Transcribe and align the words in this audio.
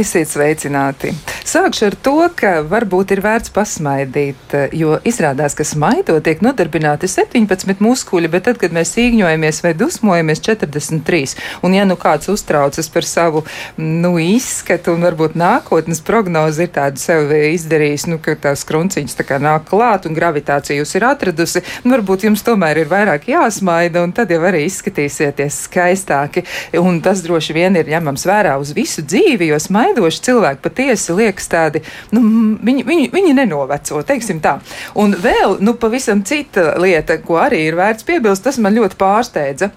Esiet 0.00 0.30
sveicināti! 0.32 1.10
Sākšu 1.50 1.88
ar 1.88 1.94
to, 1.98 2.12
ka 2.38 2.50
varbūt 2.62 3.10
ir 3.10 3.20
vērts 3.24 3.50
pasmaidīt, 3.50 4.52
jo 4.76 5.00
izrādās, 5.08 5.56
ka 5.58 5.64
smaidot 5.66 6.22
tiek 6.22 6.44
nodarbināti 6.46 7.08
17 7.10 7.80
muskuļi, 7.82 8.28
bet 8.30 8.44
tad, 8.46 8.60
kad 8.60 8.70
mēs 8.70 8.92
īņojamies 9.02 9.58
vai 9.64 9.72
dusmojamies, 9.74 10.38
43. 10.46 11.34
Un 11.66 11.74
ja 11.74 11.86
nu 11.88 11.96
kāds 11.98 12.30
uztraucas 12.30 12.86
par 12.94 13.06
savu 13.08 13.42
nu, 13.80 14.12
izskatu 14.22 14.94
un 14.94 15.02
varbūt 15.08 15.34
nākotnes 15.40 15.98
prognozi 16.06 16.68
ir 16.68 16.70
tādu 16.76 17.02
sev 17.02 17.34
izdarījis, 17.34 18.06
nu, 18.12 18.20
ka 18.22 18.36
tās 18.46 18.62
krunciņas 18.68 19.18
tā 19.18 19.26
kā 19.26 19.40
nāk 19.42 19.66
klāt 19.72 20.06
un 20.06 20.14
gravitācija 20.14 20.78
jūs 20.78 20.94
ir 21.00 21.08
atradusi, 21.08 21.64
nu, 21.82 21.96
varbūt 21.96 22.28
jums 22.28 22.46
tomēr 22.46 22.84
ir 22.84 22.92
vairāk 22.94 23.26
jāsmaida 23.32 24.04
un 24.06 24.14
tad 24.14 24.30
jau 24.30 24.38
arī 24.46 24.62
izskatīsieties 24.68 25.64
skaistāki. 25.66 26.46
Un 26.78 27.02
tas 27.02 27.26
droši 27.26 27.58
vien 27.58 27.82
ir 27.82 27.90
ņemams 27.90 28.28
vērā 28.30 28.54
uz 28.62 28.70
visu 28.78 29.02
dzīvi, 29.02 29.50
jo 29.50 29.58
smaidoši 29.66 30.26
cilvēki 30.30 30.66
patiesi 30.68 31.18
liekas 31.40 31.48
tādi, 31.50 31.82
nu, 32.12 32.22
viņi, 32.62 32.84
viņi, 32.84 33.10
viņi 33.12 33.34
nenoveco, 33.34 34.02
teiksim 34.06 34.40
tā. 34.40 34.58
Un 34.94 35.14
vēl, 35.14 35.58
nu, 35.60 35.74
pavisam 35.74 36.22
cita 36.22 36.76
lieta, 36.78 37.18
ko 37.22 37.40
arī 37.40 37.66
ir 37.68 37.76
vērts 37.76 38.04
piebilst, 38.04 38.44
tas 38.44 38.58
man 38.58 38.74
ļoti 38.74 38.96
pārsteidza. 38.98 39.70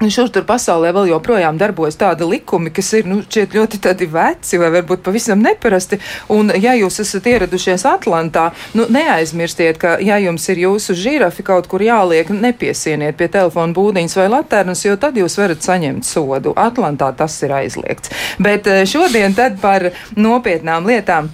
Šur 0.00 0.30
tur 0.32 0.46
pasaulē 0.48 0.94
vēl 0.96 1.10
joprojām 1.10 1.58
darbojas 1.60 1.98
tādi 2.00 2.24
likumi, 2.24 2.70
kas 2.72 2.88
ir 2.96 3.08
nu, 3.10 3.18
ļoti 3.20 4.06
veci 4.08 4.56
vai 4.56 4.70
varbūt 4.72 5.02
pavisam 5.04 5.42
neparasti. 5.44 5.98
Un, 6.32 6.48
ja 6.56 6.72
jūs 6.78 7.02
esat 7.04 7.26
ieradušies 7.28 7.84
Atlantā, 7.84 8.46
nu, 8.72 8.86
neaizmirstiet, 8.88 9.76
ka, 9.76 9.98
ja 10.00 10.16
jums 10.16 10.48
ir 10.48 10.62
jūsu 10.64 10.96
žirafi 10.96 11.44
kaut 11.44 11.68
kur 11.68 11.84
jāliek, 11.84 12.32
nepiesieniet 12.32 13.18
pie 13.18 13.28
telefona 13.28 13.76
būdiņas 13.76 14.16
vai 14.22 14.30
laternas, 14.32 14.86
jo 14.86 14.96
tad 14.96 15.20
jūs 15.20 15.36
varat 15.36 15.68
saņemt 15.68 16.08
sodu. 16.08 16.56
Atlantā 16.56 17.12
tas 17.12 17.36
ir 17.44 17.52
aizliegts. 17.60 18.14
Bet 18.40 18.72
eh, 18.72 18.86
šodien 18.88 19.36
tad 19.36 19.60
par 19.60 19.90
nopietnām 20.16 20.88
lietām. 20.88 21.28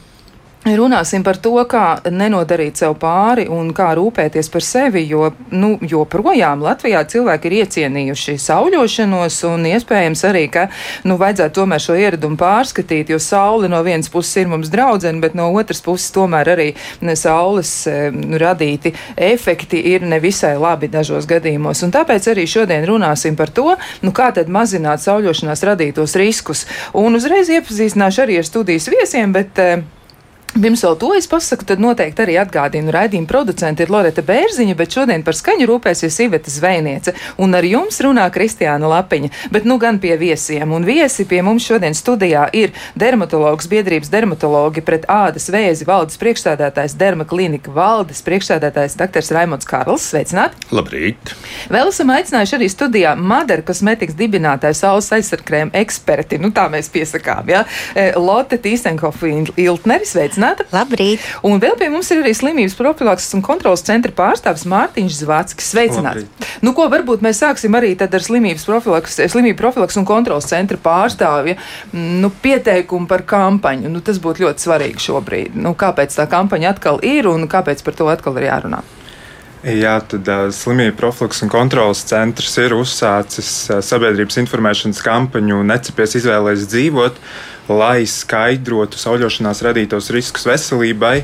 Runāsim 0.67 1.23
par 1.23 1.37
to, 1.39 1.53
kā 1.71 2.01
nenodarīt 2.11 2.81
sev 2.81 2.97
pāri 2.99 3.45
un 3.53 3.69
kā 3.71 3.93
rūpēties 3.95 4.49
par 4.51 4.65
sevi, 4.67 5.05
jo 5.07 5.29
nu, 5.55 5.77
joprojām 5.79 6.65
Latvijā 6.65 7.05
cilvēki 7.07 7.47
ir 7.47 7.55
iecienījuši 7.61 8.35
sauļošanos 8.43 9.37
un 9.47 9.69
iespējams 9.71 10.25
arī, 10.27 10.43
ka 10.51 10.65
nu, 11.07 11.21
vajadzētu 11.21 11.61
tomēr 11.61 11.85
šo 11.85 11.95
ieradumu 12.03 12.35
pārskatīt, 12.41 13.13
jo 13.15 13.21
saule 13.23 13.71
no 13.71 13.79
vienas 13.87 14.11
puses 14.11 14.43
ir 14.43 14.51
mums 14.51 14.73
draudzene, 14.73 15.23
bet 15.23 15.39
no 15.39 15.53
otras 15.55 15.85
puses 15.87 16.11
tomēr 16.17 16.51
arī 16.57 16.69
saules 17.15 17.71
nu, 18.17 18.35
radīti 18.43 18.91
efekti 19.15 19.85
ir 19.95 20.03
nevisai 20.03 20.57
labi 20.59 20.91
dažos 20.91 21.31
gadījumos. 21.31 21.85
Un 21.87 21.95
tāpēc 21.95 22.27
arī 22.35 22.49
šodien 22.51 22.89
runāsim 22.91 23.39
par 23.39 23.55
to, 23.55 23.77
nu, 24.03 24.11
kā 24.11 24.33
tad 24.35 24.51
mazināt 24.51 25.07
sauļošanās 25.07 25.63
radītos 25.71 26.19
riskus. 26.19 26.67
Un 26.91 27.15
uzreiz 27.15 27.55
iepazīstināšu 27.55 28.27
arī 28.27 28.41
ar 28.43 28.51
studijas 28.51 28.91
viesiem, 28.91 29.31
bet 29.37 29.63
Pirms 30.57 30.81
vēl 30.87 30.95
to 30.97 31.11
es 31.13 31.27
pasaku, 31.29 31.67
tad 31.69 31.83
noteikti 31.85 32.23
arī 32.25 32.39
atgādinu 32.41 32.93
raidījumu 32.95 33.29
producenti 33.29 33.85
ir 33.85 33.91
Loreta 33.93 34.23
Bērziņa, 34.25 34.77
bet 34.79 34.95
šodien 34.97 35.21
par 35.27 35.37
skaņu 35.37 35.67
rūpēsies 35.69 36.17
Iveta 36.25 36.49
Zvejniece. 36.49 37.13
Un 37.45 37.53
ar 37.59 37.67
jums 37.69 37.99
runā 38.01 38.25
Kristiāna 38.33 38.89
Lapiņa, 38.89 39.29
bet 39.53 39.67
nu 39.69 39.77
gan 39.83 39.99
pie 40.01 40.15
viesiem. 40.17 40.73
Un 40.73 40.87
viesi 40.89 41.27
pie 41.29 41.43
mums 41.45 41.67
šodien 41.69 41.93
studijā 41.93 42.47
ir 42.57 42.73
dermatologs 42.97 43.69
biedrības 43.69 44.09
dermatologi 44.15 44.81
pret 44.87 45.05
ādas 45.13 45.51
vēzi 45.53 45.85
valdes 45.89 46.17
priekšstādātājs 46.23 46.97
Derma 46.97 47.29
klinika 47.29 47.75
valdes 47.77 48.25
priekšstādātājs 48.25 48.97
dr. 48.97 49.29
Raimons 49.37 49.69
Karls. 49.69 50.09
Sveicināt! 50.09 50.57
Labrīt! 50.73 51.35
Vēl 51.69 51.93
esam 51.93 52.15
aicinājuši 52.17 52.57
arī 52.57 52.71
studijā 52.73 53.13
Madara 53.21 53.67
kosmetikas 53.67 54.17
dibinātāju 54.17 54.81
saules 54.81 55.13
aizsargkrēmu 55.19 55.77
eksperti. 55.85 56.41
Nu 56.41 56.55
tā 56.57 56.71
mēs 56.73 56.89
piesakām, 56.97 57.53
jā. 57.53 57.67
Ja? 57.93 58.09
Lotte 58.17 58.57
Tīsenhofa 58.57 59.35
Iltneri. 59.61 60.09
Sveicināt! 60.09 60.46
Sveicināta. 60.47 60.67
Labrīt! 60.73 61.21
Un 61.47 61.61
vēl 61.61 61.77
pie 61.79 61.89
mums 61.91 62.11
ir 62.11 62.23
arī 62.23 62.33
slimības 62.37 62.77
profilakses 62.79 63.35
un 63.35 63.43
kontrolas 63.43 63.85
centra 63.87 64.13
pārstāvis 64.13 64.67
Mārtiņš 64.69 65.21
Zvāckis. 65.23 65.71
Sveicināts! 65.73 66.27
Labrīt. 66.27 66.51
Nu, 66.63 66.73
ko 66.77 66.89
varbūt 66.93 67.25
mēs 67.25 67.41
sāksim 67.43 67.75
arī 67.77 67.95
ar 67.97 68.23
slimības 68.23 68.67
profilakses, 68.67 69.33
slimību 69.33 69.59
profilakses 69.59 70.01
un 70.01 70.07
kontrolas 70.07 70.49
centra 70.51 70.79
pārstāvja 70.79 71.57
nu, 71.93 72.31
pieteikumu 72.31 73.07
par 73.07 73.27
kampaņu. 73.27 73.91
Nu, 73.91 74.01
tas 74.05 74.21
būtu 74.23 74.47
ļoti 74.47 74.67
svarīgi 74.67 75.09
šobrīd. 75.09 75.57
Nu, 75.59 75.75
kāpēc 75.75 76.15
tā 76.17 76.29
kampaņa 76.31 76.77
atkal 76.77 77.03
ir 77.03 77.29
un 77.31 77.49
kāpēc 77.51 77.83
par 77.85 77.99
to 77.99 78.09
atkal 78.13 78.39
ir 78.39 78.51
jārunā? 78.51 78.85
Jā, 79.67 79.97
tad 80.07 80.29
uh, 80.31 80.45
slimību 80.55 80.95
profilaks 81.01 81.41
un 81.43 81.51
kontrolas 81.51 82.05
centrs 82.07 82.53
ir 82.63 82.77
uzsācis 82.77 83.49
uh, 83.73 83.81
sabiedrības 83.83 84.39
informēšanas 84.45 85.01
kampaņu 85.03 85.65
Necepies 85.67 86.15
izvēlēties 86.21 86.69
dzīvot. 86.71 87.19
Uh, 87.19 87.56
lai 87.69 88.07
skaidrotu 88.09 88.99
sauļošanās 89.01 89.63
radītos 89.67 90.11
riskus 90.15 90.47
veselībai, 90.49 91.21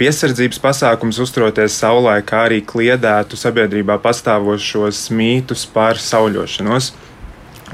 piesardzības 0.00 0.60
pasākums 0.62 1.20
uzturoties 1.22 1.76
saulē, 1.82 2.16
kā 2.26 2.46
arī 2.48 2.62
kliedētu 2.66 3.38
sabiedrībā 3.38 3.98
pastāvošos 4.02 5.04
mītus 5.14 5.66
par 5.68 6.00
sauļošanos. 6.00 6.92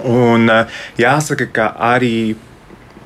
Un 0.09 0.51
jāsaka, 0.99 1.47
ka 1.51 1.71
arī 1.93 2.37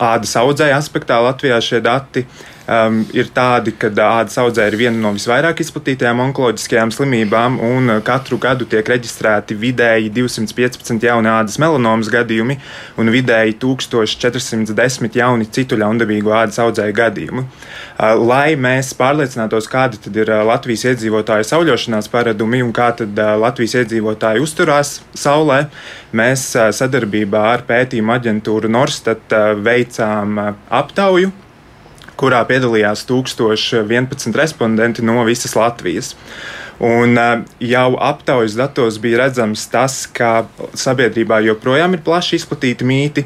ādas 0.02 0.34
audzēja 0.36 0.80
aspektā 0.80 1.20
Latvijā 1.22 1.60
šie 1.64 1.80
dati 1.84 2.24
uh, 2.26 2.48
um, 2.68 3.02
ir 3.16 3.30
tādi, 3.34 3.74
ka 3.78 3.90
ādas 3.90 4.38
audzē 4.40 4.66
ir 4.70 4.76
viena 4.80 4.98
no 5.00 5.12
visvairāk 5.16 5.62
izplatītajām 5.64 6.22
onkoloģiskajām 6.28 6.92
slimībām, 6.94 7.58
un 7.62 7.96
uh, 7.96 8.00
katru 8.04 8.38
gadu 8.42 8.66
tiek 8.70 8.88
reģistrēti 8.92 9.56
vidēji 9.58 10.12
215 10.14 11.06
jauni 11.08 11.30
ādas 11.32 11.58
melanomas 11.62 12.10
gadījumi 12.12 12.58
un 13.00 13.12
vidēji 13.12 13.58
1410 13.62 15.18
jauni 15.18 15.48
citu 15.52 15.78
ļaundabīgu 15.80 16.34
ādas 16.42 16.60
audzēju 16.62 16.96
gadījumu. 17.00 17.44
Uh, 17.44 18.14
lai 18.20 18.54
mēs 18.56 18.92
pārliecinātos, 18.98 19.70
kādi 19.70 20.00
ir 20.12 20.32
uh, 20.32 20.42
Latvijas 20.48 20.86
iedzīvotāju 20.92 21.48
sauļošanās 21.48 22.10
paradumi 22.12 22.62
un 22.64 22.72
kā 22.76 22.90
Latvijas 23.40 23.78
iedzīvotāji 23.82 24.42
uzturās 24.42 24.98
saulē, 25.16 25.62
mēs 26.12 26.50
sadarbībā 26.76 27.46
ar 27.54 27.62
pētījumu 27.68 28.12
aģentūru 28.16 28.68
Norstat 28.72 29.32
veicām 29.64 30.36
aptauju 30.68 31.32
kurā 32.20 32.42
piedalījās 32.48 33.06
1011 33.08 34.36
respondenti 34.38 35.04
no 35.04 35.22
visas 35.28 35.56
Latvijas. 35.58 36.14
Un 36.82 37.18
eh, 37.18 37.44
jau 37.72 37.92
aptaujas 38.00 38.56
datos 38.58 38.98
bija 39.02 39.26
redzams 39.26 39.68
tas, 39.70 40.02
ka 40.10 40.48
sabiedrībā 40.74 41.42
joprojām 41.46 41.94
ir 41.94 42.02
plaši 42.02 42.40
izplatīti 42.40 42.88
mīti. 42.88 43.24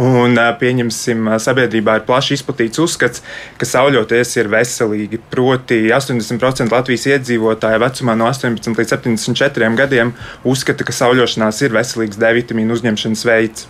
Un 0.00 0.34
eh, 0.40 0.48
pieņemsim, 0.58 1.28
sabiedrībā 1.38 2.00
ir 2.00 2.06
plaši 2.08 2.34
izplatīts 2.38 2.82
uzskats, 2.82 3.22
ka 3.60 3.68
sauļoties 3.68 4.34
ir 4.40 4.50
veselīgi. 4.50 5.22
Proti, 5.30 5.84
80% 5.94 6.74
Latvijas 6.74 7.06
iedzīvotāju 7.12 7.84
vecumā 7.84 8.18
no 8.18 8.26
18 8.32 8.74
līdz 8.74 8.96
74 8.96 9.70
gadiem 9.78 10.10
uzskata, 10.42 10.86
ka 10.86 10.96
sauļošanās 10.98 11.62
ir 11.62 11.78
veselīgs 11.78 12.18
D 12.18 12.34
vitamīnu 12.40 12.74
uzņemšanas 12.74 13.26
veids. 13.30 13.68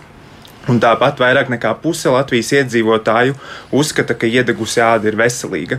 Un 0.71 0.79
tāpat 0.81 1.19
vairāk 1.21 1.51
nekā 1.53 1.75
puse 1.83 2.09
Latvijas 2.09 2.49
iedzīvotāju 2.57 3.35
uzskata, 3.75 4.15
ka 4.17 4.25
iedegusi 4.25 4.81
āda 4.81 5.11
ir 5.11 5.19
veselīga. 5.19 5.77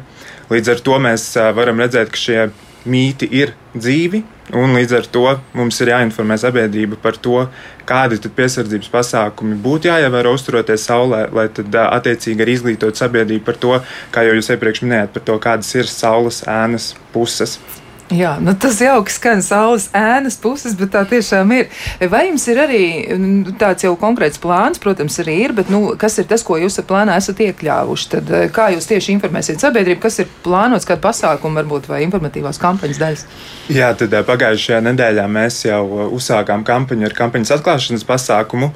Līdz 0.52 0.76
ar 0.76 0.82
to 0.86 0.98
mēs 1.02 1.32
varam 1.56 1.82
redzēt, 1.82 2.12
ka 2.14 2.20
šie 2.20 2.41
mīti 2.86 3.26
ir 3.34 3.52
dzīvi, 3.74 4.22
un 4.56 4.76
līdz 4.76 4.94
ar 5.00 5.09
to 5.10 5.24
mums 5.59 5.80
ir 5.83 5.91
jāinformē 5.91 6.36
sabiedrība 6.38 6.98
par 7.03 7.18
to, 7.22 7.48
kādi 7.88 8.21
piesardzības 8.22 8.92
pasākumi 8.92 9.59
būtu 9.62 9.91
jāievēro 9.91 10.36
uzturoties 10.36 10.86
saulē, 10.86 11.24
lai 11.34 11.48
tad 11.56 11.74
attiecīgi 11.83 12.47
arī 12.47 12.54
izglītot 12.60 12.98
sabiedrību 12.98 13.47
par 13.48 13.59
to, 13.62 13.80
kā 14.15 14.22
jau 14.27 14.38
jūs 14.38 14.53
iepriekš 14.54 14.84
minējāt, 14.86 15.12
par 15.16 15.27
to, 15.27 15.41
kādas 15.42 15.74
ir 15.74 15.91
saules 15.91 16.44
ēnas 16.47 16.92
puses. 17.15 17.59
Jā, 18.14 18.36
nu 18.38 18.53
tas 18.54 18.76
jauki 18.78 19.10
skan 19.10 19.41
saules 19.42 19.88
ēnas 19.97 20.36
puses, 20.38 20.76
bet 20.78 20.92
tā 20.94 21.03
tiešām 21.10 21.50
ir. 21.56 21.66
Vai 22.12 22.28
jums 22.28 22.44
ir 22.53 22.60
arī 22.62 22.82
nu, 23.18 23.54
tāds 23.58 23.82
jau 23.82 23.97
konkrēts 23.98 24.38
plāns, 24.42 24.78
protams, 24.82 25.18
arī 25.24 25.34
ir, 25.48 25.54
bet 25.56 25.72
nu, 25.74 25.80
kas 25.98 26.20
ir 26.22 26.28
tas, 26.30 26.44
ko 26.47 26.54
jūs 26.60 26.78
plānā 26.86 27.16
esat 27.18 27.42
iekļāvuši? 27.48 28.08
Tad 28.14 28.30
eh, 28.30 28.47
kā 28.54 28.68
jūs 28.76 28.86
tieši 28.92 29.16
informēsiet 29.16 29.64
sabiedrību, 29.64 29.98
kas 30.06 30.20
ir 30.22 30.30
plānots, 30.47 30.86
kāda 30.86 31.03
pasākuma 31.08 31.64
varbūt 31.64 31.91
vai 31.91 32.04
informatīvās 32.06 32.62
kampaņas 32.62 33.03
daļas? 33.03 33.26
Jā, 33.74 33.91
tad 33.98 34.14
eh, 34.14 34.26
pagājušajā 34.30 34.84
nedēļā 34.86 35.26
mēs 35.26 35.64
jau 35.66 35.82
eh, 35.88 36.10
uzsākām 36.14 36.62
kampaņu 36.68 37.10
ar 37.10 37.18
kampaņas 37.24 37.56
atklāšanas 37.59 38.06
pasākumu 38.06 38.70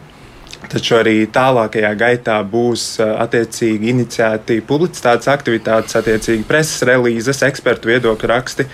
Taču 0.68 0.98
arī 0.98 1.24
tālākajā 1.32 1.90
gaitā 1.96 2.34
būs 2.44 2.98
attiecīgi 3.00 3.88
iniciēti 3.94 4.58
publicitātes 4.68 5.30
aktivitātes, 5.32 5.96
attiecīgi 5.96 6.44
preses 6.48 6.84
relīzes, 6.84 7.40
ekspertu 7.46 7.88
viedokļu 7.88 8.28
raksti 8.28 8.66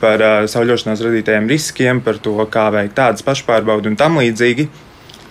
par 0.00 0.24
uh, 0.24 0.38
sauļošanās 0.48 1.04
radītajiem 1.04 1.50
riskiem, 1.52 2.00
par 2.06 2.16
to, 2.24 2.38
kā 2.48 2.70
veikt 2.72 2.96
tādas 2.96 3.26
pašpārbaudu 3.26 3.92
un 3.92 4.00
tam 4.00 4.16
līdzīgi. 4.22 4.70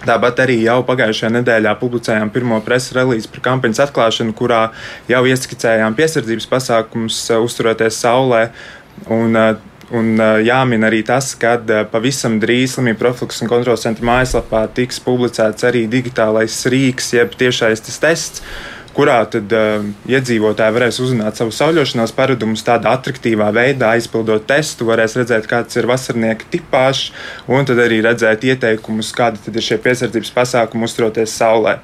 Tāpat 0.03 0.43
arī 0.43 0.59
jau 0.65 0.81
pagājušajā 0.85 1.31
nedēļā 1.39 1.73
publicējām 1.79 2.29
pirmo 2.35 2.59
preses 2.61 2.93
relīzi 2.93 3.31
par 3.33 3.45
kampaņas 3.49 3.85
atklāšanu, 3.87 4.35
kurā 4.37 4.63
jau 5.09 5.25
ieskicējām 5.31 5.95
piesardzības 5.97 6.49
pasākumus, 6.51 7.19
uzturoties 7.41 8.01
saulē. 8.03 8.49
Un, 9.09 9.33
uh, 9.33 9.72
un 9.93 10.17
jāmin 10.43 10.85
arī 10.87 11.03
tas, 11.05 11.31
ka 11.39 11.55
pavisam 11.91 12.39
drīz 12.41 12.75
slimību 12.75 12.99
profilaks 12.99 13.43
un 13.43 13.51
kontrols 13.51 13.85
centra 13.85 14.07
mājaslapā 14.09 14.65
tiks 14.73 15.01
publicēts 15.05 15.67
arī 15.69 15.85
digitālais 15.91 16.55
rīks, 16.73 17.13
jeb 17.17 17.35
tiešais 17.37 17.83
tests 18.01 18.41
kurā 18.93 19.17
tad 19.29 19.53
uh, 19.57 19.85
iedzīvotāji 20.09 20.75
varēs 20.75 20.99
uzzināt 21.03 21.39
savus 21.39 21.57
sauļošanās 21.61 22.13
paradumus 22.15 22.63
tādā 22.65 22.93
attraktīvā 22.97 23.49
veidā, 23.55 23.93
aizpildot 23.97 24.45
testu, 24.49 24.87
varēs 24.89 25.17
redzēt, 25.19 25.47
kāds 25.49 25.79
ir 25.79 25.89
vasarnieka 25.89 26.49
tipāžs, 26.53 27.09
un 27.49 27.65
tad 27.69 27.81
arī 27.83 28.03
redzēt 28.05 28.45
ieteikumus, 28.53 29.13
kādi 29.17 29.41
ir 29.49 29.65
šie 29.65 29.79
piesardzības 29.83 30.33
pasākumi 30.35 30.89
uzturoties 30.89 31.33
saulē. 31.39 31.79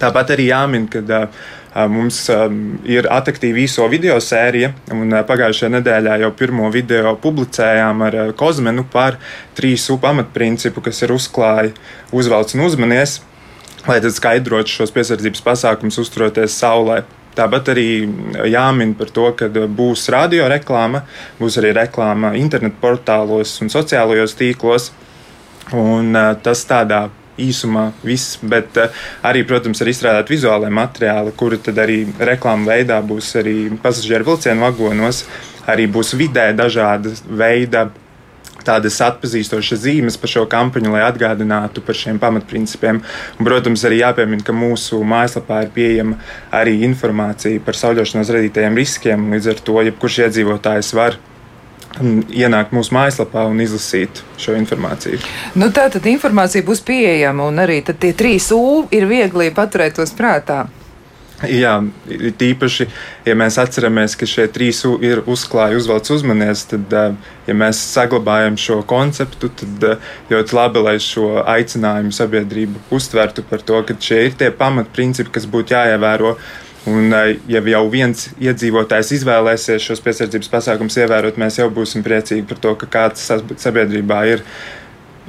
Tāpat 0.00 0.32
arī 0.34 0.48
jāmin, 0.48 0.88
ka 0.90 1.04
uh, 1.04 1.42
mums 1.88 2.20
um, 2.34 2.60
ir 2.84 3.08
attraktīva 3.08 3.62
īso 3.62 3.86
video 3.88 4.18
sērija, 4.20 4.74
un 4.92 5.08
uh, 5.08 5.22
pagājušajā 5.28 5.72
nedēļā 5.78 6.20
jau 6.24 6.30
pirmo 6.36 6.70
video 6.74 7.16
publicējām 7.22 8.06
ar 8.08 8.20
Kozmenu 8.36 8.84
par 8.92 9.16
trīs 9.56 9.88
upu 9.88 10.04
pamatprincipu, 10.06 10.84
kas 10.84 11.04
ir 11.06 11.14
uzklāja, 11.16 11.72
uzvelc 12.12 12.56
un 12.56 12.66
uzmanies 12.68 13.20
lai 13.86 13.98
tad 14.02 14.14
skaidrotu 14.14 14.70
šos 14.70 14.92
piesardzības 14.94 15.42
pasākumus, 15.44 15.98
uzturoties 16.02 16.54
saulē. 16.58 17.02
Tāpat 17.32 17.70
arī 17.72 17.86
jāmin 18.52 18.92
par 18.96 19.08
to, 19.14 19.30
ka 19.36 19.48
būs 19.48 20.04
radioreklāma, 20.12 21.00
būs 21.40 21.56
arī 21.62 21.72
reklāma 21.78 22.34
internetu 22.38 22.76
portālos 22.82 23.54
un 23.64 23.72
sociālajos 23.72 24.36
tīklos. 24.38 24.90
Un, 25.72 26.12
tas 26.44 26.66
tādā 26.68 27.06
īsumā 27.48 27.88
viss, 28.04 28.38
bet 28.42 28.78
uh, 28.80 29.02
arī, 29.28 29.44
protams, 29.48 29.82
ir 29.82 29.92
izstrādāti 29.92 30.36
vizuālai 30.36 30.72
materiāli, 30.74 31.34
kuri 31.38 31.60
tad 31.62 31.80
arī 31.82 32.04
reklāmu 32.18 32.70
veidā 32.70 33.00
būs 33.06 33.34
arī 33.40 33.56
pasažieru 33.82 34.32
vilcienu 34.32 34.66
vagonos, 34.66 35.24
arī 35.70 35.88
būs 35.90 36.14
vidē 36.18 36.50
dažāda 36.56 37.12
veida 37.28 37.90
tādas 38.66 38.98
atpazīstošas 39.02 39.82
zīmes 39.84 40.18
par 40.20 40.30
šo 40.30 40.44
kampaņu, 40.50 40.92
lai 40.94 41.02
atgādinātu 41.06 41.82
par 41.84 41.98
šiem 41.98 42.20
pamatprincipiem. 42.22 43.02
Un, 43.38 43.46
protams, 43.46 43.84
arī 43.88 44.02
jāpiemina, 44.02 44.44
ka 44.46 44.54
mūsu 44.56 45.02
mājaslapā 45.08 45.64
ir 45.66 45.74
pieejama 45.74 46.18
arī 46.54 46.78
informācija 46.86 47.62
par 47.66 47.78
sauļošanās 47.78 48.32
radītajiem 48.36 48.78
riskiem. 48.78 49.30
Līdz 49.34 49.52
ar 49.54 49.62
to 49.66 49.82
jebkurš 49.88 50.22
iedzīvotājs 50.26 50.94
var 50.98 51.18
ienākt 52.00 52.72
mūsu 52.72 52.94
mājaslapā 52.96 53.44
un 53.50 53.60
izlasīt 53.60 54.22
šo 54.40 54.56
informāciju. 54.58 55.20
Nu, 55.58 55.68
tā 55.74 55.88
tad 55.92 56.06
informācija 56.08 56.64
būs 56.66 56.84
pieejama, 56.86 57.48
un 57.50 57.62
arī 57.62 57.82
tie 57.86 58.12
trīs 58.16 58.50
U 58.56 58.86
ir 58.90 59.08
viegli 59.10 59.50
paturēt 59.54 59.98
tos 60.00 60.14
prātā. 60.16 60.64
Jā, 61.48 61.72
tīpaši, 62.38 62.86
ja 63.26 63.34
mēs 63.34 63.56
atceramies, 63.58 64.14
ka 64.18 64.26
šie 64.30 64.44
trīs 64.52 64.84
ir 65.02 65.24
uzklāji, 65.26 65.80
uzvelc 65.80 66.10
uzmanies, 66.14 66.62
tad, 66.70 66.94
ja 67.48 67.56
mēs 67.58 67.80
saglabājam 67.96 68.58
šo 68.60 68.78
konceptu, 68.86 69.50
tad 69.58 70.04
ļoti 70.30 70.54
labi, 70.54 70.84
lai 70.86 70.96
šo 71.02 71.42
aicinājumu 71.42 72.14
sabiedrību 72.14 72.84
uztvertu 72.94 73.42
par 73.48 73.64
to, 73.66 73.80
ka 73.88 73.98
šie 73.98 74.20
ir 74.28 74.36
tie 74.38 74.52
pamatprincipi, 74.54 75.34
kas 75.34 75.48
būtu 75.50 75.74
jāievēro. 75.74 76.36
Un, 76.90 77.14
ja 77.46 77.60
jau 77.62 77.82
viens 77.92 78.24
iedzīvotājs 78.42 79.12
izvēlēsies 79.20 79.84
šos 79.86 80.00
piesardzības 80.02 80.50
pasākumus 80.50 80.98
ievērot, 80.98 81.38
mēs 81.38 81.60
jau 81.60 81.68
būsim 81.70 82.02
priecīgi 82.02 82.42
par 82.48 82.58
to, 82.64 82.72
ka 82.80 82.88
kāds 82.96 83.28
sabiedrībā 83.62 84.18
ir 84.32 84.42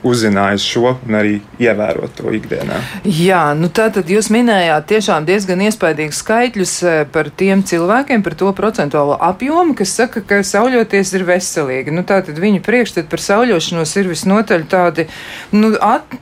uzzinājis 0.03 0.65
šo 0.67 0.95
un 1.07 1.17
arī 1.17 1.37
ievērot 1.61 2.15
to 2.17 2.31
ikdienā. 2.35 2.79
Jā, 3.07 3.43
nu 3.57 3.69
tā 3.73 3.87
tad 3.93 4.09
jūs 4.11 4.29
minējāt 4.33 4.87
tiešām 4.91 5.27
diezgan 5.27 5.63
iespaidīgus 5.63 6.19
skaitļus 6.23 6.73
eh, 6.83 6.99
par 7.11 7.29
tiem 7.31 7.63
cilvēkiem, 7.67 8.23
par 8.25 8.35
to 8.39 8.51
procentuālo 8.55 9.15
apjomu, 9.23 9.75
kas 9.79 9.95
saka, 9.97 10.23
ka 10.27 10.41
sauļoties 10.45 11.13
ir 11.17 11.25
veselīgi. 11.27 11.93
Nu 11.95 12.03
tā 12.07 12.19
tad 12.25 12.39
viņu 12.39 12.63
priekšstat 12.65 13.09
par 13.11 13.23
sauļošanos 13.23 13.95
ir 14.01 14.11
visnotaļ 14.11 14.67
tādi, 14.71 15.07
nu, 15.55 15.73
at, 15.79 16.17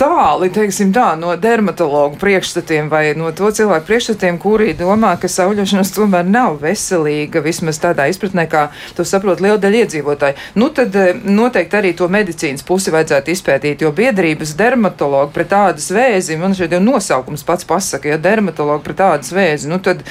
tāli, 0.00 0.50
teiksim 0.54 0.94
tā, 0.96 1.10
no 1.20 1.34
dermatologu 1.40 2.18
priekšstatiem 2.20 2.90
vai 2.92 3.04
no 3.18 3.32
to 3.36 3.50
cilvēku 3.52 3.90
priekšstatiem, 3.90 4.40
kuri 4.42 4.72
domā, 4.78 5.14
ka 5.20 5.30
sauļošanos 5.30 5.92
tomēr 5.96 6.26
nav 6.28 6.60
veselīga, 6.64 7.44
vismaz 7.44 7.80
tādā 7.82 8.08
izpratnē, 8.12 8.46
kā 8.50 8.68
to 8.96 9.04
saprot 9.06 9.42
liela 9.44 9.60
daļa 9.60 9.84
iedzīvotāji. 9.84 10.40
Nu 10.56 10.70
tad 10.74 10.96
eh, 10.96 11.12
noteikti 11.24 11.80
arī 11.80 11.92
to 11.96 12.08
medicīnas 12.12 12.64
pusi 12.66 12.94
vajadzētu 12.94 13.25
vajadzētu 13.26 13.32
izpētīt, 13.32 13.82
jo 13.82 13.92
biedrības 13.92 14.54
dermatologi 14.56 15.32
pret 15.34 15.50
tādas 15.50 15.90
vēzi, 15.90 16.36
man 16.38 16.54
šeit 16.54 16.72
jau 16.72 16.80
nosaukums 16.80 17.44
pats 17.44 17.64
pasaka, 17.64 18.08
ja 18.08 18.18
dermatologi 18.18 18.84
pret 18.84 18.96
tādas 18.96 19.32
vēzi, 19.32 19.68
nu 19.68 19.78
tad 19.78 20.02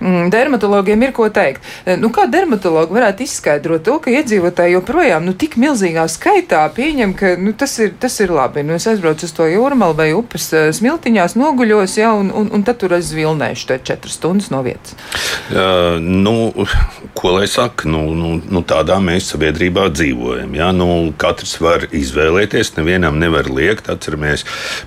mm, 0.00 0.30
dermatologiem 0.30 1.02
ir 1.02 1.12
ko 1.12 1.28
teikt. 1.28 1.62
E, 1.86 1.96
nu, 1.96 2.10
kā 2.10 2.26
dermatologi 2.26 2.94
varētu 2.94 3.24
izskaidrot 3.24 3.84
to, 3.84 3.98
ka 4.00 4.10
iedzīvotāji 4.10 4.74
joprojām 4.74 5.24
nu, 5.24 5.34
tik 5.34 5.56
milzīgā 5.56 6.06
skaitā 6.08 6.64
pieņem, 6.74 7.14
ka 7.14 7.36
nu, 7.38 7.52
tas, 7.52 7.78
ir, 7.78 7.94
tas 8.00 8.18
ir 8.20 8.32
labi. 8.34 8.64
Nu, 8.64 8.74
es 8.74 8.86
aizbraucu 8.86 9.26
uz 9.26 9.34
to 9.34 9.46
jūrmalu 9.48 9.98
vai 9.98 10.10
upes 10.16 10.50
e, 10.52 10.66
smiltiņās, 10.74 11.36
noguļos, 11.38 11.98
ja, 12.00 12.12
un, 12.14 12.32
un, 12.34 12.50
un 12.54 12.66
tad 12.66 12.80
tur 12.82 12.96
es 12.98 13.12
vilnēšu 13.14 13.70
te 13.70 13.80
četras 13.84 14.18
stundas 14.18 14.50
no 14.52 14.62
vietas. 14.64 14.96
Uh, 15.50 16.00
nu, 16.00 16.66
ko 17.14 17.36
lai 17.36 17.46
saka, 17.50 17.88
nu, 17.90 18.06
nu, 18.16 18.36
nu, 18.42 18.64
tādā 18.66 18.98
mēs 19.02 19.30
sabiedrībā 19.32 19.88
dzīvojam. 19.94 20.54
Ja? 20.56 20.70
Nu, 20.74 21.12
katrs 21.20 21.56
var 21.62 21.86
izvēlēties 21.94 22.63
ēst, 22.64 22.78
nevienam 22.80 23.18
nevar 23.20 23.48
liekt. 23.52 23.90
Atceramies, 23.92 24.44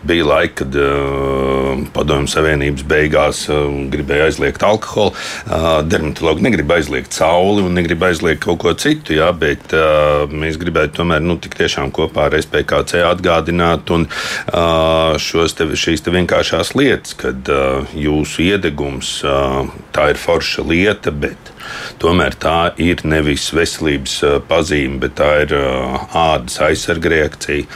bija 0.08 0.26
laika, 0.28 0.64
kad 0.64 0.78
uh, 0.82 1.84
Padomju 1.94 2.32
Savienības 2.32 2.86
beigās 2.88 3.44
uh, 3.52 3.68
gribēja 3.92 4.28
aizliegt 4.32 4.64
alkoholu. 4.66 5.14
Uh, 5.46 5.68
dermatologi 5.86 6.46
negrib 6.48 6.72
aizliegt 6.74 7.16
sauli 7.16 7.66
un 7.66 7.78
negrib 7.78 8.04
aizliegt 8.08 8.44
kaut 8.46 8.62
ko 8.64 8.74
citu, 8.78 9.16
jā, 9.18 9.30
bet 9.38 9.76
uh, 9.78 10.26
mēs 10.32 10.58
gribētu 10.62 11.02
tomēr 11.02 11.24
nu, 11.24 11.38
tik 11.42 11.58
tiešām 11.60 11.94
kopā 11.96 12.28
ar 12.28 12.38
SPKC 12.40 13.04
atgādināt 13.08 13.94
un 13.94 14.08
uh, 14.10 15.14
te, 15.58 15.70
šīs 15.78 16.06
te 16.06 16.14
vienkāršās 16.16 16.74
lietas, 16.78 17.14
kad 17.20 17.52
uh, 17.54 17.86
jūsu 17.98 18.48
iedegums 18.48 19.20
uh, 19.26 19.68
tā 19.96 20.12
ir 20.14 20.22
forša 20.22 20.66
lieta, 20.68 21.14
bet 21.14 21.54
Tomēr 22.02 22.36
tā 22.40 22.58
ir 22.82 23.02
nevis 23.08 23.48
veselības 23.56 24.18
pazīme, 24.50 25.00
bet 25.04 25.18
tā 25.20 25.30
ir 25.46 25.56
ādas 25.58 26.60
aizsarga 26.64 27.12
reakcija. 27.14 27.67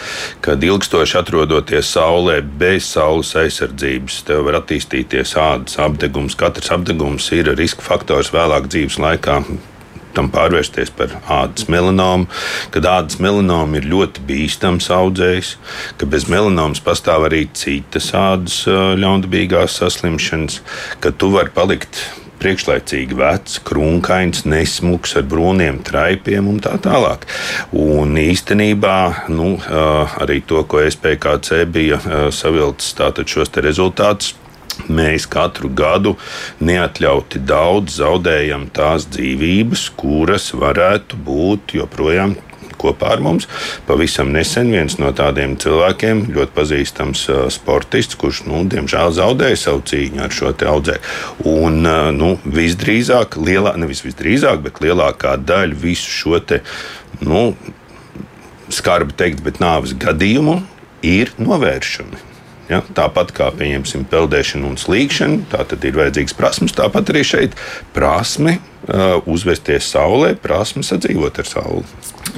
Kad 0.45 0.63
ilgstoši 0.63 1.17
atrodoties 1.21 1.91
saulē 1.95 2.39
bez 2.41 2.87
saules 2.93 3.33
aizsardzības, 3.39 4.21
tev 4.27 4.45
var 4.47 4.61
attīstīties 4.61 5.35
ādas 5.39 5.79
apgabals. 5.81 6.37
Katrs 6.39 6.71
apgabals 6.73 7.31
ir 7.35 7.51
riska 7.57 7.85
faktors 7.85 8.33
vēlāk 8.35 8.71
dzīves 8.71 8.99
laikā 9.01 9.41
tam 10.15 10.29
pārvērsties 10.31 10.91
par 10.95 11.13
ādas 11.31 11.67
melanomu, 11.71 12.27
kad 12.73 12.87
ādas 12.89 13.19
melanoma 13.23 13.79
ir 13.79 13.87
ļoti 13.91 14.23
bīstams 14.27 14.89
audzējs, 14.93 15.55
ka 15.99 16.09
bez 16.09 16.27
melanomas 16.31 16.83
pastāv 16.83 17.29
arī 17.29 17.45
citas 17.57 18.11
ādas 18.17 18.63
ļaundabīgās 18.67 19.79
saslimšanas, 19.81 20.61
ka 21.03 21.13
tu 21.15 21.31
vari 21.35 21.53
palikt 21.55 22.03
priekšlaicīgi 22.41 23.17
vecs, 23.17 23.59
krunkains, 23.67 24.43
nesmugs 24.49 25.15
ar 25.19 25.27
brūniem 25.29 25.81
traipiem 25.87 26.49
un 26.51 26.59
tā 26.63 26.75
tālāk. 26.81 27.27
Un 27.71 28.17
īstenībā 28.19 29.29
nu, 29.33 29.55
arī 30.21 30.41
to, 30.47 30.63
ko 30.65 30.83
SPKC 30.83 31.63
bija 31.71 32.01
savilcis 32.33 32.95
šos 33.31 33.53
rezultātus 33.61 34.35
mēs 34.91 35.27
katru 35.29 35.69
gadu 35.75 36.15
neatļauti 36.63 37.41
daudz 37.47 37.99
zaudējam 37.99 38.69
tās 38.73 39.07
dzīvības, 39.11 39.89
kuras 39.99 40.51
varētu 40.57 41.19
būt 41.27 41.75
joprojām 41.81 42.37
kopā 42.81 43.13
ar 43.15 43.23
mums. 43.23 43.47
Pavisam 43.87 44.31
nesen 44.33 44.71
viens 44.73 44.97
no 45.01 45.11
tādiem 45.15 45.57
cilvēkiem, 45.61 46.25
ļoti 46.35 46.55
pazīstams 46.57 47.25
uh, 47.29 47.43
sportists, 47.53 48.17
kurš, 48.19 48.43
nu, 48.49 48.63
diemžēl, 48.71 49.13
zaudēja 49.17 49.59
savu 49.67 49.85
cīņu 49.91 50.25
ar 50.25 50.35
šo 50.35 50.53
audzēju. 50.73 51.03
Un 51.51 51.85
uh, 51.85 52.09
nu, 52.15 52.33
visdrīzāk, 52.45 53.37
lielā, 53.41 53.75
nevis 53.81 54.03
visdrīzāk, 54.05 54.63
bet 54.65 54.81
lielākā 54.83 55.37
daļa 55.39 55.79
visu 55.85 56.09
šo 56.21 56.41
te, 56.43 56.61
nu, 57.21 57.51
skarbi 58.71 59.15
teikt, 59.17 59.43
bet 59.45 59.61
nāves 59.63 59.95
gadījumu 59.97 60.61
ir 61.05 61.33
novēršami. 61.41 62.27
Ja? 62.71 62.81
Tāpat 62.95 63.33
kā 63.35 63.49
pieņemsim 63.57 64.05
peldēšanu 64.11 64.71
un 64.71 64.79
slīkšanu, 64.79 65.45
tā 65.51 65.65
tad 65.67 65.87
ir 65.87 65.97
vajadzīgs 65.97 66.35
prasmes, 66.37 66.75
tāpat 66.77 67.11
arī 67.13 67.23
šeit 67.27 67.57
prasme 67.95 68.59
uzvesties 69.29 69.91
saulē, 69.93 70.33
prasme 70.41 70.83
sadzīvot 70.85 71.43
ar 71.43 71.49
sauli. 71.49 71.85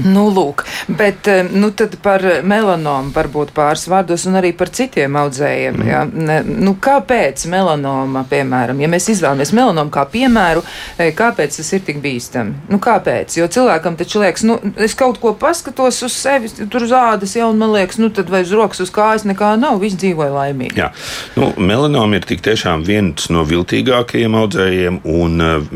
Nu, 0.01 0.25
lūk, 0.33 0.63
bet 0.97 1.27
eh, 1.29 1.43
nu, 1.53 1.69
par 2.01 2.23
melanomu 2.47 3.11
varbūt 3.13 3.51
pāris 3.53 3.85
vārdos 3.91 4.25
un 4.29 4.39
arī 4.39 4.53
par 4.57 4.71
citiem 4.73 5.15
audzējiem. 5.19 5.77
Mm. 5.77 5.89
Ja? 5.89 6.39
Nu, 6.43 6.73
kāpēc 6.81 7.45
melanoma, 7.51 8.23
piemēram, 8.29 8.81
ja 8.81 8.89
mēs 8.89 9.11
izvēlamies 9.13 9.53
melanomu 9.53 9.93
kā 9.93 10.05
piemēru, 10.09 10.63
eh, 10.97 11.11
kāpēc 11.15 11.59
tas 11.59 11.69
ir 11.77 11.83
tik 11.85 12.01
bīstami? 12.03 12.55
Nu, 12.71 12.79
kāpēc? 12.83 13.37
Jo 13.37 13.49
cilvēkam 13.53 13.97
taču 13.99 14.23
liekas, 14.23 14.45
nu, 14.49 14.57
es 14.81 14.97
kaut 14.97 15.19
ko 15.21 15.35
paskatos 15.37 16.01
uz 16.07 16.17
sevi, 16.17 16.49
tur 16.63 16.87
uz 16.87 16.95
ādas 16.97 17.37
jau, 17.37 17.51
un 17.53 17.61
man 17.61 17.75
liekas, 17.75 18.01
nu, 18.01 18.09
tad 18.13 18.31
vai 18.33 18.41
uz 18.47 18.53
rokas, 18.55 18.81
uz 18.87 18.93
kājas 18.93 19.27
nekā 19.29 19.53
nav, 19.61 19.77
viss 19.83 19.99
dzīvoja 20.01 20.33
laimīgi. 20.33 20.79
Jā, 20.81 20.89
nu, 21.37 21.51
melanoma 21.61 22.17
ir 22.17 22.27
tik 22.29 22.41
tiešām 22.45 22.85
viens 22.87 23.29
no 23.33 23.45
viltīgākajiem 23.45 24.39
audzējiem, 24.41 25.01
un 25.13 25.43
uh, 25.43 25.69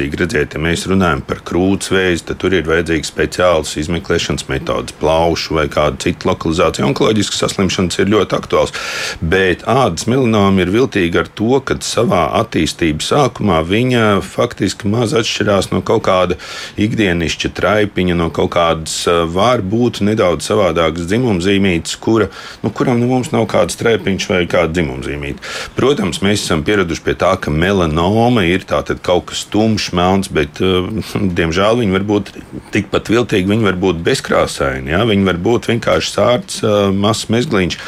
vienlaicīgi, 0.00 0.20
redziet, 0.20 0.54
ja 0.54 0.60
mēs 0.60 0.86
runājam 0.88 1.20
par 1.26 1.40
krūtsvēju, 1.44 2.24
tad 2.24 2.38
tur 2.40 2.54
ir 2.54 2.68
vajadzīgi 2.68 3.08
speciāli 3.08 3.50
reāls 3.50 3.76
izmeklēšanas 3.76 4.48
metodas, 4.48 4.94
plaušu 5.00 5.56
vai 5.56 5.66
kādu 5.68 5.98
citu 6.00 6.28
lokalizāciju. 6.28 6.86
Onkoloģiskas 6.90 7.40
saslimšanas 7.44 7.98
ir 8.00 8.10
ļoti 8.12 8.36
aktuāls, 8.36 8.72
bet 9.20 9.64
ādas 9.68 10.06
melanoma 10.06 10.62
ir 10.62 10.70
viltīga 10.72 11.24
ar 11.24 11.28
to, 11.28 11.60
ka 11.64 11.76
savā 11.80 12.28
attīstības 12.40 13.10
sākumā 13.10 13.60
viņa 13.66 14.20
faktiski 14.24 14.88
maz 14.88 15.14
atšķirās 15.16 15.70
no 15.72 15.82
kaut 15.82 16.04
kāda 16.08 16.38
ikdienišķa 16.80 17.52
traipiņa, 17.56 18.16
no 18.16 18.30
kaut 18.30 18.52
kādas 18.54 19.02
var 19.30 19.62
būt 19.62 20.02
nedaudz 20.06 20.48
savādākas 20.48 21.08
dzimumzīmītes, 21.10 21.96
kura, 22.00 22.30
nu, 22.62 22.72
kuram 22.72 23.00
nu, 23.00 23.10
mums 23.10 23.32
nav 23.34 23.48
kāds 23.50 23.78
traipiņš 23.80 24.28
vai 24.30 24.44
kāda 24.50 24.72
dzimumzīmīte. 24.78 25.42
Protams, 25.76 26.22
mēs 26.24 26.44
esam 26.44 26.64
pieraduši 26.66 27.04
pie 27.04 27.16
tā, 27.18 27.34
ka 27.40 27.52
melanoma 27.52 28.46
ir 28.46 28.64
kaut 28.70 29.30
kas 29.30 29.44
tumšs, 29.50 29.89
melns, 29.96 30.30
bet, 30.32 30.60
diemžēl, 31.38 31.80
viņi 31.82 31.96
var 31.96 32.06
būt 32.08 32.32
tikpat 32.74 33.10
viltīgi, 33.12 33.50
viņi 33.50 33.66
var 33.66 33.78
būt 33.80 34.02
bezkrāsaini, 34.06 34.92
ja? 34.94 35.04
viņi 35.08 35.26
var 35.26 35.40
būt 35.42 35.70
vienkārši 35.72 36.12
sārts, 36.14 36.60
mazs 36.96 37.28
mezgliņš. 37.32 37.78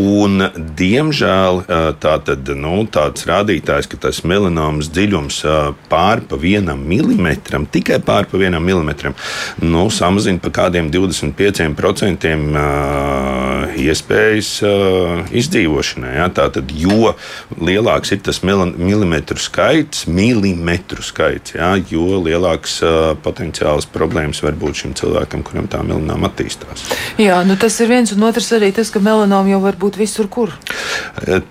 Un, 0.00 0.48
diemžēl 0.78 1.62
tā 2.02 2.14
tad, 2.26 2.50
nu, 2.58 2.76
tāds 2.90 3.26
rādītājs, 3.28 3.88
ka 3.90 4.00
tas 4.06 4.22
melanomas 4.26 4.90
dziļums 4.94 5.40
pār 5.90 6.24
pa 6.28 6.38
vienam 6.40 6.80
milimetram, 6.88 7.66
tikai 7.70 8.00
pār 8.04 8.28
pa 8.30 8.40
vienam 8.40 8.64
milimetram, 8.64 9.14
nu, 9.62 9.86
samazina 9.92 10.42
pa 10.42 10.52
kādiem 10.62 10.90
25% 10.94 12.30
iespējas 13.84 14.50
izdzīvošanai. 15.34 16.14
Ja? 16.18 16.28
Tātad, 16.34 16.72
jo 16.78 17.14
lielāks 17.60 18.14
ir 18.14 18.22
tas 18.24 18.40
milimetru 18.44 19.40
skaits, 19.40 20.06
milimetru 20.08 21.04
skaits, 21.04 21.43
ja? 21.52 21.74
jo 21.90 22.20
lielāks 22.24 22.78
potenciāls 23.24 23.86
problēmas 23.92 24.42
var 24.44 24.56
būt 24.58 24.80
šim 24.82 24.94
cilvēkam, 24.98 25.44
kuram 25.46 25.68
tā 25.70 25.82
melanoma 25.86 26.30
attīstās. 26.30 26.86
Jā, 27.20 27.40
nu 27.46 27.58
tas 27.60 27.76
ir 27.82 27.90
viens 27.90 28.14
un 28.14 28.24
otrs 28.28 28.50
arī 28.56 28.70
tas, 28.74 28.90
ka 28.94 29.02
melanoma 29.04 29.52
jau 29.52 29.60
var 29.64 29.78
būt 29.80 29.98
visur, 30.00 30.30
kur. 30.32 30.54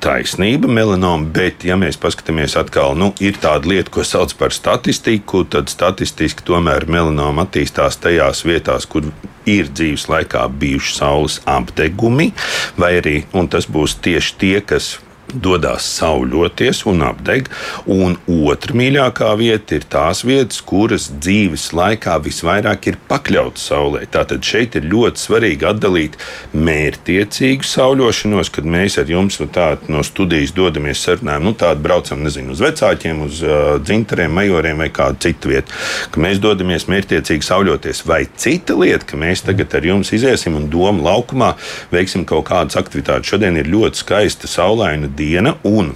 Taisnība, 0.04 0.72
melanoma, 0.72 1.28
bet 1.36 1.66
ja 1.68 1.78
mēs 1.80 2.00
paskatāmies 2.02 2.58
atkal, 2.60 2.98
nu, 3.00 3.12
ir 3.24 3.38
tāda 3.44 3.70
lieta, 3.70 3.94
ko 3.94 4.06
sauc 4.08 4.34
par 4.40 4.56
statistiku, 4.56 5.44
tad 5.46 5.72
statistiski 5.72 6.46
tomēr 6.48 6.88
melanoma 6.90 7.48
attīstās 7.48 8.00
tajās 8.04 8.44
vietās, 8.48 8.90
kur 8.90 9.08
ir 9.50 9.72
dzīves 9.72 10.08
laikā 10.12 10.46
bijuši 10.60 10.98
saules 10.98 11.40
apdegumi, 11.50 12.32
vai 12.80 12.96
arī 13.02 13.18
tas 13.52 13.68
būs 13.70 13.98
tieši 14.04 14.38
tie, 14.40 14.56
kas 14.66 14.98
dodas 15.34 15.86
sauļoties 15.98 16.84
un 16.90 17.04
apdeg. 17.08 17.50
Un 17.90 18.18
otra 18.28 18.76
mīļākā 18.78 19.32
vieta 19.40 19.78
ir 19.78 19.88
tās 19.92 20.24
vietas, 20.28 20.62
kuras 20.66 21.10
dzīves 21.14 21.70
laikā 21.76 22.18
visvairāk 22.26 22.90
ir 22.92 23.00
pakļautas 23.10 23.70
saulē. 23.72 24.04
Tātad 24.14 24.44
šeit 24.46 24.78
ir 24.80 24.88
ļoti 24.92 25.24
svarīgi 25.24 25.68
atdalīt 25.70 26.18
mērķtiecīgu 26.54 27.68
sauļošanos, 27.68 28.52
kad 28.54 28.68
mēs 28.68 29.00
ar 29.02 29.10
jums 29.10 29.40
nu, 29.42 29.50
tā, 29.54 29.74
no 29.92 30.04
studijas 30.06 30.54
dodamies 30.56 31.02
sarunājumā, 31.06 31.44
nu, 31.48 31.56
tādu 31.58 31.84
braucam 31.86 32.24
nezinu, 32.26 32.54
uz 32.54 32.64
vecākiem, 32.64 33.24
uz 33.28 33.42
uh, 33.46 33.76
dzintariem, 33.84 34.34
majoriem 34.34 34.84
vai 34.84 34.90
kādu 34.94 35.22
citu 35.28 35.54
vietu. 35.54 35.74
Ka 36.14 36.22
mēs 36.24 36.42
dodamies 36.44 36.88
mērķtiecīgi 36.92 37.48
sauļoties. 37.48 38.04
Vai 38.10 38.24
cita 38.40 38.78
lieta, 38.78 39.08
ka 39.10 39.20
mēs 39.20 39.46
tagad 39.48 39.74
ar 39.78 39.88
jums 39.88 40.14
iziesim 40.16 40.58
un 40.60 40.70
domu 40.72 41.04
laukumā 41.06 41.54
veiksim 41.94 42.26
kaut 42.30 42.48
kādas 42.50 42.78
aktivitātes. 42.80 43.30
Šodien 43.32 43.58
ir 43.60 43.70
ļoti 43.72 44.04
skaista 44.04 44.50
saulaina 44.50 45.10
diena 45.18 45.56
un 45.70 45.94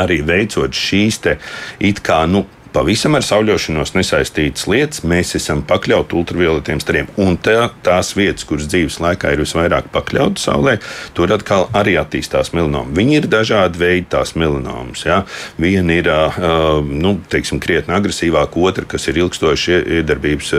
arī 0.00 0.20
veicot 0.24 0.74
šīs 0.74 1.20
te 1.24 1.36
it 1.84 2.00
kā 2.04 2.24
nu, 2.30 2.44
pavisam 2.74 3.14
ar 3.14 3.24
sauļošanos 3.24 3.94
nesaistītas 3.94 4.66
lietas, 4.70 5.02
mēs 5.06 5.34
esam 5.38 5.62
pakļauti 5.66 6.16
ultravioletiem 6.18 6.80
stariem. 6.82 7.10
Un 7.22 7.38
tā, 7.40 7.68
tās 7.86 8.14
vietas, 8.18 8.46
kuras 8.48 8.68
dzīves 8.70 8.98
laikā 9.02 9.34
ir 9.34 9.42
visvairāk 9.44 9.90
pakļautas 9.94 10.48
saulē, 10.48 10.76
tur 11.16 11.32
atkal 11.34 11.68
arī 11.76 11.96
attīstās 12.00 12.52
melanoma. 12.56 12.92
Viņi 12.96 13.18
ir 13.20 13.28
dažādi 13.30 13.80
veidi 13.80 14.08
tās 14.14 14.34
melanomas. 14.38 15.04
Ja? 15.06 15.22
Viena 15.60 15.98
ir 15.98 16.10
uh, 16.10 16.80
nu, 16.84 17.16
teiksim, 17.30 17.62
krietni 17.62 17.94
agresīvāka, 17.96 18.60
otra, 18.60 18.88
kas 18.94 19.06
ir 19.10 19.22
ilgstoši 19.22 19.78
iedarbības 20.00 20.54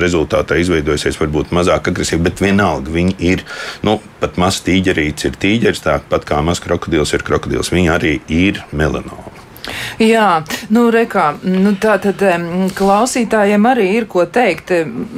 rezultātā 0.00 0.60
izveidojusies, 0.62 1.20
varbūt 1.20 1.54
mazāk 1.56 1.92
agresīva, 1.92 2.28
bet 2.30 2.44
vienalga 2.44 2.92
viņi 2.94 3.18
ir. 3.32 3.44
Nu, 3.86 3.98
pat 4.22 4.40
mazs 4.40 4.64
tīģerīts 4.68 5.28
ir 5.28 5.36
tīģeris, 5.40 5.84
tāpat 5.86 6.28
kā 6.28 6.40
mazs 6.44 6.64
krokodils 6.64 7.14
ir 7.16 7.26
krokodils. 7.26 7.72
Viņi 7.74 7.94
arī 7.98 8.16
ir 8.32 8.64
melanoma. 8.72 9.39
Jā, 10.00 10.42
nu, 10.72 10.86
rekā, 10.92 11.26
nu 11.44 11.74
tā 11.80 11.96
tad 12.02 12.22
klausītājiem 12.76 13.66
arī 13.70 13.88
ir 13.98 14.06
ko 14.10 14.24
teikt. 14.24 14.72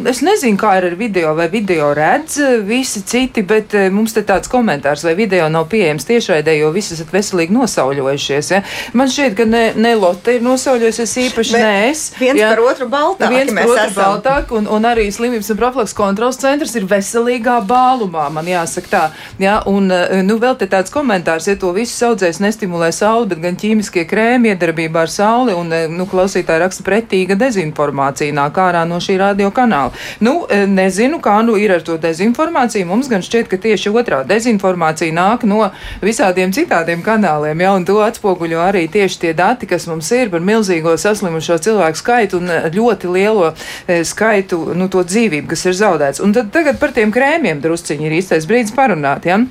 Es 0.09 0.23
nezinu, 0.25 0.59
kā 0.61 0.77
ir 0.81 0.89
ar 0.91 0.97
video, 0.99 1.35
vai 1.39 1.49
video 1.53 1.93
redz 1.97 2.39
visi 2.67 3.03
citi, 3.07 3.45
bet 3.47 3.75
mums 3.95 4.15
te 4.17 4.25
tāds 4.27 4.51
komentārs, 4.53 5.05
vai 5.07 5.15
video 5.19 5.49
nav 5.53 5.69
pieejams 5.73 6.07
tiešraidē, 6.09 6.57
jo 6.59 6.73
visi 6.75 6.95
esat 6.97 7.13
veselīgi 7.15 7.55
nosauļojušies. 7.57 8.51
Ja? 8.55 8.63
Man 8.99 9.11
šķiet, 9.13 9.37
ka 9.39 9.47
ne, 9.49 9.65
ne 9.79 9.95
Lotte 9.99 10.37
ir 10.37 10.45
nosauļojusies 10.45 11.15
īpaši, 11.27 11.57
ne 11.59 11.73
es. 11.91 12.05
Viens 12.21 12.41
ja? 12.41 12.53
par 12.53 12.63
otru 12.65 12.89
baltāk. 12.93 13.33
Viens 13.33 13.53
par 13.55 13.71
otru 13.71 13.87
esam. 13.87 14.01
baltāk, 14.01 14.55
un, 14.59 14.69
un 14.73 14.89
arī 14.89 15.09
slimības 15.15 15.53
un 15.53 15.61
profilaks 15.61 15.97
kontrols 15.97 16.41
centrs 16.43 16.75
ir 16.79 16.89
veselīgā 16.91 17.59
bālumā, 17.69 18.29
man 18.35 18.49
jāsaka 18.51 18.93
tā. 18.93 19.03
Ja? 19.43 19.61
Un, 19.71 19.91
nu, 20.27 20.39
vēl 20.43 20.59
te 20.61 20.69
tāds 20.71 20.93
komentārs, 20.95 21.49
ja 21.51 21.59
to 21.61 21.73
visu 21.77 21.95
saudzēs 21.97 22.43
nestimulē 22.43 22.93
sauli, 22.95 23.31
bet 23.33 23.43
gan 23.45 23.59
ķīmiskie 23.59 24.07
krēmi 24.11 24.52
miedarbībā 24.53 25.07
ar 25.07 25.11
sauli, 25.11 25.55
un 25.57 25.73
eh, 25.73 25.89
nu, 25.91 26.07
klausītāji 26.09 26.63
raksta 26.63 26.85
pretīga 26.87 27.37
dezinformācija 27.41 28.35
nāk 28.37 28.59
ārā 28.61 28.85
no 28.89 29.01
šī 29.03 29.19
radio 29.21 29.51
kanāla. 29.55 29.93
Nu, 30.21 30.47
eh, 30.49 30.67
nezinu, 30.69 31.21
kā 31.23 31.39
nu 31.45 31.57
ir 31.61 31.75
ar 31.77 31.85
to 31.87 31.99
dezinformāciju. 32.01 32.89
Mums 32.89 33.09
gan 33.13 33.25
šķiet, 33.25 33.49
ka 33.51 33.61
tieši 33.63 33.93
otrā 33.93 34.23
dezinformācija 34.29 35.15
nāk 35.15 35.47
no 35.49 35.71
visādiem 36.03 36.53
citādiem 36.53 37.03
kanāliem, 37.05 37.65
ja, 37.65 37.75
un 37.77 37.87
to 37.89 38.01
atspoguļo 38.05 38.61
arī 38.63 38.87
tieši 38.93 39.21
tie 39.27 39.33
dati, 39.37 39.69
kas 39.71 39.89
mums 39.91 40.11
ir 40.13 40.31
par 40.33 40.45
milzīgo 40.45 40.95
saslimušo 40.99 41.59
cilvēku 41.63 42.03
skaitu 42.03 42.43
un 42.43 42.51
eh, 42.51 42.69
ļoti 42.73 43.13
lielo 43.13 43.53
skaitu, 43.89 44.59
nu, 44.79 44.89
to 44.93 45.03
dzīvību, 45.07 45.49
kas 45.53 45.67
ir 45.67 45.77
zaudēts. 45.79 46.23
Un 46.23 46.35
tad 46.37 46.53
tagad 46.55 46.79
par 46.81 46.95
tiem 46.95 47.13
krēmiem 47.15 47.61
drusciņi 47.63 48.09
ir 48.09 48.21
īstais 48.21 48.49
brīdis 48.49 48.75
parunāt, 48.77 49.27
ja? 49.29 49.43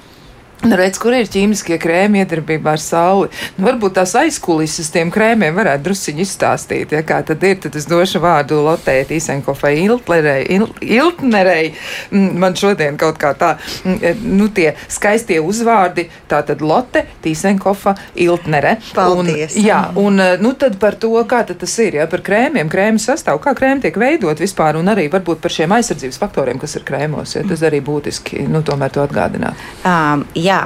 Nu, 0.62 0.76
redz, 0.78 1.00
kur 1.02 1.16
ir 1.18 1.26
ķīmiskie 1.26 1.80
krēmi 1.82 2.20
iedarbībā 2.22 2.76
ar 2.76 2.82
sauli. 2.82 3.32
Nu, 3.56 3.66
varbūt 3.66 3.96
tās 3.98 4.12
aizkulises 4.20 4.92
tiem 4.94 5.10
krēmiem 5.14 5.56
varētu 5.58 5.88
drusciņi 5.88 6.22
izstāstīt. 6.22 6.92
Ja 6.94 7.02
kā 7.02 7.18
tad 7.26 7.42
ir, 7.48 7.56
tad 7.64 7.74
es 7.80 7.88
došu 7.90 8.22
vārdu 8.22 8.60
Lotei 8.68 9.02
Tīsenkofai 9.10 9.72
Iltlerei. 9.88 10.44
Il, 10.54 10.68
Iltnerei. 10.86 11.72
Mm, 12.12 12.38
man 12.44 12.58
šodien 12.60 13.00
kaut 13.02 13.18
kā 13.22 13.32
tā, 13.40 13.56
mm, 13.58 13.96
e, 14.06 14.12
nu, 14.22 14.52
tie 14.54 14.76
skaistie 14.86 15.40
uzvārdi. 15.42 16.06
Tā 16.30 16.44
tad 16.46 16.62
Lote 16.62 17.08
Tīsenkofa 17.26 17.96
Iltnere. 18.22 18.76
Paldies. 18.94 19.58
Un, 19.58 19.66
jā, 19.66 19.82
un 19.98 20.22
e, 20.22 20.30
nu 20.46 20.54
tad 20.62 20.78
par 20.84 21.00
to, 21.02 21.16
kā 21.26 21.42
tad 21.50 21.58
tas 21.66 21.74
ir, 21.82 21.98
ja 22.04 22.06
par 22.12 22.22
krēmiem, 22.28 22.70
krēmu 22.70 23.02
sastāvu, 23.02 23.42
kā 23.42 23.56
krēmi 23.58 23.88
tiek 23.88 23.98
veidot 23.98 24.46
vispār, 24.46 24.78
un 24.78 24.94
arī 24.94 25.10
varbūt 25.10 25.42
par 25.42 25.58
šiem 25.58 25.74
aizsardzības 25.80 26.22
faktoriem, 26.22 26.62
kas 26.62 26.78
ir 26.78 26.86
krēmos. 26.86 27.34
Ja, 27.40 27.46
tas 27.50 27.66
arī 27.66 27.82
būtiski, 27.82 28.46
nu, 28.46 28.62
tomēr 28.62 28.94
to 28.94 29.02
atgādināt. 29.10 29.58
Um, 29.82 30.28
jā 30.38 30.51
jā. 30.52 30.62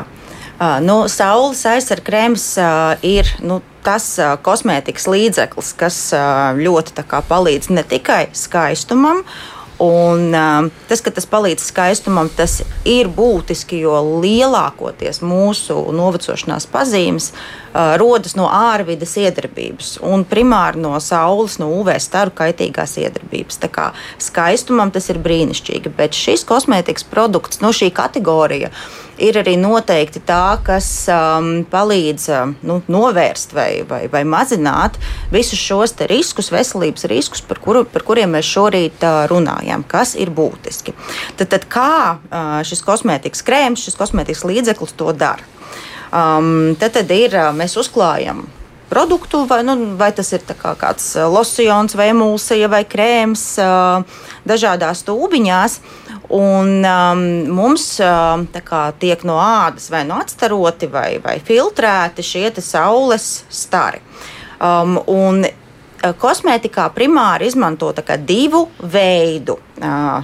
Uh, 0.56 0.77
nu, 0.80 1.01
saules 1.12 1.65
aizsardzības 1.68 2.06
krēms 2.08 2.46
uh, 2.63 2.94
ir 3.04 3.27
nu, 3.44 3.60
tas 3.84 4.06
uh, 4.22 4.38
kosmētikas 4.39 5.10
līdzeklis, 5.12 5.74
kas 5.75 5.98
uh, 6.15 6.56
ļoti 6.56 7.04
kā, 7.04 7.20
palīdz 7.27 7.74
ne 7.75 7.84
tikai 7.84 8.30
skaistumam. 8.32 9.25
Un, 9.84 10.30
uh, 10.32 10.70
tas, 10.88 11.01
ka 11.04 11.12
tas 11.12 11.27
palīdz 11.27 11.60
skaistumam, 11.68 12.30
tas 12.32 12.62
ir 12.88 13.10
būtiski, 13.12 13.82
jo 13.84 13.98
lielākoties 14.24 15.20
mūsu 15.20 15.75
novecošanās 15.92 16.70
pazīmes 16.72 17.34
uh, 17.34 17.98
rodas 18.00 18.38
no 18.39 18.48
ārvidas 18.48 19.18
iedarbības 19.20 19.98
un 20.08 20.24
primāri 20.24 20.80
no 20.80 20.96
saules, 21.04 21.60
no 21.60 21.74
UV 21.82 21.98
staru 22.00 22.32
kaitīgās 22.32 22.96
iedarbības. 23.04 23.60
Tā 23.60 23.68
kā 23.68 23.89
skaistumam 24.24 24.96
tas 24.96 25.12
ir 25.12 25.20
brīnišķīgi, 25.20 25.92
bet 26.00 26.15
šis 26.15 26.48
kosmētikas 26.48 27.04
produkts, 27.12 27.60
no 27.60 27.74
nu, 27.74 27.75
šī 27.75 27.92
kategorija, 28.00 28.72
uh, 28.72 29.04
ir 29.22 29.38
arī 29.39 29.55
noteikti 29.60 30.22
tā, 30.25 30.57
kas 30.65 30.88
um, 31.12 31.50
palīdz 31.72 32.27
um, 32.36 32.55
nu, 32.67 32.79
novērst 32.91 33.55
vai, 33.55 33.69
vai, 33.88 34.05
vai 34.12 34.24
mazināt 34.27 35.00
visus 35.34 35.62
šos 35.62 35.95
riskus, 36.12 36.51
veselības 36.53 37.07
riskus, 37.12 37.43
par, 37.45 37.62
kuru, 37.63 37.86
par 37.89 38.05
kuriem 38.07 38.36
mēs 38.36 38.50
šorīt 38.50 39.05
uh, 39.05 39.24
runājam, 39.31 39.86
kas 39.88 40.15
ir 40.19 40.34
būtiski. 40.36 40.95
Tad, 41.39 41.50
tad 41.53 41.69
kā 41.72 41.95
uh, 42.17 42.60
šis 42.67 42.84
kosmētikas 42.86 43.45
krēms, 43.45 43.86
šis 43.88 44.00
kosmētikas 44.00 44.45
līdzeklis 44.48 44.95
to 45.00 45.15
dara? 45.15 45.53
Um, 46.15 46.75
tad, 46.79 46.95
tad 46.95 47.12
ir, 47.12 47.36
uh, 47.36 47.51
mēs 47.55 47.77
uzklājam 47.79 48.45
produktu, 48.89 49.44
vai, 49.50 49.62
nu, 49.63 49.75
vai 50.00 50.12
tas 50.15 50.32
ir 50.36 50.46
kā 50.48 50.75
kāds 50.80 51.13
uh, 51.18 51.27
losjons, 51.32 51.96
vai 51.98 52.10
emulsija, 52.13 52.70
vai 52.72 52.84
krēms 52.88 53.44
uh, 53.63 54.24
dažādās 54.48 55.04
tūbiņās. 55.08 55.80
Un, 56.36 56.80
um, 56.82 57.22
mums 57.54 57.84
um, 58.01 58.48
kā, 58.65 58.88
tiek 58.98 59.22
no 59.27 59.38
ādas 59.38 59.92
vai 59.94 60.01
nu 60.10 60.18
atstaroti 60.18 60.89
vai, 60.89 61.20
vai 61.22 61.38
filtrēti 61.44 62.25
šie 62.25 62.50
saules 62.65 63.44
stari. 63.50 64.01
Um, 64.58 64.98
kosmētikā 66.22 66.89
primāri 66.94 67.48
izmanto 67.50 67.92
divu 68.22 68.68
veidu 68.82 69.58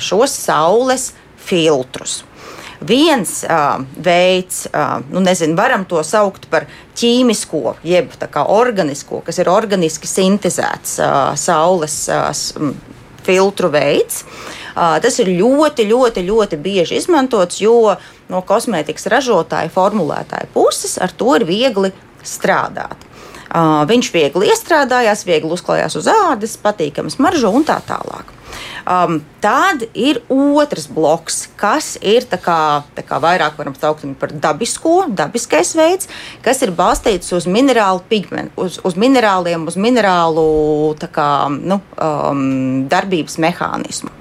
šos 0.02 0.36
saules 0.46 1.12
filtrus. 1.42 2.22
Viens 2.82 3.44
uh, 3.46 3.84
veids, 4.02 4.64
uh, 4.74 5.04
nu, 5.14 5.22
nezinu, 5.22 5.54
varam 5.58 5.84
to 5.86 6.02
saukt 6.06 6.48
par 6.50 6.66
ķīmisko, 6.98 7.76
jeb 7.86 8.10
organisko, 8.42 9.22
kas 9.26 9.38
ir 9.38 9.52
organiski 9.54 10.10
sintēzēts 10.10 10.96
uh, 10.98 11.36
saules 11.38 11.98
uh, 12.10 12.32
filtru 13.22 13.70
veids. 13.70 14.24
Uh, 14.72 14.98
tas 15.04 15.20
ir 15.22 15.30
ļoti, 15.30 15.86
ļoti, 15.92 16.26
ļoti 16.26 16.58
bieži 16.58 16.98
izmantots, 16.98 17.62
jo 17.62 17.94
no 18.32 18.42
kosmētikas 18.42 19.10
ražotāja, 19.12 19.70
formulētāja 19.70 20.50
puses 20.54 20.98
ar 20.98 21.14
to 21.14 21.36
ir 21.38 21.46
viegli 21.46 21.94
strādāt. 22.24 23.08
Uh, 23.52 23.84
viņš 23.84 24.14
viegli 24.14 24.48
iestrādājās, 24.48 25.26
viegli 25.28 25.52
uzklājās 25.52 25.98
uz 26.00 26.08
ādas, 26.08 26.56
patīkami 26.58 27.12
smaržo 27.12 27.52
un 27.52 27.68
tā 27.68 27.82
tālāk. 27.84 28.32
Um, 28.82 29.20
tad 29.42 29.84
ir 29.94 30.22
otrs 30.32 30.88
bloks, 30.90 31.44
kas 31.60 31.94
ir 32.02 32.26
tā 32.30 32.40
kā, 32.42 32.82
tā 32.98 33.04
kā 33.06 33.20
vairāk 33.22 33.58
varam 33.60 33.76
saukt 33.78 34.06
par 34.22 34.34
dabisko, 34.34 35.06
dabiskais 35.18 35.76
veids, 35.78 36.10
kas 36.46 36.62
ir 36.66 36.74
balstīts 36.78 37.34
uz 37.38 37.46
minerālu 37.50 38.02
pigmentu, 38.10 38.66
uz, 38.66 38.80
uz 38.86 38.98
minerāliem, 38.98 39.68
uz 39.70 39.78
minerālu 39.78 40.48
kā, 41.12 41.30
nu, 41.52 41.82
um, 41.98 42.88
darbības 42.90 43.38
mehānismu. 43.42 44.14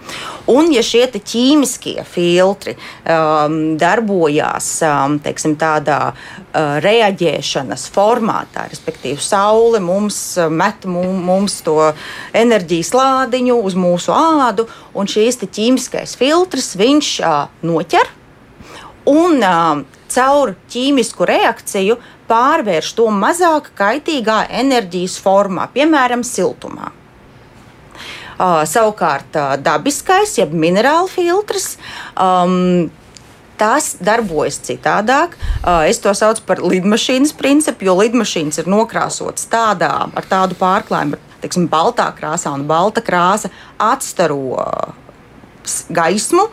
Un, 0.50 0.72
ja 0.74 0.82
šie 0.82 1.04
ķīmiskie 1.10 2.00
filtri 2.08 2.74
um, 2.74 3.76
darbojās 3.78 4.68
um, 4.82 5.18
teiksim, 5.22 5.54
tādā 5.60 5.98
uh, 6.10 6.80
reaģēšanas 6.82 7.86
formātā, 7.94 8.64
respektīvi, 8.72 9.20
saule 9.22 9.78
mums 9.84 10.18
uh, 10.40 10.50
met 10.50 10.88
mums 10.90 11.60
to 11.66 11.76
enerģijas 12.34 12.90
lādiņu 12.96 13.60
uz 13.62 13.78
mūsu 13.78 14.14
ādu, 14.16 14.49
un 14.94 15.10
šīs 15.10 15.40
ķīmiskais 15.44 16.16
filtrs 16.18 16.74
viņš 16.80 17.10
uh, 17.24 17.48
noķer 17.62 18.10
un 19.10 19.40
uh, 19.40 19.82
caur 20.10 20.54
ķīmisku 20.70 21.26
reakciju 21.28 21.98
pārvērš 22.30 22.94
to 22.98 23.08
mazāk 23.14 23.72
kaitīgā 23.78 24.44
enerģijas 24.62 25.18
formā, 25.22 25.66
piemēram, 25.74 26.24
siltumā. 26.26 26.92
Uh, 28.40 28.62
savukārt, 28.64 29.34
uh, 29.36 29.56
dabiskais, 29.60 30.38
jeb 30.38 30.54
minerālu 30.56 31.10
filtrs. 31.12 31.74
Um, 32.16 32.90
tas 33.60 33.92
darbojas 34.00 34.56
citādāk. 34.64 35.34
Es 35.84 36.00
to 36.00 36.14
saucu 36.16 36.46
par 36.48 36.62
lidmašīnas 36.64 37.34
principu, 37.36 37.90
jo 37.90 37.98
lidmašīnas 37.98 38.62
ir 38.62 38.70
nokrāsotas 38.72 39.44
tādā, 39.52 39.90
ar 40.08 40.28
tādu 40.30 40.56
pārklājumu, 40.56 41.18
teiksim, 41.42 41.68
baltā 41.70 42.10
krāsā, 42.16 42.52
un 42.54 42.66
balta 42.68 43.02
krāsa 43.04 43.52
atstaro 43.78 44.60
gaismu. 45.90 46.48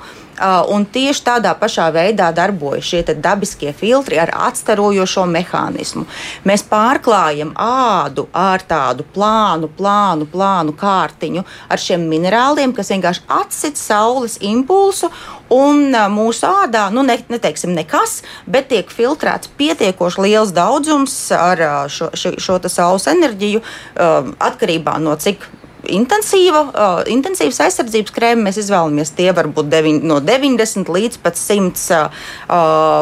Un 0.69 0.83
tieši 0.93 1.23
tādā 1.25 1.55
pašā 1.57 1.87
veidā 1.89 2.27
darbojas 2.29 2.85
šie 2.85 2.99
dabiskie 3.17 3.71
filtri 3.73 4.19
ar 4.21 4.29
atstarojošo 4.49 5.23
mehānismu. 5.31 6.03
Mēs 6.45 6.61
pārklājam 6.69 7.55
ādu 7.57 8.27
ar 8.37 8.61
tādu 8.61 9.01
plānu, 9.15 9.65
plānu, 9.79 10.27
plānu 10.29 10.75
kārtiņu 10.77 11.41
ar 11.41 11.81
šiem 11.81 12.05
minerāliem, 12.11 12.75
kas 12.77 12.93
vienkārši 12.93 13.25
atsit 13.33 13.81
saules 13.81 14.37
impulsu. 14.45 15.09
Un 15.53 15.93
mūsu 16.11 16.47
ādā, 16.47 16.87
nu, 16.91 17.03
ne, 17.07 17.17
neteiksim 17.31 17.71
nekas, 17.75 18.21
bet 18.47 18.67
tiek 18.73 18.89
filtrēts 18.91 19.51
pietiekoši 19.59 20.25
liels 20.25 20.51
daudzums 20.55 21.15
ar 21.35 21.63
šo, 21.91 22.09
šo, 22.17 22.33
šo 22.41 22.57
saules 22.67 23.07
enerģiju, 23.11 23.63
atkarībā 23.95 24.97
no 24.99 25.15
cik 25.15 25.47
intensīva, 25.93 26.63
uh, 26.67 26.99
intensīvas 27.11 27.61
aizsardzības 27.67 28.15
krēma 28.15 28.47
mēs 28.47 28.61
izvēlamies. 28.63 29.13
Tie 29.17 29.29
var 29.35 29.49
būt 29.51 29.71
deviņ, 29.71 30.01
no 30.07 30.19
90 30.23 30.91
līdz 30.97 31.21
pat 31.23 31.39
100 31.39 31.97
uh, 32.01 32.11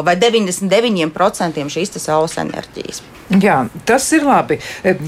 vai 0.06 0.16
99% 0.20 1.68
šīs 1.76 1.98
saules 2.00 2.38
enerģijas. 2.42 3.04
Jā, 3.26 3.64
tas 3.84 4.04
ir 4.14 4.22
labi. 4.22 4.60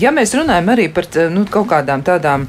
Ja 0.02 0.10
mēs 0.10 0.32
runājam 0.34 0.72
arī 0.72 0.88
par 0.90 1.06
nu, 1.30 1.44
kaut 1.46 1.68
kādām 1.70 2.02
tādām, 2.02 2.48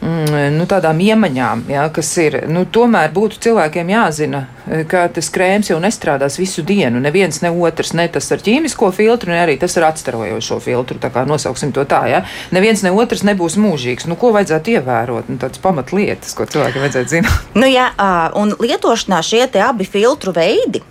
mm, 0.00 0.54
nu, 0.56 0.64
tādām 0.64 1.02
iemaņām, 1.04 1.66
jā, 1.68 1.82
kas 1.92 2.12
ir, 2.22 2.38
nu, 2.48 2.64
tomēr 2.64 3.12
būtu 3.12 3.36
cilvēkiem 3.44 3.92
jāzina, 3.92 4.46
ka 4.88 5.02
tas 5.12 5.28
krēms 5.34 5.68
jau 5.72 5.76
nestrādās 5.82 6.38
visu 6.40 6.64
dienu. 6.64 7.02
Neviens, 7.04 7.42
ne 7.44 7.50
otrs, 7.52 7.92
ne 7.92 8.06
tas 8.08 8.32
ar 8.32 8.40
ķīmisko 8.46 8.88
filtru, 8.96 9.34
ne 9.34 9.42
arī 9.42 9.58
tas 9.60 9.76
ar 9.76 9.90
atstarojošo 9.90 10.60
filtru. 10.64 10.96
Tā 11.02 11.12
kā 11.12 11.26
nosauksim 11.28 11.74
to 11.76 11.84
tā, 11.84 12.00
ja. 12.08 12.22
Neviens, 12.54 12.80
ne 12.86 12.94
otrs 12.94 13.24
nebūs 13.26 13.58
mūžīgs. 13.60 14.08
Nu, 14.08 14.16
ko 14.16 14.32
vajadzētu 14.32 14.69
ievērot? 14.70 15.28
Nu, 15.30 15.38
tādas 15.40 15.60
pamatlietas, 15.62 16.34
ko 16.38 16.46
cilvēkiem 16.50 16.84
vajadzētu 16.86 17.14
zināt. 17.14 17.46
Nu, 17.60 17.66
jā, 17.68 17.90
un 18.38 18.54
lietošanā 18.56 19.20
šie 19.26 19.44
abi 19.64 19.86
filtru 19.88 20.32
veidi, 20.36 20.82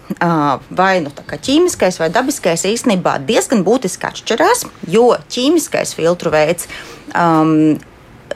vai 0.70 0.92
nu 1.04 1.12
ķīmiskais 1.16 2.00
vai 2.02 2.10
dabiskais, 2.14 2.68
īstenībā 2.68 3.18
diezgan 3.26 3.64
būtiski 3.66 4.10
atšķirās 4.10 4.66
jo 4.92 5.12
ķīmiskais 5.32 5.96
filtru 5.98 6.34
veids. 6.36 6.70
Um, 7.14 7.80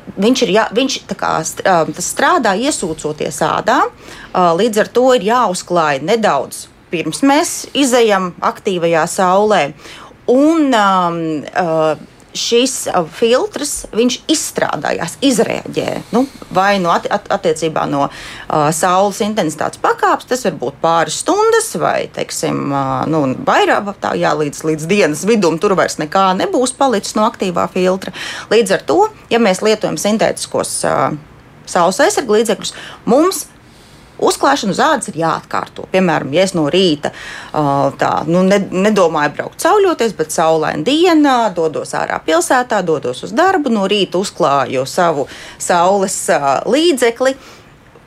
Viņš, 0.03 0.41
ir, 0.43 0.49
jā, 0.51 0.63
viņš 0.75 0.95
kā, 1.15 1.29
strādā 2.03 2.51
iesūcoties 2.59 3.37
ādā, 3.45 3.77
līdz 4.35 4.81
ar 4.83 4.89
to 4.91 5.05
ir 5.15 5.23
jāuzklāj 5.29 6.01
nedaudz 6.03 6.65
pirms 6.93 7.23
mēs 7.25 7.53
izejam 7.73 8.31
aktīvajā 8.43 9.03
saulē. 9.09 9.63
Un, 10.29 10.69
um, 10.71 11.17
uh, 11.43 11.99
šis 12.37 12.87
filtrs 13.13 13.73
izstrādājās, 14.31 15.17
izrēģēja. 15.23 16.01
Nu, 16.13 16.25
vai 16.53 16.77
no 16.81 16.91
at, 16.93 17.07
at, 17.13 17.29
attiecībā 17.33 17.85
no 17.89 18.05
uh, 18.07 18.69
saules 18.75 19.21
intensitātes 19.25 19.81
pakāpes, 19.83 20.27
tas 20.29 20.45
var 20.47 20.57
būt 20.61 20.79
pāris 20.83 21.21
stundas, 21.23 21.71
vai 21.79 22.07
teiksim, 22.13 22.65
uh, 22.71 23.03
nu, 23.09 23.23
vairāk, 23.47 23.93
tā, 24.03 24.15
jā, 24.19 24.33
līdz, 24.37 24.63
līdz 24.69 24.89
dienas 24.89 25.25
vidum 25.29 25.59
tur 25.61 25.77
vairs 25.79 25.99
nekā 26.01 26.31
nebūs 26.41 26.75
palicis 26.77 27.17
no 27.19 27.27
aktīvā 27.29 27.67
filtra. 27.73 28.13
Līdz 28.53 28.77
ar 28.77 28.87
to, 28.89 28.99
ja 29.33 29.41
mēs 29.41 29.63
lietojam 29.65 29.99
sintētiskos 30.01 30.75
uh, 30.89 31.15
saules 31.69 32.01
aizsargu 32.03 32.39
līdzekļus, 32.39 32.75
mums 33.09 33.45
Uzklāšana 34.21 34.75
uz 34.75 34.81
ādas 34.83 35.09
ir 35.09 35.17
jāatkārto. 35.23 35.87
Piemēram, 35.93 36.33
ja 36.35 36.43
es 36.45 36.53
no 36.53 36.67
rīta 36.71 37.13
tā, 37.51 38.11
nu, 38.29 38.43
ne, 38.45 38.59
nedomāju 38.85 39.33
braukt 39.37 39.65
sauļoties, 39.65 40.13
bet 40.17 40.35
saulaina 40.35 40.85
dienā 40.85 41.37
dodos 41.55 41.95
ārā 41.97 42.19
pilsētā, 42.25 42.83
dodos 42.85 43.23
uz 43.25 43.33
darbu, 43.35 43.73
no 43.73 43.87
rīta 43.89 44.21
uzklāju 44.21 44.85
savu 44.89 45.27
saules 45.57 46.19
līdzekli 46.69 47.35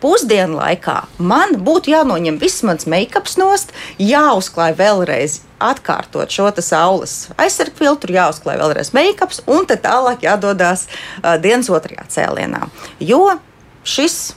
pusdienu 0.01 0.61
laikā 0.61 0.97
man 1.19 1.57
būtu 1.67 1.91
jānoņem 1.95 2.39
viss 2.41 2.65
mans 2.67 2.87
make-ups 2.91 3.37
nost, 3.41 3.75
jāuzklāj 3.99 4.77
vēlreiz. 4.79 5.41
Atkārtot 5.57 6.29
šo 6.29 6.51
saules 6.61 7.31
aizsargu 7.41 7.79
filtru, 7.79 8.13
jāuzklāj 8.13 8.59
vēlreiz 8.61 8.91
make-ups, 8.93 9.41
un 9.49 9.65
tad 9.65 9.81
tālāk 9.87 10.27
jādodas 10.27 10.85
uh, 10.85 11.39
dienas 11.41 11.71
otrajā 11.73 12.05
cēlienā. 12.13 12.67
Jo 13.01 13.39
šis 13.89 14.35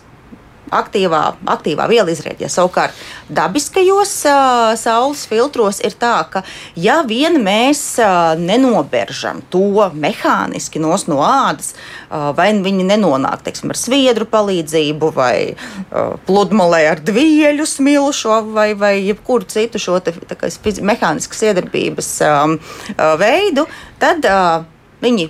aktīvā, 0.75 1.21
aktīvā 1.49 1.87
viela 1.89 2.11
izrēģē. 2.13 2.49
Savukārt, 2.51 2.97
dabiskajos 3.33 4.13
uh, 4.29 4.73
saules 4.79 5.25
filtros 5.29 5.81
ir 5.85 5.95
tā, 5.99 6.15
ka 6.31 6.43
ja 6.79 6.99
vien 7.07 7.39
mēs 7.43 7.81
uh, 8.01 8.35
nenoberžam 8.39 9.41
to 9.53 9.89
mehāniski 9.93 10.81
no 10.81 10.95
ādas, 11.25 11.73
uh, 12.09 12.29
vai 12.37 12.51
viņi 12.53 12.87
nenonāk 12.91 13.43
teiksim, 13.45 13.73
ar 13.73 13.79
sviedru 13.79 14.27
palīdzību, 14.29 15.11
vai 15.15 15.35
uh, 15.53 16.15
pludmalē 16.27 16.85
ar 16.93 17.03
dvieļu 17.05 17.67
smilšu, 17.69 18.35
vai, 18.53 18.71
vai 18.77 18.95
jebkuru 18.99 19.47
citu 19.49 19.81
šo 19.81 19.99
te, 20.03 20.13
kā, 20.13 20.51
mehāniskas 20.85 21.43
iedarbības 21.49 22.13
um, 22.27 22.57
uh, 22.95 23.13
veidu, 23.19 23.65
tad 24.01 24.25
uh, 24.27 24.63
viņi 25.03 25.29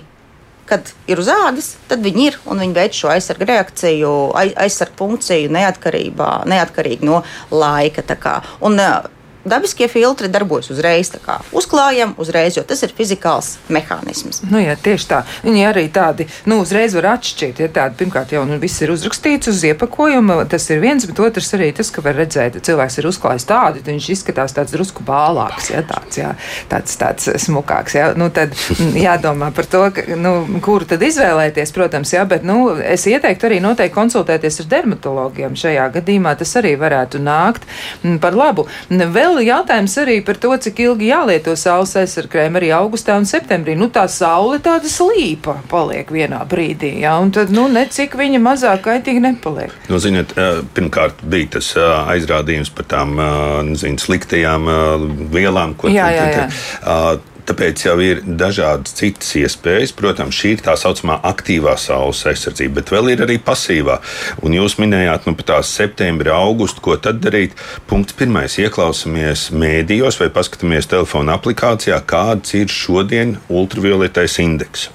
kad 0.70 0.92
ir 1.10 1.20
uz 1.20 1.28
ādas, 1.32 1.74
tad 1.90 2.04
viņi 2.04 2.26
ir 2.30 2.40
un 2.50 2.62
viņi 2.62 2.76
veic 2.76 2.96
šo 2.96 3.10
aizsargu 3.12 3.48
reakciju, 3.50 4.12
aizsargu 4.38 4.98
funkciju 5.00 5.50
neatkarīgi 5.52 7.08
no 7.08 7.22
laika. 7.50 8.04
Un, 8.66 8.78
dabiskie 9.44 9.88
filtri 9.88 10.28
darbojas 10.28 10.70
uzreiz. 10.74 11.12
Uzklājam, 11.56 12.14
uzreiz, 12.20 12.56
jo 12.58 12.64
tas 12.66 12.82
ir 12.84 12.92
fizikāls 12.96 13.54
mehānisms. 13.72 14.42
Nu, 14.50 14.60
jā, 14.60 14.76
tieši 14.78 15.08
tā. 15.10 15.22
Viņi 15.44 15.64
arī 15.68 15.86
tādi 15.92 16.26
nu, 16.50 16.60
uzreiz 16.64 16.94
var 16.96 17.14
atšķirt. 17.14 17.62
Ja 17.64 17.70
tādi, 17.80 17.98
pirmkārt, 18.02 18.34
jau 18.34 18.44
nu, 18.48 18.58
viss 18.62 18.82
ir 18.84 18.92
uzrakstīts 18.94 19.50
uz 19.50 19.62
iepakojuma. 19.70 20.40
Tas 20.50 20.68
ir 20.72 20.82
viens, 20.82 21.06
bet 21.08 21.22
otrs 21.22 21.52
arī 21.56 21.70
tas, 21.76 21.90
ka 21.94 22.04
var 22.04 22.18
redzēt, 22.20 22.58
ka 22.58 22.64
cilvēks 22.70 23.00
ir 23.00 23.08
uzklājis 23.10 23.48
tādu, 23.48 23.82
viņš 23.86 24.10
izskatās 24.16 24.54
tāds 24.56 24.74
drusku 24.74 25.04
bālāks, 25.06 25.70
ja, 25.72 25.82
tāds, 25.86 26.20
jā, 26.20 26.34
tāds, 26.70 26.96
tāds 27.00 27.30
smukāks. 27.46 27.96
Ja. 27.96 28.10
Nu, 28.18 28.30
tad 28.34 28.54
jādomā 28.98 29.50
par 29.56 29.68
to, 29.70 29.82
ka, 29.94 30.04
nu, 30.20 30.34
kuru 30.64 30.88
tad 30.90 31.02
izvēlēties, 31.06 31.74
protams, 31.76 32.14
jā, 32.14 32.24
bet 32.28 32.46
nu, 32.46 32.76
es 32.78 33.06
ieteiktu 33.10 33.48
arī 33.48 33.60
noteikti 33.64 33.96
konsultēties 33.96 34.62
ar 34.64 34.70
dermatologiem 34.76 35.56
šajā 35.58 35.88
gadījumā. 35.98 36.36
Tas 36.40 36.54
arī 36.60 36.76
varētu 36.80 37.20
nākt 37.22 37.66
par 38.22 38.36
labu. 38.36 38.66
Vēl 38.90 39.29
vēl 39.30 39.46
jautājums 39.46 39.94
arī 40.02 40.18
par 40.26 40.38
to, 40.40 40.50
cik 40.66 40.82
ilgi 40.84 41.10
jālieto 41.10 41.54
saules 41.58 41.94
aizsargkrēma 42.00 42.60
arī 42.60 42.70
augustā 42.74 43.16
un 43.20 43.26
septembrī. 43.28 43.76
Nu, 43.78 43.90
tā 43.92 44.06
saule 44.10 44.60
tāda 44.62 44.90
slīpa 44.90 45.60
paliek 45.70 46.10
vienā 46.12 46.42
brīdī, 46.50 46.96
jā, 47.04 47.14
un 47.22 47.32
tad, 47.34 47.52
nu, 47.54 47.68
necik 47.70 48.16
viņa 48.18 48.42
mazāk 48.42 48.84
kaitīgi 48.88 49.22
nepaliek. 49.24 49.74
Nu, 49.90 50.00
ziniet, 50.02 50.34
pirmkārt 50.76 51.22
bija 51.30 51.56
tas 51.58 51.72
aizrādījums 51.80 52.72
par 52.74 52.88
tām 52.90 53.16
nezinu, 53.70 54.00
sliktajām 54.02 54.70
vielām, 55.32 55.76
ko 55.78 55.92
jā, 55.92 56.10
jā, 56.16 56.28
jā. 56.34 56.46
Tāpēc 57.50 57.80
jau 57.82 57.96
ir 57.98 58.20
dažādas 58.22 58.92
citas 58.94 59.32
iespējas. 59.34 59.90
Protams, 59.98 60.36
šī 60.38 60.52
ir 60.54 60.60
tā 60.62 60.76
saucamā 60.78 61.16
aktīvā 61.26 61.72
saules 61.82 62.20
aizsardzība, 62.30 62.76
bet 62.76 62.92
vēl 62.94 63.08
ir 63.10 63.24
arī 63.24 63.40
pasīvā. 63.42 63.96
Un 64.46 64.54
jūs 64.54 64.76
minējāt, 64.78 65.26
nu, 65.26 65.34
tās 65.34 65.72
septembra, 65.74 66.36
augustu, 66.38 66.78
ko 66.84 66.94
tad 66.94 67.18
darīt? 67.24 67.58
Punkts 67.90 68.14
pirmais- 68.14 68.54
ieklausāmies 68.62 69.48
mēdījos 69.50 70.20
vai 70.20 70.28
paskatāmies 70.30 70.86
telefona 70.86 71.34
aplikācijā, 71.40 71.98
kāds 72.06 72.54
ir 72.54 72.70
šodien 72.70 73.40
ultravioletais 73.48 74.38
indeks. 74.38 74.90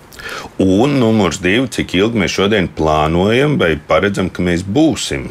Un 0.58 0.96
numurs 1.02 1.42
divi, 1.44 1.68
cik 1.68 1.92
ilgi 2.00 2.24
mēs 2.24 2.40
šodien 2.40 2.72
plānojam 2.72 3.60
vai 3.60 3.76
paredzam, 3.76 4.32
ka 4.32 4.42
mēs 4.42 4.64
būsim 4.64 5.28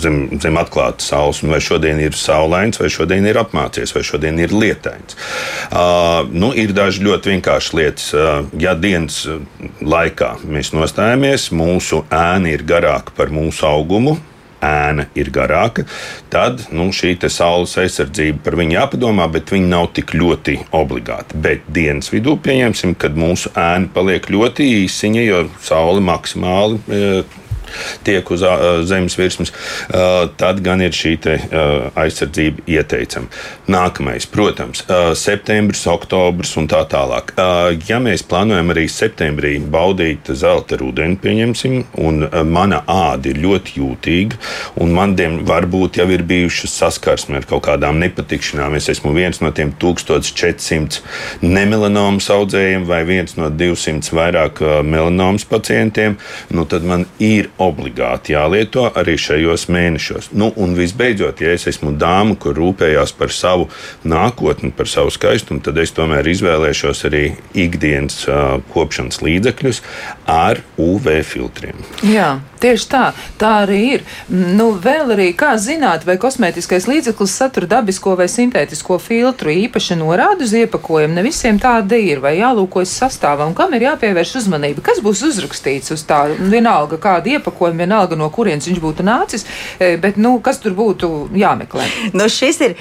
zem, 0.00 0.22
zem 0.40 0.58
atklātas 0.60 1.10
saules, 1.10 1.42
vai 1.46 1.60
šodien 1.64 2.00
ir 2.02 2.16
saulains, 2.18 2.80
vai 2.80 2.90
šodien 2.92 3.26
ir 3.28 3.40
apmācies, 3.40 3.94
vai 3.96 4.04
šodien 4.06 4.38
ir 4.42 4.54
lietains. 4.54 5.18
Uh, 5.70 6.28
nu, 6.32 6.52
ir 6.56 6.74
daži 6.76 7.04
ļoti 7.06 7.34
vienkārši 7.34 7.78
lietas. 7.78 8.10
Uh, 8.14 8.48
ja 8.60 8.74
dienas 8.78 9.22
laikā 9.80 10.36
mēs 10.44 10.74
nostājamies, 10.76 11.50
mūsu 11.56 12.04
ēna 12.10 12.54
ir 12.54 12.66
garāka 12.68 13.14
par 13.16 13.32
mūsu 13.34 13.66
augumu, 13.68 14.18
ēna 14.64 15.06
ir 15.16 15.30
garāka, 15.32 15.86
tad 16.32 16.66
nu, 16.74 16.90
šī 16.94 17.14
saules 17.32 17.76
aizsardzība 17.80 18.42
par 18.44 18.56
viņu 18.60 18.76
jāpadomā, 18.76 19.26
bet 19.32 19.52
viņa 19.52 19.70
nav 19.72 19.90
tik 19.96 20.14
ļoti 20.16 20.58
obligāta. 20.76 21.38
Bet 21.40 21.68
dienas 21.72 22.12
vidū 22.12 22.36
pieņemsim, 22.42 22.94
kad 23.00 23.16
mūsu 23.18 23.52
ēna 23.56 23.90
paliek 23.94 24.28
ļoti 24.30 24.68
īsiņa, 24.84 25.26
jo 25.26 25.44
saule 25.64 26.04
maksimāli 26.04 26.80
tiek 28.06 28.30
uz 28.30 28.44
zemes 28.88 29.16
virsmas, 29.18 29.52
tad 30.40 30.62
gan 30.64 30.80
ir 30.84 30.94
šī 30.96 31.16
aizsardzība 31.98 32.64
ieteicama. 32.70 33.28
Nākamais, 33.70 34.26
protams, 34.30 34.84
septembris, 35.18 35.82
oktobris 35.90 36.56
un 36.58 36.68
tā 36.70 36.80
tālāk. 36.90 37.32
Ja 37.88 37.98
mēs 38.02 38.22
plānojam 38.26 38.72
arī 38.72 38.86
septembrī 38.90 39.56
baudīt 39.60 40.30
zelta 40.34 40.78
rudeni, 40.80 41.18
pieņemsim, 41.20 41.76
un 42.00 42.24
mana 42.50 42.82
āda 42.90 43.30
ir 43.30 43.40
ļoti 43.42 43.76
jūtīga, 43.80 44.40
un 44.82 44.94
man 44.96 45.14
diem 45.18 45.40
varbūt 45.48 46.00
jau 46.00 46.08
ir 46.14 46.24
bijušas 46.26 46.74
saskarsme 46.80 47.40
ar 47.40 47.48
kaut 47.50 47.64
kādām 47.68 48.00
nepatikšanām. 48.02 48.74
Es 48.78 48.88
esmu 48.92 49.12
viens 49.16 49.42
no 49.42 49.50
tiem 49.54 49.74
1400 49.82 51.02
nemelanomas 51.42 52.30
audzējiem 52.32 52.86
vai 52.88 53.02
viens 53.08 53.36
no 53.38 53.50
200 53.52 54.14
vairāk 54.16 54.62
melanomas 54.86 55.46
pacientiem, 55.48 56.16
nu 56.54 56.66
tad 56.70 56.86
man 56.86 57.06
ir 57.22 57.50
obligāti 57.60 58.34
jālieto 58.34 58.86
arī 58.96 59.16
šajos 59.20 59.66
mēnešos. 59.72 60.30
Nu, 60.32 60.50
un 60.60 60.74
visbeidzot, 60.78 61.42
ja 61.44 61.54
es 61.54 61.68
esmu 61.70 61.94
dāma, 62.00 62.36
kur 62.40 62.56
rūpējās 62.58 63.14
par 63.18 63.34
savu 63.34 63.68
nākotni, 64.08 64.72
par 64.76 64.90
savu 64.90 65.12
skaistumu, 65.14 65.62
tad 65.64 65.78
es 65.82 65.94
tomēr 65.96 66.26
izvēlēšos 66.32 67.04
arī 67.10 67.24
ikdienas 67.54 68.22
uh, 68.28 68.58
kopšanas 68.74 69.22
līdzekļus 69.24 69.82
ar 70.30 70.62
UV 70.80 71.20
filtriem. 71.26 71.84
Jā. 72.06 72.38
Tieši 72.60 72.88
tā, 72.92 73.04
tā 73.40 73.50
arī 73.62 73.78
ir. 73.94 74.02
Nu, 74.28 74.70
vēl 74.76 75.14
arī 75.14 75.30
kā 75.36 75.54
zināt, 75.56 76.04
vai 76.04 76.18
kosmētiskais 76.20 76.84
līdzeklis 76.90 77.32
satur 77.40 77.64
dabisko 77.70 78.12
vai 78.18 78.26
sintētisko 78.28 78.98
filtru 79.00 79.54
īpaši 79.54 79.96
norādu 79.96 80.44
uz 80.44 80.52
iepakojumu. 80.58 81.16
Ne 81.16 81.24
visiem 81.24 81.56
tāda 81.62 81.96
ir, 81.96 82.20
vai 82.20 82.34
jālūkojas 82.36 82.92
sastāvā, 83.00 83.46
un 83.48 83.56
kam 83.56 83.72
ir 83.76 83.86
jāpievērš 83.88 84.34
uzmanība. 84.42 84.84
Kas 84.84 85.00
būs 85.04 85.24
uzrakstīts 85.30 85.94
uz 85.96 86.04
tā, 86.04 86.26
vienalga 86.36 87.00
kāda 87.00 87.38
iepakojuma, 87.38 87.86
vienalga 87.86 88.18
no 88.20 88.28
kurienes 88.34 88.68
viņš 88.68 88.82
būtu 88.84 89.08
nācis, 89.08 89.46
e, 89.80 89.94
bet, 90.02 90.20
nu, 90.20 90.36
kas 90.44 90.60
tur 90.60 90.76
būtu 90.76 91.30
jāmeklē? 91.40 91.88
Nu, 92.12 92.28
šis 92.28 92.60
ir 92.66 92.76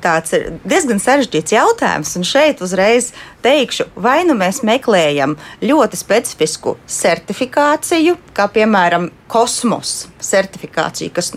tāds 0.00 0.32
diezgan 0.64 1.02
sarežģīts 1.02 1.58
jautājums, 1.58 2.16
un 2.16 2.24
šeit 2.24 2.64
uzreiz 2.64 3.12
teikšu, 3.44 3.90
vai 4.00 4.20
nu 4.28 4.36
mēs 4.38 4.62
meklējam 4.66 5.36
ļoti 5.64 6.00
specifisku 6.00 6.76
certifikāciju, 6.88 8.16
kā 8.36 8.48
piemēram 8.52 9.09
kosmosa 9.30 10.10
certifikāciju, 10.24 11.12
kas, 11.14 11.32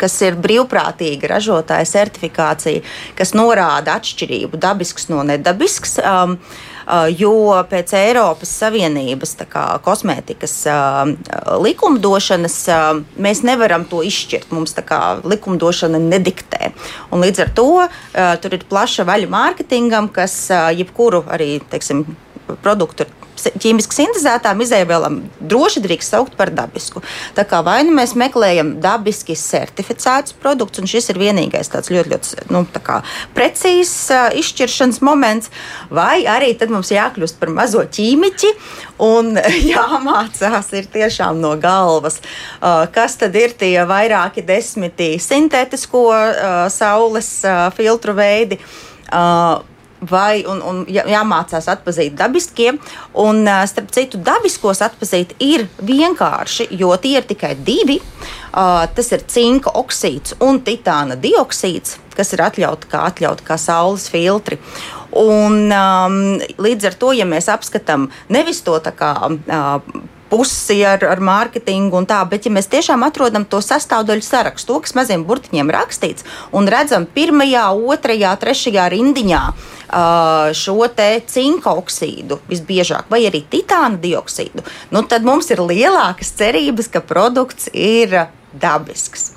kas 0.00 0.14
ir 0.24 0.38
brīvprātīga 0.40 1.34
ražotāja 1.34 1.88
certifikācija, 1.88 2.84
kas 3.18 3.34
norāda 3.36 3.98
atšķirību 4.00 4.60
dabisks 4.60 5.10
no 5.12 5.22
nedabisks. 5.26 5.98
Um, 6.00 6.38
uh, 6.86 7.06
jo 7.12 7.52
pēc 7.68 7.92
Eiropas 7.98 8.52
Savienības 8.62 9.36
kā, 9.50 9.66
kosmētikas 9.84 10.56
uh, 10.72 11.12
likumdošanas 11.60 12.58
uh, 12.72 12.84
mēs 13.20 13.44
nevaram 13.46 13.84
to 13.90 14.00
izšķirt. 14.06 14.52
Mums 14.56 14.76
tā 14.76 14.86
kā 14.86 15.00
likumdošana 15.24 16.00
nediktē. 16.02 16.72
Un 17.12 17.24
līdz 17.26 17.46
ar 17.46 17.56
to 17.58 17.70
uh, 17.84 17.90
tur 18.40 18.56
ir 18.56 18.64
plaša 18.68 19.04
vaļa 19.08 19.32
mārketingam, 19.32 20.08
kas 20.08 20.46
uh, 20.54 20.70
jebkuru 20.76 21.26
arī 21.28 21.58
teiksim, 21.72 22.06
produktu 22.62 23.06
ķīmiski 23.36 23.96
sintēzētām 24.00 24.60
izēvielām 24.64 25.18
droši 25.40 25.82
drīkst 25.84 26.14
saukt 26.14 26.36
par 26.38 26.50
dabisku. 26.54 27.02
Tā 27.36 27.44
kā 27.48 27.60
vai 27.66 27.78
nu 27.86 27.94
mēs 27.96 28.14
meklējam 28.18 28.76
dabiski 28.82 29.36
certificētus 29.38 30.36
produktus, 30.40 30.82
un 30.82 30.90
šis 30.90 31.10
ir 31.12 31.20
vienīgais 31.20 31.70
tāds 31.72 31.92
ļoti, 31.92 32.12
ļoti 32.12 32.48
nu, 32.54 32.64
precīzs 33.36 33.94
uh, 34.14 34.28
izšķiršanas 34.40 35.02
moments, 35.06 35.52
vai 35.90 36.24
arī 36.30 36.52
tad 36.58 36.72
mums 36.74 36.92
jākļūst 36.94 37.40
par 37.40 37.52
mazo 37.54 37.84
ķīmiķi 37.84 38.52
un 39.04 39.36
jāmācās 39.74 40.72
ir 40.78 40.90
tiešām 40.96 41.40
no 41.42 41.54
galvas, 41.60 42.20
uh, 42.22 42.86
kas 42.92 43.18
tad 43.20 43.36
ir 43.38 43.56
tie 43.58 43.76
vairāki 43.88 44.44
desmiti 44.46 45.14
sintētisko 45.22 46.04
uh, 46.10 46.58
saules 46.72 47.32
filtru 47.76 48.16
veidi. 48.16 48.60
Uh, 49.06 49.62
vai 50.00 50.44
un, 50.48 50.60
un 50.62 50.82
jāmācās 50.90 51.68
atpazīt 51.72 52.16
dabiskie. 52.18 52.74
Un, 53.22 53.44
starp 53.68 53.92
citu, 53.94 54.20
dabiskos 54.22 54.82
atpazīt 54.84 55.36
ir 55.42 55.66
vienkārši, 55.80 56.68
jo 56.76 56.92
tie 57.00 57.16
ir 57.20 57.28
tikai 57.28 57.54
divi. 57.56 58.00
Uh, 58.56 58.86
tas 58.96 59.10
ir 59.12 59.24
cinka 59.28 59.74
oksīds 59.76 60.38
un 60.40 60.62
titāna 60.64 61.18
dioksīds, 61.20 61.98
kas 62.16 62.32
ir 62.32 62.40
atļauti 62.46 62.88
kā, 62.88 63.02
atļaut 63.10 63.42
kā 63.44 63.58
saules 63.60 64.06
filtri. 64.08 64.56
Un, 65.16 65.66
um, 65.72 66.16
līdz 66.60 66.88
ar 66.88 66.96
to, 67.00 67.12
ja 67.16 67.26
mēs 67.28 67.50
apskatām 67.52 68.08
nevis 68.32 68.62
to 68.64 68.78
kā, 68.96 69.12
uh, 69.28 70.00
pusi 70.30 70.80
ar, 70.86 71.04
ar 71.06 71.22
mārketingu 71.22 72.00
un 72.00 72.06
tā, 72.08 72.20
bet 72.28 72.46
ja 72.46 72.52
mēs 72.54 72.70
tiešām 72.72 73.04
atrodam 73.06 73.46
to 73.48 73.60
sastāvdaļu 73.64 74.24
sarakstu, 74.26 74.74
to, 74.74 74.82
kas 74.84 74.96
maziem 74.98 75.24
burtiņiem 75.28 75.70
rakstīts, 75.72 76.26
un 76.56 76.68
redzam 76.70 77.06
pirmajā, 77.06 77.68
otrajā, 77.94 78.34
trešajā 78.42 78.88
rindiņā 78.96 79.42
šo 80.56 80.88
te 80.90 81.10
cinka 81.30 81.76
oksīdu 81.78 82.40
visbiežāk, 82.50 83.06
vai 83.10 83.22
arī 83.28 83.44
titāna 83.46 84.00
dioksīdu, 84.02 84.64
nu, 84.90 85.04
tad 85.06 85.22
mums 85.22 85.50
ir 85.54 85.62
lielākas 85.62 86.34
cerības, 86.34 86.90
ka 86.90 87.04
produkts 87.06 87.70
ir 87.72 88.26
dabisks. 88.56 89.34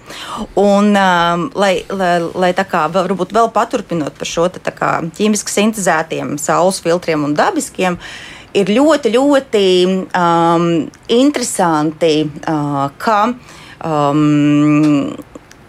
Un, 0.58 0.95
um, 0.95 1.45
lai, 1.60 1.84
lai, 1.91 2.15
lai 2.34 2.49
tā 2.56 2.63
kā 2.65 2.86
varbūt 2.89 3.34
vēl 3.36 3.52
paturpinot 3.54 4.15
par 4.17 4.30
šo 4.30 4.47
kā, 4.49 4.91
ķīmiski 5.17 5.54
sintēzētiem 5.54 6.38
saules 6.39 6.80
filtriem 6.82 7.28
un 7.28 7.36
dabiskiem, 7.38 7.99
uh, 7.99 8.38
ir 8.57 8.71
ļoti, 8.73 9.13
ļoti 9.13 9.65
um, 10.09 10.69
interesanti, 11.13 12.13
uh, 12.25 12.85
ka 12.97 13.19
um, 13.85 15.09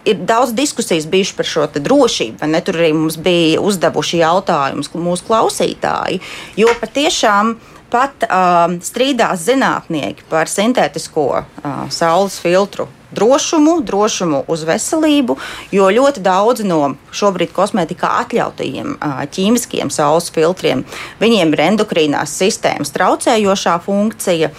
ir 0.05 0.23
daudz 0.27 0.55
diskusijas 0.57 1.07
bijušas 1.11 1.37
par 1.37 1.49
šo 1.49 1.67
drošību, 1.75 2.49
ne? 2.51 2.63
Tur 2.65 2.81
arī 2.81 2.93
mums 2.97 3.19
bija 3.21 3.61
uzdevuši 3.61 4.23
jautājumus 4.23 4.93
mūsu 4.95 5.29
klausītāji. 5.29 6.21
Jo 6.61 6.73
patiešām 6.81 7.57
pat 7.93 8.25
um, 8.27 8.79
strīdās 8.85 9.45
zinātnieki 9.49 10.27
par 10.31 10.51
sintētisko 10.51 11.29
uh, 11.41 11.85
saules 11.93 12.39
filtru 12.43 12.89
drošumu, 13.11 13.81
drošumu 13.83 14.45
uz 14.49 14.63
veselību, 14.67 15.37
jo 15.75 15.89
ļoti 15.91 16.23
daudzi 16.23 16.67
no 16.69 16.95
šobrīd 17.15 17.53
kosmētikā 17.55 18.11
atļautajiem 18.25 18.97
ķīmiskiem 19.35 19.91
saules 19.91 20.31
filtriem, 20.35 20.85
viņiem 21.23 21.55
ir 21.55 21.65
endokrīnās 21.71 22.37
sistēmas 22.43 22.95
traucējošā 22.95 23.79
funkcija. 23.87 24.53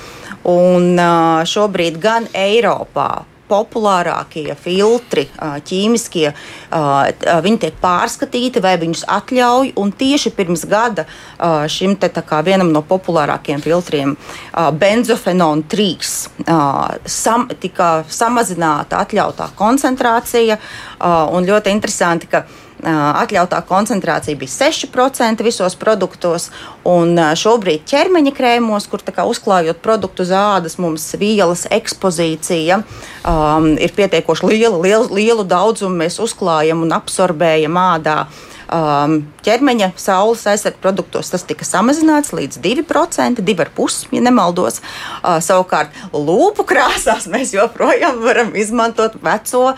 Un 0.51 0.97
šobrīd 1.45 1.99
gan 2.01 2.25
Eiropā, 2.33 3.21
populārākie 3.51 4.55
filtri, 4.55 5.27
ķīmiskie, 5.67 6.31
viņi 7.45 7.61
tiek 7.65 7.75
pārskatīti 7.83 8.63
vai 8.63 8.77
viņus 8.79 9.03
atļauj. 9.11 9.73
Tieši 10.01 10.31
pirms 10.37 10.63
gada 10.71 11.05
šim 11.71 11.97
te, 11.99 12.09
vienam 12.47 12.71
no 12.71 12.81
populārākajiem 12.87 13.61
filtriem, 13.65 14.15
benzofenona 14.79 15.67
3, 15.67 16.09
sam, 17.05 17.47
tika 17.59 17.91
samazināta 18.07 19.03
atļautā 19.03 19.51
koncentrācija. 19.59 20.57
Un 21.35 21.47
ļoti 21.49 21.75
interesanti, 21.75 22.31
ka 22.31 22.45
atļautā 22.83 23.61
koncentrācija 23.67 24.37
bija 24.39 24.51
6% 24.51 25.43
visos 25.45 25.75
produktos, 25.79 26.49
un 26.87 27.15
šobrīd 27.17 27.85
ķermeņa 27.89 28.33
krēmos, 28.37 28.87
kur 28.91 29.03
uzklājot 29.27 29.81
produktu 29.83 30.25
uz 30.25 30.31
ādas, 30.35 30.77
mums 30.81 31.05
vielas 31.19 31.67
ekspozīcija 31.71 32.81
um, 32.81 33.73
ir 33.77 33.93
pietiekoši 33.95 34.47
liela, 34.53 34.77
lielu, 34.81 35.09
lielu 35.13 35.43
daudzumu 35.47 36.03
mēs 36.03 36.19
uzklājam 36.23 36.81
un 36.85 36.95
absorbējam 36.97 37.77
ādā 37.77 38.25
um, 38.71 39.17
ķermeņa 39.45 39.91
saules 39.99 40.45
aizsardzības 40.49 40.81
produktos 40.81 41.31
tas 41.33 41.43
tika 41.47 41.65
samazināts 41.67 42.33
līdz 42.35 42.59
2%, 42.63 43.43
2,5%, 43.43 44.15
ja 44.15 44.23
nemaldos. 44.23 44.79
Uh, 45.21 45.37
savukārt, 45.43 45.93
lūpu 46.13 46.65
krāsās 46.67 47.27
mēs 47.31 47.53
joprojām 47.55 48.21
varam 48.23 48.55
izmantot 48.57 49.17
veco 49.23 49.63
uh, 49.71 49.75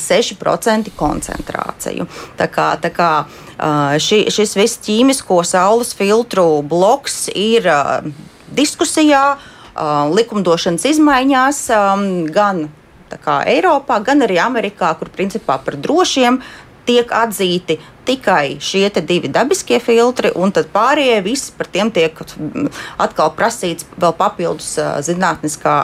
6% 0.00 0.92
koncentrāciju. 0.98 2.08
Tā 2.40 2.50
kā, 2.52 2.68
tā 2.82 2.92
kā 2.94 3.12
uh, 3.22 3.96
ši, 4.02 4.24
šis 4.34 4.58
viss 4.58 4.82
ķīmisko 4.84 5.42
saules 5.46 5.94
filtru 5.98 6.46
bloks 6.66 7.26
ir 7.34 7.68
uh, 7.70 8.12
diskusijā, 8.52 9.24
uh, 9.38 9.90
likumdošanas 10.12 10.86
izmaiņās 10.94 11.66
um, 11.78 12.06
gan 12.32 12.68
Eiropā, 13.12 13.98
gan 14.00 14.24
arī 14.24 14.38
Amerikā, 14.40 14.94
kur 14.96 15.10
principā 15.12 15.58
par 15.60 15.76
drošiem 15.76 16.38
tiek 16.86 17.12
atzīti 17.14 17.78
tikai 18.06 18.58
šie 18.62 18.88
divi 19.06 19.30
dabiskie 19.30 19.78
filtri, 19.82 20.32
un 20.34 20.52
tad 20.54 20.70
pārējie 20.74 21.20
visi 21.22 21.52
par 21.56 21.68
tiem 21.70 21.92
tiek 21.94 22.16
mm, 22.18 22.70
atkal 23.02 23.30
prasīts 23.36 23.86
vēl 23.96 24.14
papildus 24.18 24.74
zinātniskā, 25.06 25.76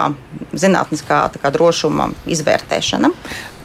zinātniskā 0.53 1.23
drošuma 1.55 2.11
izvērtēšana. 2.27 3.13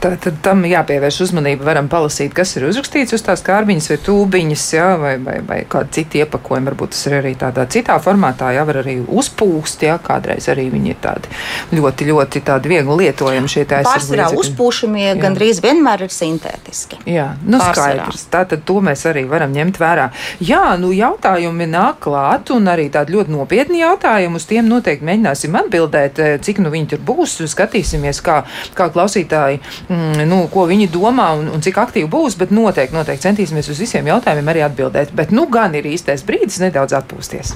Tad 0.04 0.26
tam 0.44 0.66
jāpievērš 0.68 1.22
uzmanība. 1.24 1.64
Varam 1.70 1.88
palasīt, 1.88 2.34
kas 2.36 2.58
ir 2.58 2.66
uzrakstīts 2.68 3.16
uz 3.16 3.22
tās 3.24 3.40
kārbiņas 3.46 3.86
vai 3.94 3.98
tūbiņas, 4.04 4.64
jā, 4.76 4.88
vai, 5.00 5.14
vai, 5.24 5.38
vai 5.48 5.60
kādi 5.70 5.96
citi 6.00 6.20
iepakojumi. 6.20 6.68
Varbūt 6.68 6.92
tas 6.92 7.06
ir 7.08 7.16
arī 7.22 7.32
tādā 7.40 7.64
citā 7.72 7.96
formātā, 8.04 8.50
jā, 8.52 8.66
var 8.68 8.82
arī 8.82 8.98
uzpūst, 9.00 9.86
jā, 9.88 9.96
kādreiz 10.04 10.50
arī 10.52 10.66
viņi 10.74 10.92
ir 10.92 11.00
tādi 11.04 11.32
ļoti, 11.80 12.08
ļoti 12.10 12.42
tādi 12.50 12.72
viegli 12.74 12.98
lietojami 13.04 13.52
šie 13.54 13.64
tā 13.70 13.80
Pārsvarā 13.88 14.28
uzpūšamie 14.42 15.06
jā. 15.06 15.16
gandrīz 15.22 15.62
vienmēr 15.64 16.04
ir 16.04 16.12
sintētiski. 16.12 17.00
Jā, 17.08 17.30
nu 17.46 17.62
Pārsvarā. 17.62 18.10
skaidrs. 18.10 18.28
Tātad 18.34 18.68
to 18.68 18.82
mēs 18.84 19.06
arī 19.08 19.24
varam 19.30 19.56
ņemt 19.56 19.80
vērā. 19.80 20.10
Jā, 20.44 20.66
nu 20.84 20.92
jautājumi 20.96 21.70
nāk 21.72 22.04
klāt 22.04 22.52
un 22.52 22.68
arī 22.72 22.90
tādi 22.92 23.16
ļoti 23.16 23.38
nopietni 23.38 23.80
jautājumi. 23.86 24.36
Uz 24.36 24.50
tiem 24.52 24.68
noteikti 24.68 25.08
mēģināsim 25.08 25.56
atbildēt, 25.64 26.22
cik 26.44 26.60
nu 26.64 26.74
viņi 26.76 26.94
tur 26.96 27.04
būs. 27.08 27.40
Skatīsimies, 27.54 28.20
kā, 28.24 28.42
kā 28.78 28.88
klausītāji 28.94 29.62
mm, 29.94 30.24
nu, 30.30 30.40
ko 30.54 30.66
viņi 30.70 30.90
domā 30.94 31.30
un, 31.40 31.52
un 31.54 31.64
cik 31.64 31.78
aktīvi 31.84 32.10
būs, 32.12 32.38
bet 32.40 32.54
noteikti, 32.56 32.98
noteikti 32.98 33.28
centīsimies 33.28 33.70
uz 33.70 33.84
visiem 33.86 34.10
jautājumiem 34.10 34.52
arī 34.54 34.66
atbildēt. 34.68 35.14
Bet 35.16 35.32
nu 35.36 35.46
gan 35.52 35.78
ir 35.78 35.88
īstais 35.94 36.26
brīdis 36.26 36.60
nedaudz 36.66 36.98
atpūsties. 36.98 37.56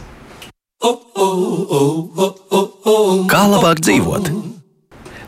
Kā 3.32 3.42
labāk 3.50 3.82
dzīvot? 3.82 4.30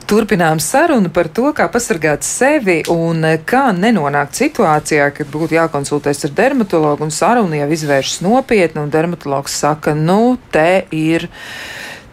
Turpinām 0.09 0.57
sarunu 0.57 1.11
par 1.13 1.27
to, 1.29 1.51
kā 1.53 1.67
pasargāt 1.69 2.25
sevi 2.25 2.79
un 2.89 3.21
kā 3.45 3.67
nenonākt 3.77 4.39
situācijā, 4.39 5.11
kad 5.13 5.29
būtu 5.29 5.53
jākonsultēs 5.53 6.25
ar 6.25 6.33
dermatologu 6.39 7.05
un 7.05 7.13
saruna 7.13 7.59
jau 7.59 7.67
izvēršas 7.75 8.23
nopietni, 8.25 8.81
un 8.81 8.89
dermatologs 8.89 9.59
saka, 9.61 9.93
nu, 9.93 10.39
te 10.49 10.87
ir 10.89 11.27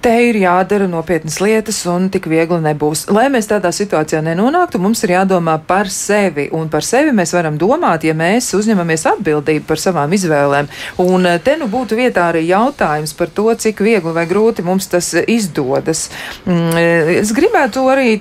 te 0.06 0.12
ir 0.22 0.36
jādara 0.38 0.86
nopietnas 0.86 1.40
lietas, 1.42 1.80
un 1.90 2.04
tik 2.14 2.28
viegli 2.30 2.60
nebūs. 2.62 3.08
Lai 3.10 3.24
mēs 3.32 3.48
tādā 3.50 3.72
situācijā 3.74 4.20
nenonāktu, 4.22 4.78
mums 4.78 5.00
ir 5.02 5.16
jādomā 5.16 5.56
par 5.66 5.88
sevi, 5.90 6.44
un 6.54 6.68
par 6.70 6.84
sevi 6.86 7.10
mēs 7.16 7.32
varam 7.34 7.56
domāt, 7.58 8.04
ja 8.06 8.14
mēs 8.14 8.52
uzņemamies 8.54 9.02
atbildību 9.10 9.66
par 9.66 9.82
savām 9.82 10.14
izvēlēm. 10.14 10.68
Un 11.02 11.26
eh, 11.26 11.40
te 11.42 11.56
nu 11.58 11.66
būtu 11.72 11.98
vietā 11.98 12.28
arī 12.30 12.44
jautājums 12.46 13.16
par 13.18 13.32
to, 13.34 13.48
cik 13.64 13.82
viegli 13.82 14.12
vai 14.14 14.28
grūti 14.30 14.62
mums 14.66 14.86
tas 14.92 15.08
izdodas. 15.26 16.04
Mm, 16.44 16.78
eh, 16.78 17.10
es 17.16 17.34
gribētu 17.34 17.88
arī 17.90 18.14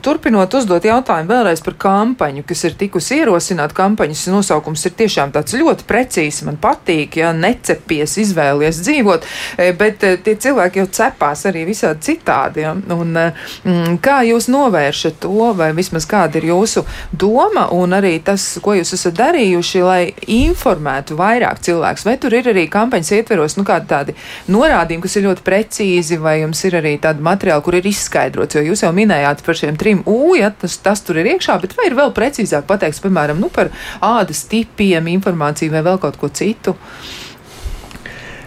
turpinot 0.00 0.56
uzdot 0.56 0.88
jautājumu 0.88 1.34
vēlreiz 1.34 1.60
par 1.66 1.76
kampaņu, 1.84 2.46
kas 2.48 2.64
ir 2.70 2.78
tikusi 2.80 3.20
ierosināta. 3.20 3.76
Kampaņas 3.76 4.24
nosaukums 4.32 4.86
ir 4.88 4.96
tiešām 5.02 5.36
tāds 5.36 5.58
ļoti 5.60 5.84
precīzs, 5.84 6.46
man 6.48 6.56
patīk, 6.64 7.20
ja 7.20 7.36
necepies, 7.36 8.16
izvēlies 8.24 8.80
dzīvot, 8.88 9.30
eh, 9.58 9.76
bet 9.76 10.00
tie 10.00 10.38
cilvēki 10.48 10.84
jau 10.86 10.88
cepā 11.02 11.25
gribās 11.26 11.44
arī 11.46 11.64
visādi 11.66 12.02
citādi. 12.02 12.62
Ja? 12.62 12.72
Un, 12.72 13.16
eh, 13.16 13.32
mm, 13.64 13.98
kā 14.00 14.22
jūs 14.24 14.48
novēršat 14.48 15.20
to, 15.20 15.54
vai 15.54 15.72
vismaz 15.72 16.06
kāda 16.06 16.36
ir 16.36 16.52
jūsu 16.52 16.84
doma 17.12 17.72
un 17.72 17.90
arī 17.90 18.22
tas, 18.22 18.58
ko 18.62 18.74
jūs 18.74 18.94
esat 18.94 19.14
darījuši, 19.14 19.84
lai 19.84 20.14
informētu 20.26 21.16
vairāk 21.16 21.60
cilvēkus? 21.60 22.04
Vai 22.04 22.16
tur 22.16 22.34
ir 22.34 22.44
arī 22.44 22.68
kampaņas 22.68 23.12
ietveros 23.12 23.56
nu, 23.56 23.64
tādi 23.64 24.14
norādījumi, 24.48 25.02
kas 25.02 25.16
ir 25.16 25.26
ļoti 25.26 25.42
precīzi, 25.42 26.18
vai 26.18 26.40
jums 26.40 26.64
ir 26.64 26.72
arī 26.74 26.98
tādi 27.00 27.22
materiāli, 27.22 27.62
kur 27.62 27.74
ir 27.74 27.86
izskaidrots? 27.86 28.54
Jo 28.54 28.62
jūs 28.62 28.82
jau 28.82 28.92
minējāt 28.92 29.44
par 29.44 29.54
šiem 29.54 29.76
trim 29.76 30.02
U, 30.06 30.34
ja 30.36 30.50
tas, 30.50 30.76
tas 30.78 31.00
tur 31.00 31.16
ir 31.18 31.26
iekšā, 31.34 31.60
bet 31.60 31.76
vai 31.76 31.88
ir 31.88 31.96
vēl 31.96 32.12
precīzāk 32.14 32.66
pateikts, 32.66 33.02
piemēram, 33.02 33.40
nu, 33.40 33.48
par 33.48 33.70
ādas 34.00 34.44
tipiem, 34.46 35.06
informāciju 35.16 35.72
vai 35.72 35.82
vēl 35.82 35.98
kaut 35.98 36.16
ko 36.20 36.28
citu? 36.28 36.76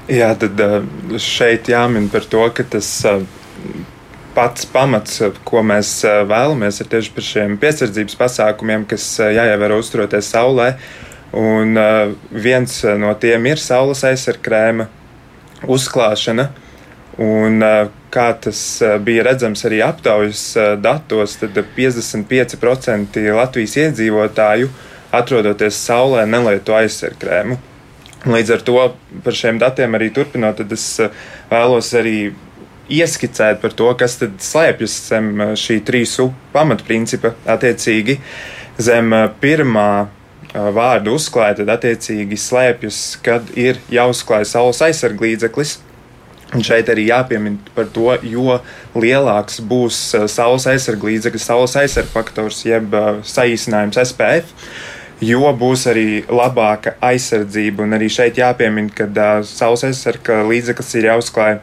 Jā, 0.10 0.32
tad 0.42 0.58
šeit 1.22 1.68
jāmin 1.70 2.08
par 2.10 2.24
to, 2.26 2.42
ka 2.50 2.64
tas 2.66 2.88
pats 4.34 4.66
pamats, 4.74 5.20
ko 5.46 5.62
mēs 5.62 5.92
vēlamies, 6.30 6.80
ir 6.82 6.90
tieši 6.90 7.12
par 7.14 7.28
šiem 7.28 7.58
piesardzības 7.62 8.18
pasākumiem, 8.18 8.88
kas 8.90 9.06
jāievēro 9.22 9.78
uzturoties 9.84 10.32
saulē. 10.34 10.72
Un 11.38 11.78
viens 12.34 12.80
no 12.98 13.14
tiem 13.22 13.46
ir 13.52 13.62
saules 13.62 14.02
aizsargkrēma 14.10 14.90
uzklāšana. 15.70 16.50
Un, 17.22 17.62
kā 18.10 18.28
tas 18.42 18.60
bija 19.06 19.28
redzams 19.30 19.62
arī 19.70 19.84
aptaujas 19.86 20.44
datos, 20.82 21.38
tad 21.38 21.58
55% 21.78 23.26
Latvijas 23.38 23.78
iedzīvotāju 23.86 24.74
atrodoties 25.14 25.86
saulē 25.86 26.26
nelieto 26.26 26.74
aizsargkrēmu. 26.80 27.60
Līdz 28.28 28.52
ar 28.52 28.64
to 28.68 28.80
par 29.24 29.36
šiem 29.36 29.60
datiem 29.62 29.96
arī 29.96 30.10
turpinot, 30.12 30.58
tad 30.60 30.74
es 30.76 30.86
eh, 31.00 31.12
vēlos 31.48 31.94
arī 31.96 32.34
ieskicēt 32.92 33.62
par 33.62 33.76
to, 33.78 33.88
kas 33.96 34.18
slēpjas 34.20 34.96
zem 35.08 35.30
eh, 35.40 35.54
šī 35.60 35.80
trīsu 35.88 36.28
pamatprincipa. 36.52 37.32
Attiecīgi, 37.48 38.18
zem 38.82 39.14
eh, 39.16 39.28
pirmā 39.40 39.92
vārdu 40.50 41.14
uzklāja, 41.14 41.60
tad 41.60 41.70
attiecīgi 41.76 42.38
slēpjas, 42.42 43.00
kad 43.24 43.52
ir 43.54 43.78
jāuzklāj 43.94 44.48
saules 44.50 44.82
aizsarglīdzeklis. 44.82 45.76
Un 46.58 46.66
šeit 46.66 46.90
arī 46.90 47.04
jāpiemina 47.12 47.76
par 47.76 47.86
to, 47.94 48.16
jo 48.26 48.58
lielāks 48.98 49.60
būs 49.70 50.00
saules 50.34 50.66
aizsarglīdzekļa, 50.72 51.44
saules 51.44 51.78
aizsargfaktors, 51.78 52.64
jeb 52.66 52.98
saīsinājums 53.30 54.02
SPF 54.10 54.58
jo 55.22 55.52
būs 55.56 55.86
arī 55.92 56.24
labāka 56.28 56.96
aizsardzība. 57.04 57.84
Un 57.86 57.98
arī 57.98 58.10
šeit 58.12 58.40
jāpiemina, 58.40 58.92
ka 58.96 59.08
uh, 59.10 59.42
saules 59.48 59.86
aizsarga 59.90 60.42
līdzeklis 60.48 60.96
ir 61.00 61.10
jāuzklāj 61.12 61.60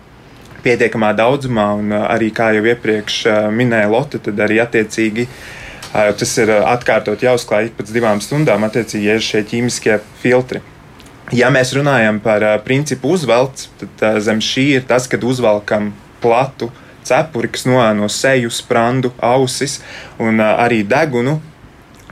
pietiekamā 0.64 1.12
daudzumā, 1.16 1.69
un 1.81 1.92
uh, 1.95 2.07
arī 2.12 2.31
kā 2.35 2.53
jau 2.57 2.64
iepriekš 2.66 3.19
uh, 3.31 3.42
minēja 3.55 3.90
Lotte, 3.92 4.21
tad 4.23 4.40
arī 4.45 4.61
attiecīgi. 4.64 5.27
Uh, 5.27 6.12
tas 6.19 6.33
ir 6.42 6.53
atkārtot 6.59 7.23
jāuzklāj 7.25 7.71
ik 7.71 7.77
pēc 7.79 7.92
divām 7.95 8.23
stundām, 8.25 8.66
attiecīgi, 8.69 9.07
ja 9.09 9.19
ir 9.19 9.25
šie 9.25 9.45
ķīmiskie 9.49 10.01
filtri. 10.23 10.62
Ja 11.35 11.49
mēs 11.51 11.73
runājam 11.75 12.21
par 12.23 12.45
principu 12.62 13.16
uzvelts, 13.16 13.66
tad 13.81 14.21
zem 14.23 14.38
šī 14.38 14.66
ir 14.77 14.85
tas, 14.87 15.09
kad 15.11 15.25
uzvelkam 15.27 15.88
platu 16.23 16.69
cepuri, 17.07 17.51
kas 17.51 17.66
noēno 17.66 18.07
seju, 18.11 18.51
sprandu, 18.55 19.11
ausis 19.23 19.81
un 20.23 20.38
arī 20.42 20.85
degunu, 20.87 21.40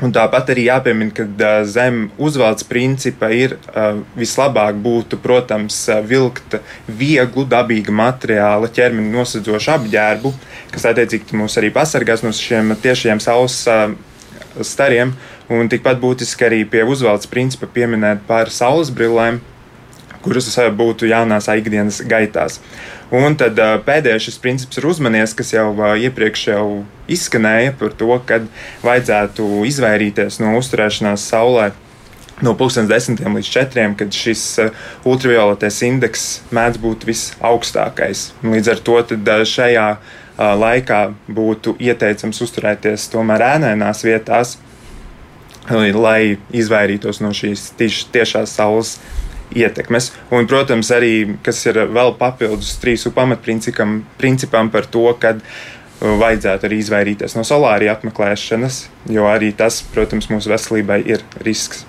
Un 0.02 0.10
tāpat 0.10 0.48
arī 0.50 0.64
jāpiemina, 0.66 1.12
ka 1.14 1.50
zem 1.70 2.08
uzvaldes 2.18 2.66
principa 2.66 3.28
ir 3.30 3.52
vislabāk 4.18 4.74
būtu, 4.82 5.20
protams, 5.22 5.76
vilkt 6.02 6.56
vieglu, 6.88 7.44
dabīgu 7.46 7.94
materiālu, 7.94 8.66
ķermeni 8.74 9.12
nosedzošu 9.14 9.70
apģērbu, 9.76 10.32
kas 10.74 10.88
attiecīgi 10.90 11.38
mūs 11.38 11.54
arī 11.60 11.70
pasargās 11.74 12.24
no 12.26 12.34
šiem 12.34 12.74
tiešiem 12.82 13.22
saules 13.22 13.60
stariem. 14.66 15.14
Un 15.54 15.70
tikpat 15.70 16.02
būtiski 16.02 16.48
arī 16.48 16.62
pie 16.66 16.82
uzvaldes 16.88 17.30
principa 17.30 17.68
pieminēt 17.70 18.24
par 18.26 18.50
saules 18.50 18.90
brillēm, 18.90 19.38
kuras 20.24 20.50
būtu 20.74 21.06
jānāsā 21.06 21.54
ikdienas 21.60 22.00
gaitās. 22.08 22.58
Un 23.14 23.36
tad 23.38 23.60
pēdējais 23.86 24.26
šis 24.26 24.42
princips 24.42 24.80
ir 24.80 24.90
uzmanies, 24.90 25.36
kas 25.38 25.54
jau 25.54 25.68
iepriekš 25.94 26.46
jau 26.48 26.66
izskanēja 27.10 27.74
par 27.78 27.94
to, 27.98 28.10
ka 28.26 28.40
vajadzētu 28.84 29.64
izvairīties 29.68 30.40
no 30.42 30.54
uzturēšanās 30.58 31.28
saulē 31.30 31.70
no 32.42 32.54
10 32.90 33.20
līdz 33.22 33.50
4, 33.52 33.94
kad 33.98 34.12
šis 34.14 34.42
ultravioletais 35.06 35.82
indeks 35.86 36.26
mēdz 36.54 36.80
būt 36.82 37.06
visaugstākais. 37.08 38.32
Līdz 38.42 38.72
ar 38.72 38.82
to 38.86 39.00
šajā 39.46 39.88
laikā 40.38 41.00
būtu 41.30 41.76
ieteicams 41.78 42.40
uzturēties 42.42 43.06
tomēr 43.12 43.44
ēnēnās 43.54 44.02
vietās, 44.06 44.56
lai 45.70 46.36
izvairītos 46.52 47.22
no 47.22 47.30
šīs 47.32 47.70
tiešās 47.78 48.56
saules 48.58 48.98
ietekmes. 49.54 50.10
Un, 50.34 50.48
protams, 50.50 50.90
arī 50.90 51.36
kas 51.44 51.62
ir 51.68 51.78
vēl 51.94 52.16
papildus 52.18 52.74
trīs 52.82 53.06
pamatprincipam 53.14 54.72
par 54.74 54.90
to, 54.90 55.06
ka 55.20 55.36
vajadzētu 56.20 56.68
arī 56.68 56.78
izvairīties 56.82 57.36
no 57.38 57.44
solārija 57.46 57.94
apmeklēšanas, 57.96 58.82
jo 59.14 59.26
arī 59.30 59.52
tas, 59.56 59.80
protams, 59.94 60.28
mūsu 60.32 60.52
veselībai 60.52 61.00
ir 61.08 61.24
risks. 61.46 61.86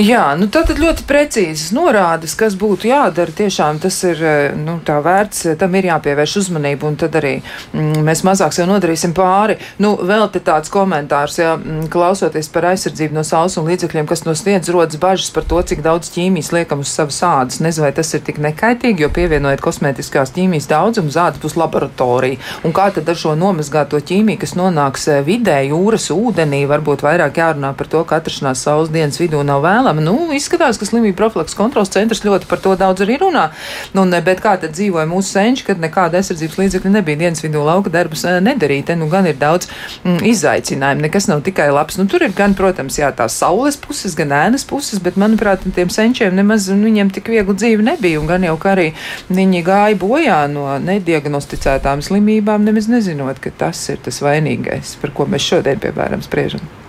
Jā, 0.00 0.30
nu 0.40 0.46
tad 0.48 0.70
ļoti 0.72 1.04
precīzas 1.04 1.68
norādes, 1.76 2.32
kas 2.32 2.54
būtu 2.56 2.88
jādara. 2.88 3.28
Tiešām 3.36 3.76
tas 3.76 3.98
ir 4.08 4.20
eh, 4.24 4.54
nu, 4.56 4.78
tā 4.80 4.94
vērts, 5.04 5.50
tam 5.60 5.74
ir 5.76 5.90
jāpievērš 5.90 6.36
uzmanība, 6.40 6.88
un 6.88 6.94
tad 6.96 7.18
arī 7.20 7.34
mm, 7.76 7.98
mēs 8.06 8.22
mazāk 8.24 8.56
sev 8.56 8.70
nodarīsim 8.70 9.12
pāri. 9.12 9.58
Nu, 9.84 9.90
vēl 10.00 10.24
te 10.32 10.40
tāds 10.40 10.72
komentārs, 10.72 11.36
ja 11.42 11.58
mm, 11.58 11.90
klausoties 11.92 12.48
par 12.54 12.70
aizsardzību 12.70 13.18
no 13.18 13.24
saules 13.28 13.58
un 13.60 13.68
līdzekļiem, 13.68 14.08
kas 14.08 14.24
no 14.24 14.32
sniedz 14.32 14.70
rodas 14.72 14.96
bažas 14.96 15.28
par 15.34 15.44
to, 15.50 15.60
cik 15.60 15.84
daudz 15.84 16.08
ķīmijas 16.16 16.54
liekam 16.56 16.80
uz 16.80 16.88
savas 16.88 17.20
ādas. 17.28 17.60
Nezinu, 17.60 17.84
vai 17.84 17.92
tas 17.92 18.14
ir 18.16 18.24
tik 18.24 18.40
nekaitīgi, 18.40 19.04
jo 19.04 19.12
pievienojot 19.12 19.60
kosmētiskās 19.60 20.32
ķīmijas 20.32 20.70
daudzumu, 20.72 21.12
zāda 21.12 21.36
būs 21.44 21.58
laboratorija. 21.60 22.40
Un 22.64 22.72
kā 22.72 22.88
tad 22.96 23.12
ar 23.12 23.20
šo 23.26 23.36
nomazgāto 23.36 24.00
ķīmiju, 24.00 24.40
kas 24.40 24.56
nonāks 24.56 25.04
eh, 25.12 25.20
vidē, 25.28 25.60
jūras 25.68 26.08
ūdenī, 26.16 26.64
varbūt 26.72 27.04
vairāk 27.04 27.44
jārunā 27.44 27.76
par 27.76 27.92
to, 27.92 28.06
ka 28.08 28.22
atrašanās 28.22 28.64
saules 28.64 28.88
dienas 28.96 29.20
vidū 29.20 29.44
nav 29.44 29.60
vēl 29.68 29.81
vēlama. 29.82 30.02
Nu, 30.04 30.30
izskatās, 30.34 30.78
ka 30.78 30.86
slimību 30.86 31.16
profilaks 31.18 31.56
kontrols 31.58 31.90
centrs 31.92 32.22
ļoti 32.24 32.48
par 32.50 32.60
to 32.62 32.74
daudz 32.78 33.02
arī 33.04 33.18
runā. 33.20 33.50
Nu, 33.96 34.04
ne, 34.08 34.20
bet 34.24 34.42
kā 34.42 34.54
tad 34.60 34.74
dzīvoja 34.76 35.08
mūsu 35.10 35.34
senči, 35.34 35.66
kad 35.66 35.80
nekāda 35.82 36.20
aizsardzības 36.20 36.58
līdzekļa 36.60 36.92
nebija 36.96 37.20
dienas 37.24 37.42
vidū 37.42 37.62
lauka 37.66 37.90
darbus 37.92 38.24
nedarīt? 38.24 38.86
Te, 38.86 38.96
nu, 38.98 39.08
gan 39.12 39.26
ir 39.30 39.38
daudz 39.40 39.68
mm, 40.04 40.22
izaicinājumu, 40.32 41.06
nekas 41.06 41.28
nav 41.30 41.42
tikai 41.46 41.68
labs. 41.72 41.98
Nu, 42.00 42.06
tur 42.10 42.24
ir 42.26 42.34
gan, 42.36 42.56
protams, 42.58 42.98
jā, 43.00 43.10
tās 43.16 43.36
saules 43.38 43.78
puses, 43.80 44.16
gan 44.18 44.34
ēnas 44.36 44.66
puses, 44.68 45.02
bet, 45.02 45.18
manuprāt, 45.20 45.64
tiem 45.76 45.90
senčiem 45.92 46.36
nemaz 46.38 46.68
nu, 46.72 46.82
viņiem 46.86 47.12
tik 47.14 47.32
viegli 47.32 47.56
dzīve 47.58 47.86
nebija. 47.92 48.20
Un 48.22 48.30
gan 48.30 48.46
jau, 48.46 48.56
ka 48.60 48.74
arī 48.76 48.90
viņi 49.32 49.64
gāja 49.66 49.98
bojā 49.98 50.42
no 50.52 50.68
nediagnosticētām 50.82 52.04
slimībām, 52.04 52.66
nemaz 52.66 52.90
nezinot, 52.92 53.42
ka 53.42 53.54
tas 53.64 53.82
ir 53.92 54.02
tas 54.02 54.22
vainīgais, 54.24 54.96
par 55.02 55.14
ko 55.16 55.28
mēs 55.30 55.52
šodien, 55.52 55.82
piemēram, 55.82 56.24
spriežam. 56.24 56.81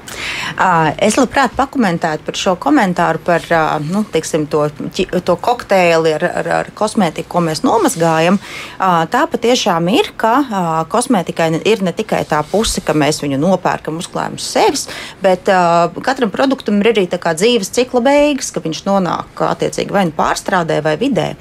Es 1.04 1.18
labprāt 1.20 1.56
pakomentētu 1.58 2.28
par 2.28 2.40
šo 2.40 2.56
komentāru 2.62 3.22
par 3.26 3.46
nu, 3.86 4.04
tiksim, 4.14 4.46
to, 4.52 4.68
to 5.26 5.36
kokteili 5.42 6.14
ar, 6.18 6.26
ar, 6.42 6.50
ar 6.60 6.72
kosmētiku, 6.78 7.30
ko 7.36 7.44
mēs 7.48 7.64
nomazgājam. 7.66 8.40
Tā 8.80 9.24
patiešām 9.32 9.90
ir, 9.94 10.12
ka 10.20 10.34
kosmētikai 10.92 11.50
ir 11.70 11.84
ne 11.86 11.94
tikai 11.96 12.24
tā 12.30 12.42
puse, 12.52 12.84
ka 12.86 12.96
mēs 12.98 13.24
viņu 13.24 13.40
nopērkam, 13.42 14.00
uzklājam 14.02 14.38
uz 14.40 14.48
sevis, 14.48 14.88
bet 15.24 15.50
katram 16.06 16.34
produktam 16.34 16.82
ir 16.82 16.94
arī 16.94 17.08
dzīves 17.10 17.72
cikla 17.74 18.04
beigas, 18.06 18.52
ka 18.54 18.64
viņš 18.64 18.84
nonāk 18.88 19.44
attiecīgi 19.48 19.94
vai 19.94 20.08
nu 20.10 20.16
pārstrādē 20.16 20.82
vai 20.86 20.96
vidē. 21.02 21.34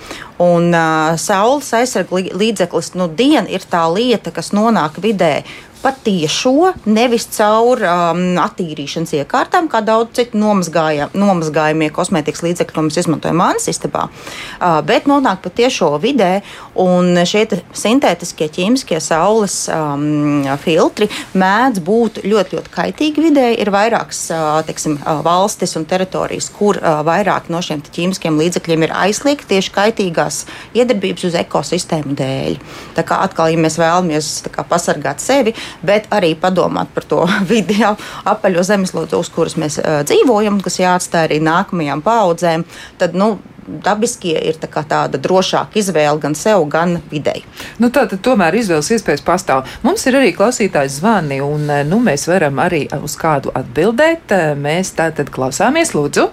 Un 0.42 0.72
uh, 0.74 1.12
saules 1.20 1.68
aizsarga 1.76 2.22
līdzeklis, 2.38 2.94
nu, 2.98 3.08
diena 3.08 3.46
ir 3.50 3.62
tā 3.68 3.84
lieta, 3.92 4.32
kas 4.34 4.50
nonāk 4.56 4.98
vidē 5.02 5.42
patiešo, 5.82 6.72
nevis 6.86 7.26
caur 7.34 7.82
um, 7.82 8.22
attīrīšanas 8.42 9.14
iekārtām, 9.18 9.68
kā 9.72 9.82
daudz 9.84 10.14
citu 10.18 10.38
nomazgājumie 10.38 11.90
kosmētikas 11.94 12.44
līdzekļi, 12.46 12.74
ko 12.74 12.84
mēs 12.86 13.00
izmantojam 13.02 13.40
mājas 13.42 13.68
istabā, 13.72 14.06
uh, 14.08 14.78
bet 14.86 15.08
nonāk 15.10 15.42
patiešo 15.44 15.90
vidē. 16.02 16.40
Un 16.82 17.18
šie 17.28 17.44
sintētiskie 17.76 18.48
ķīmiskie 18.52 19.00
saules 19.02 19.66
um, 19.72 20.46
filtri 20.62 21.08
mēdz 21.38 21.82
būt 21.84 22.22
ļoti, 22.24 22.56
ļoti 22.56 22.72
kaitīgi 22.72 23.26
vidē. 23.26 23.48
Ir 23.60 23.72
vairākas 23.74 24.24
uh, 24.32 24.60
teiksim, 24.66 24.96
uh, 25.02 25.20
valstis 25.26 25.76
un 25.80 25.86
teritorijas, 25.88 26.48
kur 26.54 26.78
uh, 26.80 27.02
vairāk 27.06 27.50
no 27.52 27.60
šiem 27.64 27.82
ķīmiskiem 27.84 28.38
līdzekļiem 28.40 28.86
ir 28.86 28.96
aizliegti 29.02 29.50
tieši 29.56 29.74
kaitīgās 29.74 30.42
iedarbības 30.78 31.28
uz 31.28 31.38
ekosistēmu 31.42 32.16
dēļ. 32.18 32.58
Tā 32.96 33.06
kā 33.06 33.20
atkal, 33.26 33.52
ja 33.52 33.60
mēs 33.60 33.78
vēlamies 33.80 34.32
kā, 34.52 34.64
pasargāt 34.68 35.22
sevi, 35.22 35.54
bet 35.82 36.10
arī 36.14 36.34
padomāt 36.38 36.92
par 36.94 37.06
to 37.08 37.22
vidi 37.52 37.80
apaļo 37.82 38.66
zemeslodzi, 38.66 39.18
uz 39.18 39.32
kuras 39.32 39.56
mēs 39.60 39.80
dzīvojam, 39.80 40.60
kas 40.64 40.80
jāatstāj 40.82 41.28
arī 41.28 41.40
nākamajām 41.44 42.04
paudzēm. 42.04 42.66
Tad, 43.00 43.16
nu, 43.18 43.36
dabiskie 43.66 44.34
ir 44.48 44.58
tā 44.60 44.68
tāda 44.68 45.20
drošāka 45.22 45.78
izvēle 45.78 46.18
gan 46.22 46.34
sev, 46.38 46.64
gan 46.70 46.98
videi. 47.10 47.44
Nu, 47.78 47.90
tā 47.94 48.06
tad 48.10 48.22
tomēr 48.24 48.56
izvēles 48.58 48.90
iespējas 48.96 49.24
pastāv. 49.26 49.66
Mums 49.86 50.06
ir 50.06 50.18
arī 50.18 50.32
klausītājs 50.36 50.98
zvani, 51.00 51.40
un 51.44 51.70
nu, 51.88 52.00
mēs 52.02 52.26
varam 52.30 52.60
arī 52.62 52.84
uz 53.02 53.16
kādu 53.20 53.54
atbildēt. 53.54 54.34
Mēs 54.58 54.94
tā 54.98 55.10
tad 55.14 55.30
klausāmies, 55.34 55.94
lūdzu. 55.96 56.28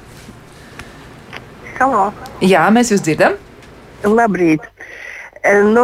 Halo. 1.80 2.10
Jā, 2.43 2.65
mēs 2.75 2.91
jūs 2.91 3.06
dzirdam. 3.06 3.38
Labrīt! 4.04 4.65
Nu, 5.43 5.84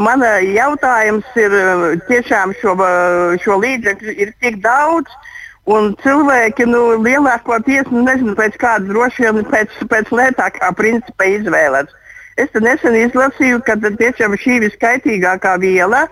mana 0.00 0.38
jautājums 0.40 1.26
ir, 1.36 1.52
tiešām 2.08 2.54
šo, 2.62 2.72
šo 3.44 3.58
līdzekļu 3.60 4.14
ir 4.24 4.32
tik 4.40 4.56
daudz, 4.64 5.12
un 5.68 5.92
cilvēki 6.00 6.64
nu, 6.70 6.96
lielākoties 7.04 7.90
nu, 7.92 8.06
nezinu, 8.06 8.32
pēc 8.38 8.56
kāda 8.60 8.88
droši 8.88 9.26
vien 9.26 9.44
pēc, 9.52 9.76
pēc 9.92 10.08
lētākā 10.08 10.72
principa 10.78 11.28
izvēlas. 11.28 11.92
Es 12.40 12.48
nesen 12.56 12.96
izlasīju, 12.96 13.60
ka 13.66 13.76
tiešām 13.84 14.38
šī 14.40 14.62
viskaitīgākā 14.64 15.58
viela 15.60 16.06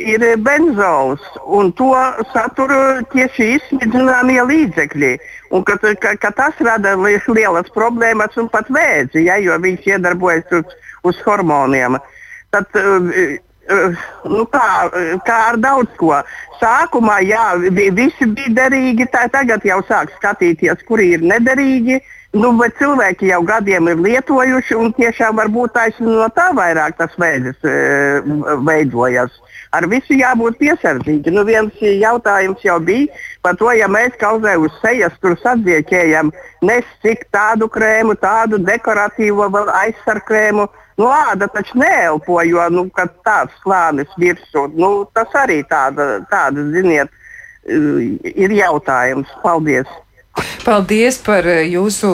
ir 0.00 0.24
benzols, 0.44 1.24
un 1.44 1.72
to 1.76 1.92
satura 2.34 3.00
tieši 3.12 3.54
izsmidzināmie 3.56 4.40
līdzekļi. 4.50 5.12
Un 5.56 5.64
ka, 5.64 5.76
ka, 5.80 6.14
ka 6.20 6.30
tas 6.36 6.60
rada 6.64 6.92
lielas 7.00 7.72
problēmas 7.74 8.36
un 8.40 8.48
pat 8.52 8.68
vēzi, 8.68 9.24
ja, 9.28 9.40
jo 9.40 9.56
viņš 9.60 9.88
iedarbojas 9.94 10.60
uz 10.60 10.76
uz 11.02 11.20
hormoniem. 11.26 11.98
Tad, 12.50 12.66
eh, 12.74 13.38
eh, 13.68 14.06
nu, 14.24 14.44
kā, 14.50 14.68
kā 15.26 15.38
ar 15.50 15.58
daudz 15.62 15.90
ko. 15.96 16.14
Sākumā 16.60 17.20
jā, 17.24 17.44
visi 17.70 18.26
bija 18.26 18.54
derīgi, 18.62 19.06
tā, 19.12 19.28
tagad 19.32 19.64
jau 19.64 19.80
sāk 19.88 20.10
skatīties, 20.18 20.82
kuri 20.88 21.12
ir 21.16 21.20
nederīgi. 21.20 22.00
Nu, 22.30 22.52
bet 22.54 22.76
cilvēki 22.78 23.26
jau 23.26 23.40
gadiem 23.42 23.88
ir 23.90 24.02
lietojuši, 24.04 24.76
un 24.78 24.92
tiešām 24.94 25.34
varbūt 25.40 25.72
taisnība 25.74 26.12
no 26.14 26.28
tā 26.30 26.44
vairāk 26.54 26.94
tas 27.00 27.16
veids, 27.18 27.56
e, 27.66 27.72
veidojas. 28.68 29.34
Ar 29.74 29.88
visu 29.90 30.14
jābūt 30.14 30.60
piesardzīgam. 30.60 31.34
Nu, 31.34 31.42
viens 31.46 31.74
jautājums 31.82 32.62
jau 32.62 32.78
bija 32.86 33.10
par 33.42 33.58
to, 33.58 33.72
ja 33.74 33.88
mēs 33.90 34.14
kaut 34.22 34.44
kā 34.46 34.54
uz 34.62 34.70
sejas 34.78 35.16
tur 35.18 35.34
sadzīvējam, 35.42 36.30
nes 36.62 36.86
cik 37.02 37.26
tādu 37.34 37.66
krēmu, 37.66 38.14
tādu 38.22 38.62
dekoratīvo 38.62 39.50
aizsargu 39.82 40.26
krēmu. 40.30 40.68
Nu, 41.00 41.06
āda 41.08 41.46
taču 41.48 41.78
neelpo, 41.80 42.42
jo 42.44 42.66
nu, 42.68 42.84
tāds 43.24 43.54
slānis 43.62 44.10
virsū. 44.20 44.66
Nu, 44.76 44.90
tas 45.16 45.32
arī 45.40 45.62
tāda, 45.70 46.20
tāda, 46.28 46.66
ziniet, 46.74 47.08
ir 47.64 48.52
jautājums. 48.58 49.32
Paldies! 49.44 49.88
Paldies 50.64 51.16
par 51.24 51.46
eh, 51.48 51.64
jūsu 51.72 52.10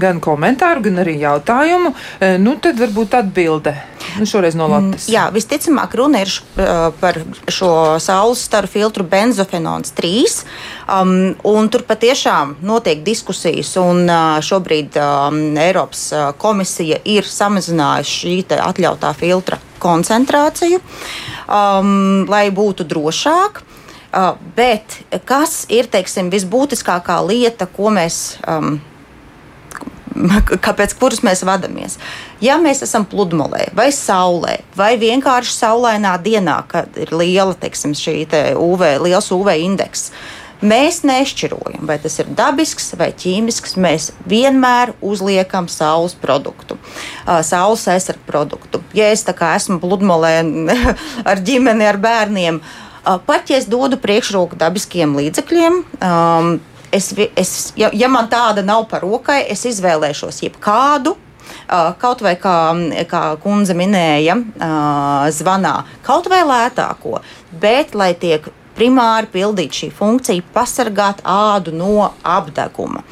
gan 0.00 0.20
komentāru, 0.22 0.84
gan 0.86 1.00
arī 1.02 1.16
jautājumu. 1.22 1.92
Eh, 2.20 2.36
nu, 2.40 2.54
tad 2.62 2.78
varbūt 2.80 3.16
atbilde. 3.18 3.74
Nu, 4.18 4.26
šoreiz 4.28 4.56
no 4.58 4.68
Latvijas. 4.70 5.08
Mm, 5.08 5.14
jā, 5.14 5.24
visticamāk, 5.34 5.96
runa 5.98 6.22
ir 6.22 6.30
eh, 6.30 6.70
par 7.00 7.18
šo 7.50 7.70
saules 8.02 8.44
staru 8.46 8.70
filtru 8.70 9.06
benzofenons 9.08 9.94
3. 9.98 10.36
Um, 10.88 11.66
tur 11.72 11.84
patiešām 11.88 12.58
notiek 12.64 13.02
diskusijas, 13.04 13.74
un 13.80 14.08
šobrīd 14.44 14.96
um, 15.02 15.40
Eiropas 15.58 16.06
komisija 16.40 17.00
ir 17.08 17.28
samazinājusi 17.28 18.20
šī 18.22 18.36
atļautā 18.62 19.12
filtra 19.18 19.58
koncentrāciju, 19.82 20.80
um, 21.48 22.24
lai 22.30 22.46
būtu 22.54 22.86
drošāk. 22.88 23.60
Uh, 23.62 23.77
bet 24.56 25.00
kas 25.28 25.66
ir 25.72 25.88
teiksim, 25.92 26.30
visbūtiskākā 26.32 27.18
lieta, 27.28 27.68
ko 27.68 27.92
mēs. 27.94 28.38
Um, 28.48 28.78
kāpēc 30.64 30.96
kuras 30.98 31.20
mēs 31.22 31.44
vadāmies. 31.46 31.98
Ja 32.42 32.56
mēs 32.58 32.82
esam 32.82 33.04
pludmalē, 33.06 33.68
vai 33.76 33.90
saulē, 33.94 34.56
vai 34.74 34.96
vienkārši 34.98 35.52
saulainā 35.54 36.16
dienā, 36.24 36.62
kad 36.66 36.96
ir 36.98 37.12
liela, 37.14 37.54
teiksim, 37.54 37.94
te 38.26 38.42
UV, 38.58 38.82
liels 39.04 39.30
UV 39.30 39.52
indeks, 39.62 40.08
mēs 40.58 41.04
nešķirojam, 41.06 41.86
vai 41.86 42.00
tas 42.02 42.18
ir 42.18 42.32
dabisks 42.34 42.96
vai 42.98 43.12
ķīmisks. 43.14 43.76
Mēs 43.78 44.10
vienmēr 44.26 44.96
uzliekam 44.98 45.68
saules 45.70 46.16
produktu, 46.18 46.80
uh, 46.80 47.38
saules 47.46 47.86
aizsargu 47.86 48.26
produktu. 48.26 48.82
Ja 48.98 49.12
es 49.12 49.22
esmu 49.22 49.78
pludmalē 49.84 50.34
ar 51.30 51.46
ģimeni, 51.46 51.86
ar 51.86 52.02
bērniem, 52.02 52.58
uh, 52.58 52.87
Pat 53.26 53.48
ja 53.48 53.56
es 53.56 53.68
dodu 53.70 53.96
priekšroku 54.00 54.58
dabiskiem 54.58 55.14
līdzekļiem, 55.16 55.78
um, 56.04 56.50
es, 56.92 57.12
es, 57.36 57.54
ja, 57.78 57.88
ja 57.92 58.10
man 58.12 58.28
tāda 58.28 58.64
nav 58.64 58.84
par 58.90 59.06
rokai, 59.06 59.42
es 59.48 59.64
izvēlēšos 59.68 60.42
jebkādu. 60.44 61.16
Kaut 62.00 62.20
vai 62.24 62.34
kā, 62.40 62.58
kā 63.08 63.22
kundze 63.40 63.72
minēja, 63.76 64.36
zvanā, 65.32 65.74
kaut 66.04 66.28
vai 66.28 66.42
lētāko, 66.44 67.22
bet 67.60 67.94
lai 67.96 68.12
tiek 68.16 68.44
primāri 68.78 69.28
pildīt 69.32 69.74
šī 69.74 69.88
funkcija, 69.96 70.44
pasargāt 70.54 71.20
ādu 71.26 71.72
no 71.74 72.10
apdeguma. 72.22 73.02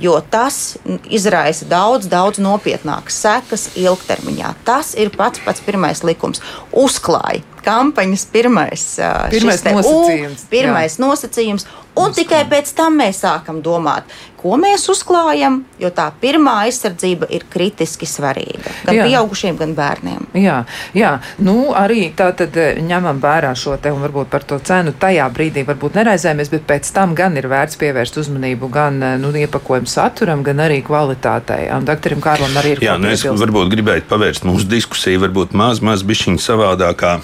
Jo 0.00 0.18
tas 0.30 0.76
izraisa 1.06 1.66
daudz, 1.70 2.10
daudz 2.10 2.42
nopietnākas 2.42 3.22
sekas 3.24 3.70
ilgtermiņā. 3.78 4.52
Tas 4.66 4.92
ir 4.98 5.14
pats 5.14 5.42
pats 5.46 5.64
pirmais 5.64 6.04
likums. 6.06 6.42
Uzklāj 6.74 7.42
kampaņas 7.64 8.26
pirmais, 8.34 8.84
pirmais 9.32 9.64
nosacījums. 9.64 10.44
U, 10.44 10.52
pirmais 10.52 10.98
jā. 10.98 11.04
nosacījums 11.06 11.66
Un 11.94 12.14
tikai 12.14 12.42
pēc 12.50 12.72
tam 12.74 12.96
mēs 12.98 13.20
sākam 13.22 13.60
domāt, 13.62 14.08
ko 14.40 14.56
mēs 14.60 14.88
uzklājam, 14.90 15.60
jo 15.78 15.88
tā 15.94 16.08
pirmā 16.20 16.56
aizsardzība 16.66 17.28
ir 17.32 17.44
kritiski 17.50 18.08
svarīga 18.08 18.72
gan 18.84 18.98
jā. 18.98 19.04
pieaugušiem, 19.06 19.56
gan 19.60 19.76
bērniem. 19.78 20.26
Jā, 20.36 20.56
jā. 20.96 21.12
Nu, 21.38 21.70
arī 21.78 22.08
tā 22.18 22.32
tad 22.36 22.58
ņemam 22.82 23.22
vērā 23.22 23.52
šo 23.58 23.76
te 23.80 23.92
un 23.94 24.02
varbūt 24.02 24.32
par 24.32 24.46
to 24.48 24.58
cenu 24.66 24.92
tajā 25.00 25.28
brīdī 25.36 25.62
varbūt 25.68 26.00
neraizējamies, 26.00 26.50
bet 26.56 26.66
pēc 26.72 26.90
tam 26.96 27.14
gan 27.18 27.38
ir 27.38 27.48
vērts 27.52 27.78
pievērst 27.80 28.18
uzmanību 28.24 28.72
gan 28.74 28.98
nu, 29.22 29.30
iepakojumu 29.44 29.90
saturam, 29.90 30.42
gan 30.46 30.64
arī 30.66 30.82
kvalitātei. 30.84 31.70
Un 31.76 31.86
doktoram 31.86 32.24
Kārlam 32.24 32.58
arī 32.58 32.74
ir. 32.74 32.84
Jā, 32.90 32.98
nu 32.98 33.14
es 33.14 33.22
varbūt 33.24 33.70
gribētu 33.76 34.10
pavērst 34.10 34.50
mūsu 34.50 34.66
diskusiju 34.74 35.22
varbūt 35.28 35.54
maz, 35.56 35.82
maz 35.84 36.02
bišķiņu 36.02 36.42
savādākā 36.42 37.16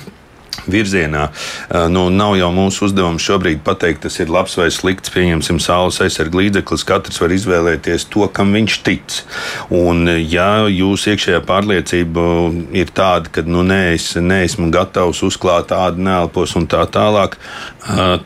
virzienā. 0.71 1.29
Nu, 1.93 2.09
nav 2.13 2.35
jau 2.39 2.51
mūsu 2.55 2.87
uzdevums 2.89 3.25
šobrīd 3.25 3.63
pateikt, 3.67 4.03
tas 4.07 4.19
ir 4.23 4.33
labs 4.33 4.57
vai 4.59 4.69
slikts. 4.75 5.13
Pieņemsim, 5.15 5.61
saules 5.63 6.01
aizsardzības 6.03 6.41
līdzeklis. 6.41 6.87
Katrs 6.89 7.21
var 7.23 7.35
izvēlēties 7.35 8.07
to, 8.13 8.27
kam 8.35 8.53
viņš 8.57 8.79
tic. 8.87 9.21
Un, 9.75 10.09
ja 10.21 10.67
jūsu 10.71 11.15
iekšējā 11.15 11.41
pārliecība 11.49 12.27
ir 12.77 12.93
tāda, 12.97 13.33
ka 13.33 13.45
nu, 13.47 13.65
nē, 13.67 13.81
es 13.97 14.13
neesmu 14.19 14.71
gatavs 14.75 15.23
uzklāt 15.27 15.71
tādu 15.73 16.05
neelpos 16.07 16.57
un 16.59 16.69
tā 16.71 16.85
tālāk, 16.91 17.39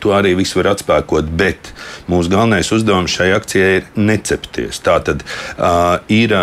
to 0.00 0.14
arī 0.16 0.34
viss 0.38 0.56
var 0.58 0.72
atspēkot. 0.74 1.30
Bet 1.38 1.72
mūsu 2.10 2.32
galvenais 2.32 2.72
uzdevums 2.74 3.14
šai 3.14 3.32
akcijai 3.36 3.72
ir 3.80 3.90
necepties. 3.96 4.82
Tā 4.84 5.00
tad 5.04 5.24
uh, 5.24 5.98
ir 6.12 6.34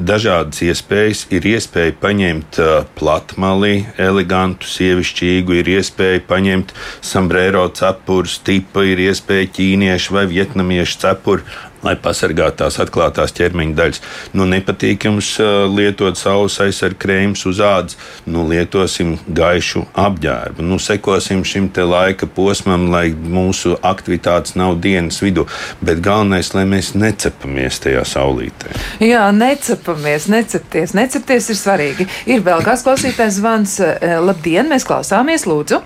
dažādas 0.00 0.62
iespējas. 0.64 1.24
Ir 1.34 1.46
iespēja 1.52 1.94
paņemt 2.00 2.60
uh, 2.60 2.70
platmali, 2.98 3.86
elegantu, 4.00 4.68
sievišķīgu, 4.68 5.60
ir 5.60 5.72
iespēja 5.76 6.22
paņemt 6.28 6.74
sombrero 7.04 7.66
cepuru, 7.76 8.30
stipa, 8.30 8.84
ir 8.88 9.02
iespēja 9.10 9.50
ķīniešu 9.58 10.16
vai 10.16 10.26
vietnamiešu 10.30 11.02
cepuru 11.04 11.46
lai 11.84 11.96
pasargātu 12.00 12.62
tās 12.64 12.78
atklātās 12.82 13.34
ķermeņa 13.36 13.76
daļas. 13.78 14.02
Nu, 14.36 14.46
nepatīk 14.48 15.06
jums 15.08 15.32
lietot 15.72 16.18
saules 16.20 16.58
aizsardzības 16.60 16.98
krēmus 17.00 17.44
uz 17.48 17.60
ādas, 17.64 17.96
nu, 18.28 18.44
lietosim 18.48 19.14
gaišu 19.36 19.84
apģērbu. 19.98 20.64
Nu, 20.66 20.78
sekosim 20.82 21.44
šim 21.46 21.70
laika 21.90 22.26
posmam, 22.26 22.88
lai 22.92 23.10
mūsu 23.12 23.76
aktivitātes 23.86 24.56
nav 24.58 24.80
dienas 24.82 25.20
vidū. 25.22 25.46
Bet 25.84 26.02
galvenais, 26.04 26.52
lai 26.56 26.66
mēs 26.68 26.92
necepamies 26.98 27.80
tajā 27.84 28.04
saulītē. 28.08 28.74
Jā, 29.04 29.28
necepamies, 29.36 30.28
necepties. 30.32 30.96
Necepties 30.98 31.50
ir 31.52 31.60
svarīgi. 31.60 32.10
Ir 32.30 32.44
vēl 32.46 32.64
kāds 32.66 32.84
klausītājs 32.86 33.40
zvans. 33.40 33.80
Labdien, 34.00 34.68
mēs 34.70 34.88
klausāmies, 34.88 35.48
lūdzu! 35.48 35.82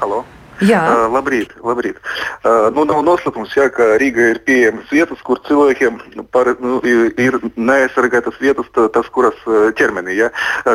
Halo! 0.00 0.24
Jā. 0.60 0.80
Labrīt, 1.10 1.52
labrīt. 1.64 1.98
Nu, 2.44 2.84
nav 2.88 3.02
noslēpums, 3.06 3.54
jā, 3.56 3.68
ka 3.72 3.94
Rīgā 4.00 4.30
ir 4.34 4.40
pieejamas 4.44 4.90
vietas, 4.92 5.20
kur 5.24 5.40
cilvēkiem 5.46 5.98
par, 6.32 6.52
nu, 6.60 6.78
ir 6.84 7.38
neaizsargātas 7.56 8.36
vietas, 8.42 8.68
tas, 8.74 9.08
kuras 9.14 9.36
ķermenī, 9.78 10.18
jā. 10.18 10.30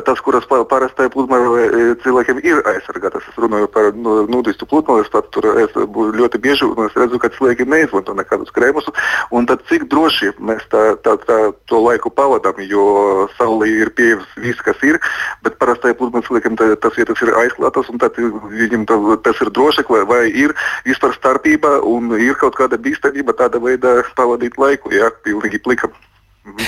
tas, 0.07 0.21
kuras 0.25 0.47
parastai 0.49 1.09
pludmalē 1.13 1.95
cilvēkiem 2.03 2.41
ir 2.45 2.63
aizsargātas. 2.73 3.27
Es 3.29 3.37
runāju 3.41 3.69
par 3.73 3.91
nu, 3.93 4.17
nudistu 4.31 4.67
pludmales, 4.69 5.09
pat 5.13 5.29
tur 5.35 5.47
es 5.61 5.73
ļoti 5.75 6.41
bieži 6.41 6.67
un 6.67 6.87
es 6.87 6.97
redzu, 6.97 7.21
ka 7.21 7.31
cilvēki 7.35 7.67
neizmanto 7.69 8.15
nekādus 8.17 8.53
krēmus. 8.55 8.89
Un 9.35 9.45
tad 9.49 9.63
cik 9.69 9.87
droši 9.91 10.33
mēs 10.39 10.65
tā, 10.73 10.83
tā, 11.05 11.17
tā, 11.27 11.39
to 11.69 11.81
laiku 11.83 12.09
pavadām, 12.13 12.61
jo 12.65 13.27
saulē 13.37 13.69
ir 13.69 13.93
pieejams 13.97 14.27
viss, 14.41 14.65
kas 14.65 14.81
ir, 14.87 14.99
bet 15.45 15.59
parastai 15.61 15.93
pludmales 15.97 16.27
cilvēkiem 16.29 16.57
tas 16.57 16.97
vietas 16.97 17.21
ir 17.21 17.33
aizklātas 17.43 17.89
un 17.91 18.01
tad 18.01 18.17
viņiem 18.17 18.85
tas 19.25 19.41
ir 19.43 19.51
droši 19.53 19.74
nosaka, 19.75 19.93
vai, 19.93 20.05
vai 20.05 20.29
ir 20.31 20.53
vispār 20.85 21.13
starpība 21.15 21.81
un 21.83 22.15
ir 22.19 22.35
kaut 22.39 22.55
kāda 22.55 22.77
bīstamība 22.77 23.35
tāda 23.35 23.59
veidā 23.59 24.03
pavadīt 24.15 24.57
laiku, 24.57 24.91
jā, 24.91 25.11
pilnīgi 25.23 25.61
plikam. 25.63 25.91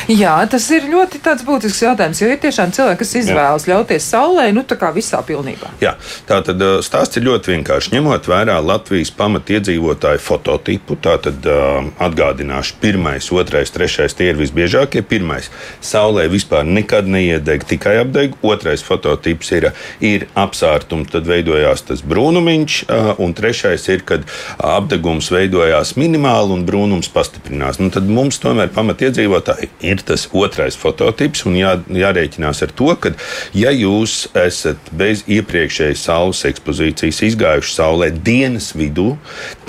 Jā, 0.09 0.39
tas 0.49 0.63
ir 0.73 0.88
ļoti 0.89 1.19
būtisks 1.45 1.84
jautājums, 1.84 2.17
jo 2.21 2.30
ir 2.32 2.39
tiešām 2.41 2.71
cilvēki, 2.73 2.97
kas 3.03 3.11
izvēlas 3.19 3.65
Jā. 3.67 3.75
ļauties 3.75 4.07
saulē, 4.09 4.45
nu 4.55 4.63
tā 4.65 4.73
kā 4.80 4.89
visā 4.95 5.19
pilnībā. 5.21 5.69
Jā, 5.84 5.91
tā 6.25 6.39
tad 6.47 6.63
stāsts 6.82 7.19
ir 7.19 7.28
ļoti 7.28 7.51
vienkārši. 7.53 7.91
Ņemot 7.93 8.30
vērā 8.32 8.55
Latvijas 8.63 9.11
pamatiedzīvotāju 9.19 10.23
fototipu, 10.23 10.97
tā 10.97 11.17
tad 11.21 11.45
uh, 11.45 11.91
atgādināšu, 12.01 12.80
pirmais, 12.82 13.28
otrais, 13.30 13.69
trešais 13.75 14.17
tie 14.17 14.32
ir 14.32 14.39
visbiežākie. 14.39 15.03
Pirmais- 15.05 15.51
saulē 15.91 16.25
vispār 16.32 16.65
nekad 16.65 17.05
neiedeg, 17.05 17.67
tikai 17.67 17.99
apdeg. 18.01 18.34
Otrais 18.41 18.82
fototips 18.82 19.51
ir, 19.59 19.69
ir 20.01 20.28
apsārtums, 20.34 21.11
tad 21.11 21.30
veidojās 21.30 21.86
tas 21.86 22.01
brūnumiņš, 22.01 22.80
un 23.21 23.38
trešais 23.38 23.88
ir, 23.93 24.01
kad 24.07 24.25
apdegums 24.57 25.30
veidojās 25.30 25.93
minimāli 26.01 26.57
un 26.57 26.65
brūnums 26.65 27.13
pastiprinās. 27.13 27.78
Nu, 27.84 27.91
tad 27.93 28.09
mums 28.09 28.41
tomēr 28.41 28.73
pamatiedzīvotāji 28.73 29.66
ir 29.84 30.01
tas 30.05 30.28
otrais 30.34 30.78
fototips, 30.80 31.43
un 31.47 31.57
jā, 31.59 31.74
jārēķinās 31.91 32.63
ar 32.65 32.74
to, 32.78 32.89
ka, 33.01 33.13
ja 33.57 33.72
jūs 33.76 34.28
esat 34.38 34.91
bez 34.97 35.24
iepriekšējas 35.28 36.05
saules 36.07 36.43
ekspozīcijas 36.49 37.22
izgājuši 37.30 37.74
saulē 37.74 38.09
dienas 38.11 38.72
vidū, 38.78 39.15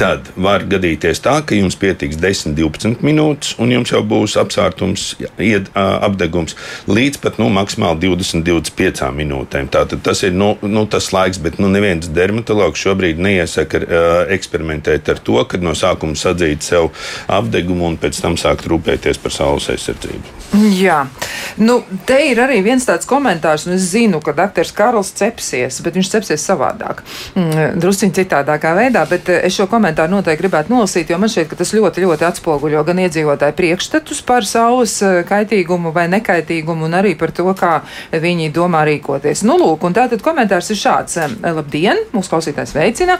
tad 0.00 0.30
var 0.36 0.64
gadīties 0.68 1.22
tā, 1.24 1.38
ka 1.46 1.58
jums 1.58 1.78
pietiks 1.78 2.18
10, 2.20 2.56
12 2.58 3.04
minūtes, 3.04 3.54
un 3.62 3.72
jums 3.74 3.92
jau 3.92 4.02
būs 4.06 4.36
apsārtums, 4.40 5.10
ied, 5.42 5.70
apdegums 5.74 6.56
līdz 6.88 7.20
pat 7.22 7.40
nu, 7.42 7.50
maksimāli 7.52 8.06
20, 8.06 8.44
25 8.46 9.10
minūtēm. 9.18 9.70
Tātad 9.72 10.02
tas 10.06 10.22
ir 10.26 10.34
nu, 10.36 10.54
nu, 10.62 10.84
tas 10.90 11.10
laiks, 11.14 11.40
bet 11.42 11.58
nu, 11.62 11.70
neviens 11.72 12.10
dermatologs 12.14 12.80
šobrīd 12.82 13.20
neiesaka 13.22 13.82
uh, 13.82 14.06
eksperimentēt 14.34 15.10
ar 15.12 15.22
to, 15.24 15.38
kad 15.50 15.64
no 15.64 15.74
sākuma 15.78 16.18
sadzīt 16.18 16.66
sev 16.66 16.90
apdegumu 17.32 17.88
un 17.88 17.98
pēc 18.00 18.20
tam 18.22 18.38
sākt 18.40 18.68
rūpēties 18.70 19.20
par 19.22 19.34
saules 19.34 19.68
aizsardzību 19.72 19.87
aizsardzību. 19.88 20.38
Jā, 20.72 21.02
nu, 21.60 21.82
te 22.08 22.16
ir 22.30 22.38
arī 22.40 22.62
viens 22.64 22.84
tāds 22.86 23.06
komentārs, 23.08 23.66
un 23.68 23.74
es 23.76 23.90
zinu, 23.92 24.20
ka 24.24 24.32
doktors 24.32 24.70
Karls 24.72 25.10
cepsies, 25.18 25.82
bet 25.84 25.98
viņš 25.98 26.08
cepsies 26.14 26.44
savādāk, 26.48 27.02
mm, 27.36 27.76
drusciņ 27.82 28.14
citādākā 28.16 28.72
veidā, 28.78 29.02
bet 29.10 29.28
eh, 29.28 29.42
es 29.44 29.58
šo 29.58 29.66
komentāru 29.68 30.16
noteikti 30.16 30.40
gribētu 30.40 30.72
nolasīt, 30.72 31.12
jo 31.12 31.18
man 31.20 31.28
šķiet, 31.28 31.50
ka 31.50 31.58
tas 31.60 31.74
ļoti, 31.76 32.04
ļoti 32.06 32.26
atspoguļo 32.30 32.84
gan 32.88 33.02
iedzīvotāju 33.04 33.56
priekšstatus 33.58 34.22
par 34.24 34.48
saules 34.48 34.96
eh, 35.04 35.20
kaitīgumu 35.28 35.92
vai 35.92 36.06
nekaitīgumu, 36.14 36.88
un 36.88 36.96
arī 36.96 37.12
par 37.18 37.34
to, 37.36 37.44
kā 37.58 37.82
viņi 38.12 38.48
domā 38.56 38.86
rīkoties. 38.88 39.44
Nu, 39.44 39.58
lūk, 39.60 39.84
un 39.84 39.96
tātad 39.96 40.24
komentārs 40.24 40.72
ir 40.72 40.80
šāds. 40.80 41.20
Labdien, 41.58 42.00
mūsu 42.14 42.32
klausītājs 42.32 42.72
veicina. 42.76 43.18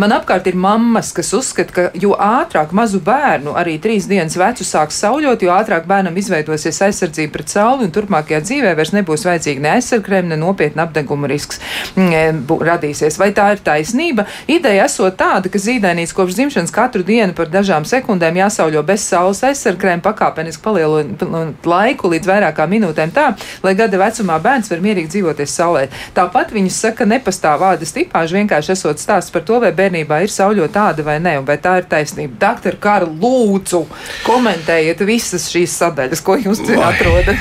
Man 0.00 0.12
apkārt 0.12 0.46
ir 0.48 0.56
mammas, 0.58 1.12
kas 1.16 1.32
uzskata, 1.36 1.72
ka 1.72 1.84
jo 1.96 2.12
ātrāk 2.20 2.72
mazu 2.76 3.00
bērnu, 3.04 3.54
arī 3.56 3.76
trīs 3.82 4.08
dienas 4.10 4.36
vecu, 4.38 4.66
sāks 4.66 4.98
sauļot, 5.02 5.44
jo 5.44 5.52
ātrāk 5.54 5.86
bērnam 6.06 6.18
izveidosies 6.20 6.78
aizsardzība 6.82 7.32
pret 7.34 7.50
sauli, 7.50 7.86
un 7.86 7.92
turpmākajā 7.94 8.40
dzīvē 8.44 8.74
vairs 8.78 8.92
nebūs 8.94 9.24
vajadzīga 9.26 9.62
ne 9.62 9.70
aizsargkrēma, 9.74 10.30
ne 10.30 10.38
nopietna 10.38 10.84
apdeguma 10.86 11.26
risks 11.26 11.58
mm, 11.96 12.12
e, 12.14 12.60
radīsies. 12.66 13.18
Vai 13.18 13.32
tā 13.34 13.48
ir 13.54 13.62
taisnība? 13.64 14.26
Ideja 14.46 14.86
esot 14.86 15.16
tāda, 15.18 15.50
ka 15.50 15.58
zīdainīts 15.58 16.14
kopš 16.14 16.36
dzimšanas 16.38 16.74
katru 16.74 17.02
dienu 17.06 17.34
par 17.34 17.50
dažām 17.50 17.86
sekundēm 17.88 18.38
jāsauļo 18.42 18.84
bez 18.86 19.06
saules 19.06 19.42
aizsargkrēma, 19.46 20.04
pakāpeniski 20.04 20.62
palielinot 20.62 21.66
laiku 21.66 22.12
līdz 22.12 22.30
vairākām 22.30 22.70
minūtēm 22.76 23.14
tā, 23.16 23.32
lai 23.66 23.74
gada 23.78 23.98
vecumā 24.00 24.38
bērns 24.42 24.70
var 24.70 24.84
mierīgi 24.84 25.16
dzīvoties 25.16 25.56
saulē. 25.58 25.86
Tāpat 26.14 26.54
viņas 26.54 26.80
saka, 26.86 27.08
nepastāv 27.08 27.58
vārda 27.64 27.88
stipāža, 27.88 28.38
vienkārši 28.38 28.74
esot 28.76 29.02
stāsts 29.02 29.34
par 29.34 29.46
to, 29.48 29.58
vai 29.64 29.72
bērnībā 29.74 30.22
ir 30.22 30.32
sauļo 30.32 30.70
tāda 30.72 31.06
vai 31.06 31.18
ne, 31.22 31.38
un 31.40 31.48
vai 31.48 31.58
tā 31.62 31.78
ir 31.80 31.90
taisnība. 31.90 32.38
Doktor 32.46 32.78
Karl, 32.82 33.10
lūdzu, 33.22 33.82
komentējiet 34.26 35.02
visas 35.06 35.48
šīs 35.56 35.72
sadaļas, 35.86 36.26
ko 36.26 36.36
jūs 36.40 36.66
tur 36.66 36.82
atrodat? 36.90 37.40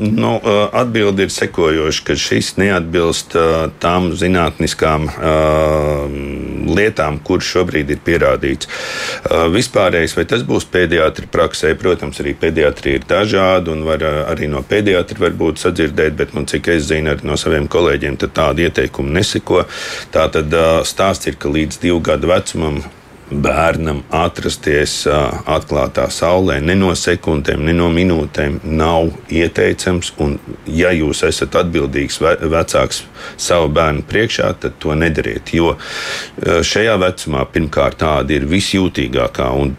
Nu, 0.00 0.38
Atbilde 0.72 1.26
ir 1.26 1.32
sekojoša, 1.32 2.04
ka 2.06 2.14
šis 2.16 2.54
neatbilst 2.56 3.34
tām 3.82 4.06
zinātniskām 4.16 5.08
lietām, 6.70 7.18
kuras 7.26 7.48
šobrīd 7.50 7.90
ir 7.92 8.00
pierādīts. 8.06 8.70
Vispārējais, 9.52 10.14
vai 10.16 10.24
tas 10.30 10.44
būs 10.48 10.64
pediatri 10.72 11.28
praksē, 11.28 11.74
protams, 11.80 12.20
arī 12.22 12.32
pediatri 12.38 12.94
ir 12.96 13.04
dažādi 13.10 13.74
un 13.74 13.84
var, 13.84 14.04
arī 14.30 14.48
no 14.48 14.62
pediatri 14.64 15.20
var 15.20 15.36
būt 15.36 15.60
sadzirdēt, 15.66 16.16
bet, 16.16 16.32
nu, 16.38 16.46
cik 16.48 16.70
es 16.76 16.88
zinu, 16.88 17.12
arī 17.12 17.28
no 17.28 17.36
saviem 17.40 17.68
kolēģiem 17.68 18.16
tādu 18.24 18.64
ieteikumu 18.70 19.12
neseko. 19.18 19.66
Tā 20.14 20.30
tad 20.32 20.56
stāsts 20.88 21.28
ir, 21.28 21.36
ka 21.36 21.52
līdz 21.52 21.82
divu 21.84 22.00
gadu 22.08 22.32
vecumam 22.32 22.80
bērnam 23.30 24.02
atrasties 24.14 25.04
atklātā 25.08 26.08
saulē 26.10 26.58
ne 26.64 26.74
no 26.78 26.90
sekundēm, 26.98 27.62
ne 27.66 27.74
no 27.76 27.88
minūtēm 27.94 28.60
nav 28.64 29.10
ieteicams. 29.30 30.12
Un, 30.20 30.38
ja 30.66 30.90
jūs 30.94 31.22
esat 31.28 31.54
atbildīgs 31.62 32.20
vecāks 32.20 33.04
savu 33.40 33.70
bērnu 33.74 34.02
priekšā, 34.08 34.50
tad 34.62 34.78
to 34.82 34.96
nedariet. 34.98 35.52
Jo 35.54 35.76
šajā 36.40 36.96
vecumā 37.00 37.44
pirmkārt 37.52 38.00
tāda 38.02 38.34
ir 38.34 38.48
visjūtīgākā, 38.50 39.48
un 39.60 39.76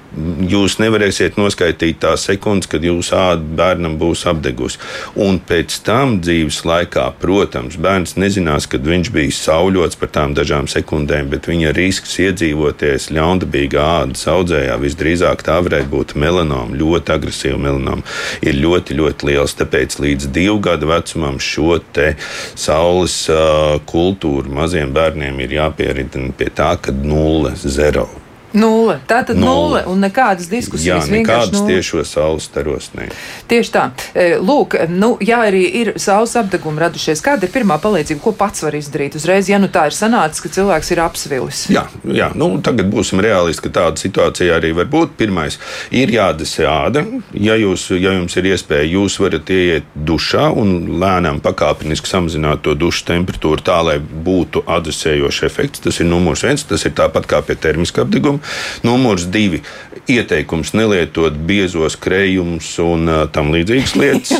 jūs 0.51 0.77
nevarēsiet 0.81 1.37
noskaidrot 1.39 1.99
tās 2.01 2.25
sekundes, 2.27 2.67
kad 2.69 2.83
jūsu 2.83 3.15
āda 3.15 3.55
bērnam 3.57 3.95
būs 3.99 4.25
apdegusi. 4.29 4.79
Un 5.19 5.39
pēc 5.47 5.77
tam 5.85 6.17
dzīves 6.23 6.61
laikā, 6.67 7.07
protams, 7.21 7.77
bērns 7.81 8.17
nezinās, 8.19 8.67
kad 8.69 8.85
viņš 8.85 9.11
bija 9.15 9.35
sauļots 9.37 9.99
par 10.01 10.11
tām 10.13 10.35
dažām 10.37 10.67
sekundēm, 10.71 11.31
bet 11.31 11.47
viņa 11.49 11.71
risks 11.77 12.17
iedzīvoties 12.21 13.09
ļaunprātīgi 13.15 13.40
ļaundabīgā 13.41 13.83
ādas 14.03 14.27
audzējā 14.29 14.77
visdrīzāk 14.81 15.43
tā 15.43 15.57
varētu 15.63 15.89
būt 15.89 16.15
melanoma, 16.15 16.75
ļoti 16.75 17.13
agresīva 17.15 17.57
melanoma, 17.57 18.03
ir 18.41 18.55
ļoti, 18.55 18.97
ļoti 18.99 19.29
liels. 19.29 19.55
Tāpēc 19.57 19.99
līdz 19.99 20.31
divu 20.31 20.59
gadu 20.61 20.87
vecumam 20.87 21.39
šo 21.39 21.79
te 21.93 22.15
saules 22.55 23.29
uh, 23.29 23.79
kultūru 23.85 24.51
maziem 24.51 24.93
bērniem 24.93 25.39
ir 25.41 25.57
jāpieridina 25.57 26.33
pie 26.37 26.49
tā, 26.53 26.75
ka 26.77 26.91
nulle, 26.91 27.55
zero. 27.55 28.20
Nulle. 28.53 28.99
Tā 29.07 29.21
tad 29.27 29.39
nulle. 29.39 29.83
un 29.87 30.01
nekādas 30.03 30.49
diskusijas. 30.51 31.07
Jā, 31.07 31.13
nekādas 31.13 31.63
tiešo 31.67 32.03
saules 32.07 32.47
staros. 32.49 32.89
Ne. 32.97 33.07
Tieši 33.51 33.71
tā. 33.71 33.85
E, 34.13 34.35
lūk, 34.41 34.75
nu, 34.91 35.13
ja 35.23 35.41
arī 35.47 35.63
ir 35.81 35.93
saules 36.01 36.35
apdegumi 36.39 36.83
radušies, 36.83 37.23
kāda 37.23 37.47
ir 37.47 37.53
pirmā 37.53 37.77
palīdzība, 37.81 38.21
ko 38.23 38.33
pats 38.37 38.65
var 38.65 38.75
izdarīt 38.77 39.15
uzreiz, 39.19 39.49
ja 39.51 39.59
nu 39.61 39.69
tā 39.71 39.87
ir 39.89 39.95
sanācis, 39.95 40.43
ka 40.43 40.51
cilvēks 40.51 40.91
ir 40.91 41.03
apsvilis? 41.05 41.63
Jā, 41.71 41.85
jā 42.03 42.31
nu, 42.35 42.51
tagad 42.63 42.91
būsim 42.91 43.23
realisti, 43.23 43.67
ka 43.67 43.73
tāda 43.79 44.01
situācija 44.01 44.59
arī 44.59 44.73
var 44.77 44.91
būt. 44.91 45.15
Pirmais 45.21 45.59
ir 45.95 46.11
jādesē 46.11 46.67
āda. 46.67 47.05
Ja, 47.31 47.55
jūs, 47.59 47.87
ja 47.95 48.15
jums 48.17 48.35
ir 48.39 48.51
iespēja, 48.51 48.89
jūs 48.97 49.19
varat 49.21 49.51
ieiet 49.53 49.87
dušā 49.95 50.49
un 50.57 50.99
lēnām 51.01 51.41
pakāpeniski 51.43 52.09
samazināt 52.09 52.63
to 52.65 52.75
dušu 52.75 53.05
temperatūru 53.11 53.63
tā, 53.65 53.79
lai 53.85 53.97
būtu 54.01 54.65
atdesējošs 54.67 55.43
efekts. 55.47 55.83
Tas 55.85 56.01
ir 56.01 56.09
numurs 56.09 56.43
viens. 56.45 56.65
Tas 56.67 56.85
ir 56.87 56.95
tāpat 56.97 57.27
kā 57.29 57.41
pie 57.45 57.57
termiskā 57.59 58.05
apdeguma. 58.05 58.40
Numurs 58.87 59.27
divi- 59.31 59.61
ieteikums 60.15 60.73
nelietot 60.77 61.35
biezos 61.47 61.97
krējumus 62.01 62.71
un 62.83 63.07
uh, 63.09 63.21
tam 63.31 63.51
līdzīgas 63.53 63.95
lietas. 63.99 64.33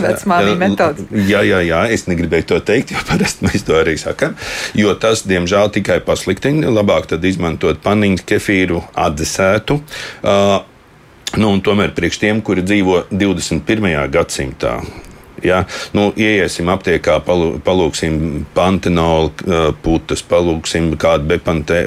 jā, 1.32 1.44
jā, 1.48 1.62
jā, 1.68 1.84
es 1.94 2.08
negribēju 2.10 2.50
to 2.54 2.60
teikt, 2.72 2.96
jo 2.96 3.06
parasti 3.08 3.48
mēs 3.48 3.68
to 3.68 3.78
arī 3.78 3.98
sakām. 4.02 4.36
Jo 4.78 4.96
tas, 5.00 5.26
diemžēl, 5.30 5.72
tikai 5.78 6.02
pasliktina. 6.06 6.72
Labāk 6.72 7.08
tad 7.12 7.26
izmantot 7.28 7.82
paniņu, 7.84 8.26
kefīru, 8.28 8.84
atdzesētu. 8.96 9.82
Uh, 10.24 10.60
Nu, 11.40 11.54
tomēr 11.64 11.94
priekš 11.96 12.18
tiem, 12.20 12.42
kuri 12.44 12.60
dzīvo 12.66 13.06
21. 13.08 13.94
gadsimtā, 14.12 14.74
Ja? 15.46 15.64
Nu, 15.98 16.10
ieiesim 16.18 16.70
aptiekā, 16.72 17.20
palūksim 17.26 18.46
pantenolu 18.56 19.32
putas, 19.84 20.22
palūksim 20.26 20.92
kādu 21.02 21.30
bepante, 21.32 21.82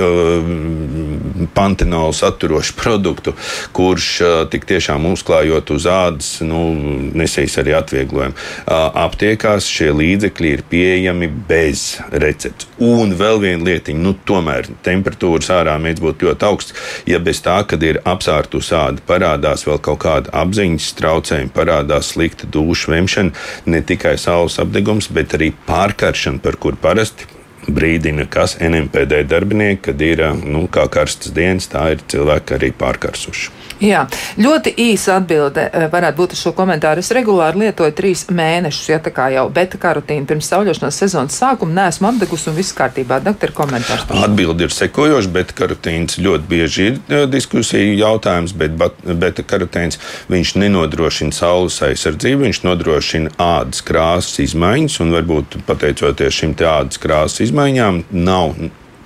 pantenolu 1.55 2.15
saturošu 2.17 2.77
produktu, 2.79 3.35
kurš 3.77 4.11
tik 4.53 4.67
tiešām 4.71 5.07
uzklājot 5.13 5.75
uz 5.75 5.89
ādas, 5.91 6.31
nu, 6.45 6.67
nesīs 7.15 7.59
arī 7.63 7.77
atvieglojumu. 7.79 8.37
Aptiekās 9.05 9.69
šie 9.71 9.91
līdzekļi 9.95 10.53
ir 10.55 10.65
pieejami 10.71 11.31
bez 11.49 11.99
receptes. 12.13 12.69
Un 12.85 13.15
vēl 13.19 13.41
viena 13.43 13.69
lietiņa, 13.69 14.01
nu, 14.03 14.15
tomēr 14.27 14.67
temperatūras 14.87 15.51
ārā 15.55 15.77
mēdz 15.83 16.03
būt 16.03 16.25
ļoti 16.27 16.49
augsts. 16.49 16.75
Ja 17.09 17.21
bez 17.23 17.41
tā, 17.45 17.61
kad 17.69 17.83
ir 17.87 18.01
apsārtu 18.09 18.61
sādi, 18.65 19.03
parādās 19.07 19.67
vēl 19.69 19.79
kaut 19.85 20.03
kāda 20.05 20.33
apziņas 20.43 20.91
traucējuma, 20.99 21.55
parādās 21.55 22.13
slikta 22.15 22.49
duša 22.51 22.93
vemšana, 22.95 23.35
ne 23.67 23.81
tikai 23.83 24.17
saules 24.21 24.59
apdegums, 24.63 25.11
bet 25.13 25.37
arī 25.39 25.53
pārkaršana, 25.69 26.43
par 26.45 26.59
kur 26.61 26.79
parasti 26.81 27.29
brīdina, 27.69 28.27
kas 28.31 28.59
NMPD 28.61 29.25
darbinieki, 29.29 29.83
kad 29.89 30.03
ir 30.05 30.25
nu, 30.45 30.67
kā 30.73 30.87
karstas 30.93 31.33
dienas, 31.35 31.69
tā 31.73 31.95
ir 31.95 32.05
cilvēki 32.13 32.59
arī 32.59 32.73
pārkarsuši. 32.77 33.53
Jā, 33.85 34.05
ļoti 34.41 34.73
īsa 34.81 35.19
atbilde 35.19 35.67
eh, 35.69 35.87
varētu 35.93 36.17
būt 36.17 36.35
uz 36.37 36.41
šo 36.41 36.55
komentāru. 36.57 37.03
Es 37.05 37.13
regulāri 37.15 37.65
lietoju 37.65 37.93
trīs 37.97 38.25
mēnešus, 38.33 38.87
ja 38.95 38.99
tā 39.03 39.13
kā 39.15 39.29
jau 39.35 39.45
beta 39.53 39.81
karotīna 39.81 40.29
pirms 40.29 40.49
sauļošanās 40.53 41.01
sezonas 41.03 41.37
sākuma 41.41 41.83
neesmu 41.83 42.09
apdegusi 42.09 42.49
un 42.51 42.57
viss 42.57 42.77
kārtībā. 42.77 43.21
Doktor, 43.25 43.53
komentārs. 43.57 44.07
Atbilde 44.25 44.69
ir 44.69 44.75
sekojoša. 44.75 45.33
Beta 45.35 45.57
karotīns 45.59 46.17
ļoti 46.23 46.49
bieži 46.51 46.87
ir 46.89 47.01
eh, 47.09 47.27
diskusija 47.31 47.97
jautājums, 47.99 48.55
bet 48.57 48.79
beta 49.05 49.45
karotīns 49.45 50.01
viņš 50.33 50.55
nenodrošina 50.63 51.37
saules 51.37 51.81
aizsardzību, 51.85 52.47
viņš 52.49 52.63
nodrošina 52.65 53.35
ādas 53.41 53.85
krāsas 53.85 54.41
izmaiņas 54.47 55.01
un 55.05 55.13
varbūt 55.19 55.61
pateicoties 55.69 56.41
šim 56.41 56.57
te 56.59 56.69
ādas 56.69 57.01
krāsas 57.03 57.45
izmaiņām 57.49 58.05
nav 58.25 58.57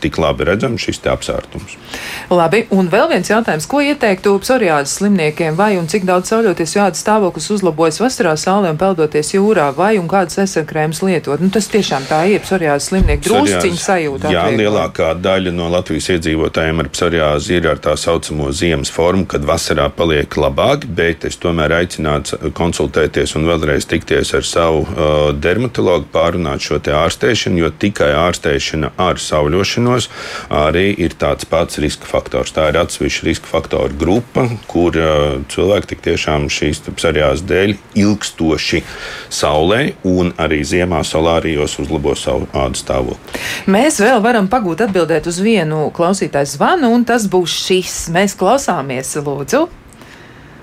tik 0.03 0.19
labi 0.21 0.47
redzams 0.49 0.85
šis 0.85 1.01
apsvērtums. 1.09 1.77
Labi, 2.31 2.65
un 2.75 2.91
vēl 2.93 3.09
viens 3.13 3.31
jautājums. 3.31 3.67
Ko 3.71 3.81
ieteiktu 3.85 4.35
psoriāzes 4.43 4.99
slimniekiem? 4.99 5.57
Vai 5.59 5.77
un 5.81 5.89
cik 5.89 6.05
daudz 6.09 6.31
sauļoties 6.33 6.75
jādas 6.77 7.03
stāvoklis 7.05 7.49
uzlabojas 7.55 8.01
vasarā 8.03 8.35
saulē 8.37 8.73
un 8.75 8.81
peldoties 8.81 9.33
jūrā, 9.35 9.71
vai 9.77 9.95
un 10.01 10.09
kādas 10.11 10.41
aizsarkrēmas 10.43 11.01
lietot? 11.07 11.41
Nu, 11.41 11.51
tas 11.55 11.71
tiešām 11.73 12.09
tā 12.11 12.21
ir 12.33 12.45
psoriāzes 12.45 12.91
slimnieku 12.91 13.25
drusciņu 13.29 13.81
sajūta. 13.81 14.33
Jā, 14.35 14.45
atvieglo. 14.49 14.65
lielākā 14.65 15.13
daļa 15.25 15.55
no 15.57 15.71
Latvijas 15.73 16.11
iedzīvotājiem 16.17 16.85
ar 16.85 16.91
psoriāzi 16.93 17.57
ir 17.59 17.71
ar 17.73 17.81
tā 17.83 17.97
saucamo 17.99 18.51
ziemas 18.53 18.93
formu, 18.93 19.25
kad 19.31 19.47
vasarā 19.49 19.89
paliek 19.95 20.39
labāk, 20.41 20.85
bet 20.99 21.25
es 21.29 21.41
tomēr 21.41 21.79
aicinātu 21.81 22.53
konsultēties 22.57 23.35
un 23.39 23.49
vēlreiz 23.49 23.89
tikties 23.89 24.35
ar 24.37 24.47
savu 24.47 24.85
uh, 24.85 25.17
dermatologu, 25.33 26.09
pārunāt 26.13 26.65
šo 26.65 26.81
te 26.83 26.93
ārstēšanu, 26.97 27.63
jo 27.65 27.73
tikai 27.73 28.11
ārstēšana 28.19 28.93
ar 29.09 29.21
sauļošanu 29.23 29.88
apēšanos 29.89 30.09
arī 30.53 30.93
ir 30.99 31.15
tāds 31.19 31.47
pats 31.49 31.79
riska 31.79 32.07
faktors. 32.07 32.53
Tā 32.53 32.69
ir 32.71 32.79
atsevišķa 32.81 33.27
riska 33.27 33.49
faktoru 33.49 33.97
grupa, 33.99 34.49
kur 34.69 34.97
uh, 34.97 35.41
cilvēki 35.49 35.93
tik 35.93 36.05
tiešām 36.05 36.49
šīs 36.53 36.83
psoriāzes 36.89 37.45
dēļ 37.49 37.75
ilgstoši 37.99 38.83
saulē 39.31 39.95
un 40.09 40.33
arī 40.39 40.63
ziemā 40.65 41.03
solārijos 41.05 41.79
uzlabo 41.81 42.15
savu 42.19 42.49
ādas 42.53 42.85
stāvokli. 42.85 43.43
Mēs 43.71 44.01
vēl 44.03 44.23
varam 44.25 44.49
pagūt 44.49 44.87
atbildēt 44.89 45.29
uz 45.29 45.41
vienu 45.41 45.89
klausītāju 45.95 46.53
zvanu, 46.55 46.93
un 46.95 47.05
tas 47.09 47.29
būs 47.31 47.59
šis. 47.69 47.99
Mēs 48.15 48.37
klausāmies, 48.39 49.17
lūdzu. 49.25 49.67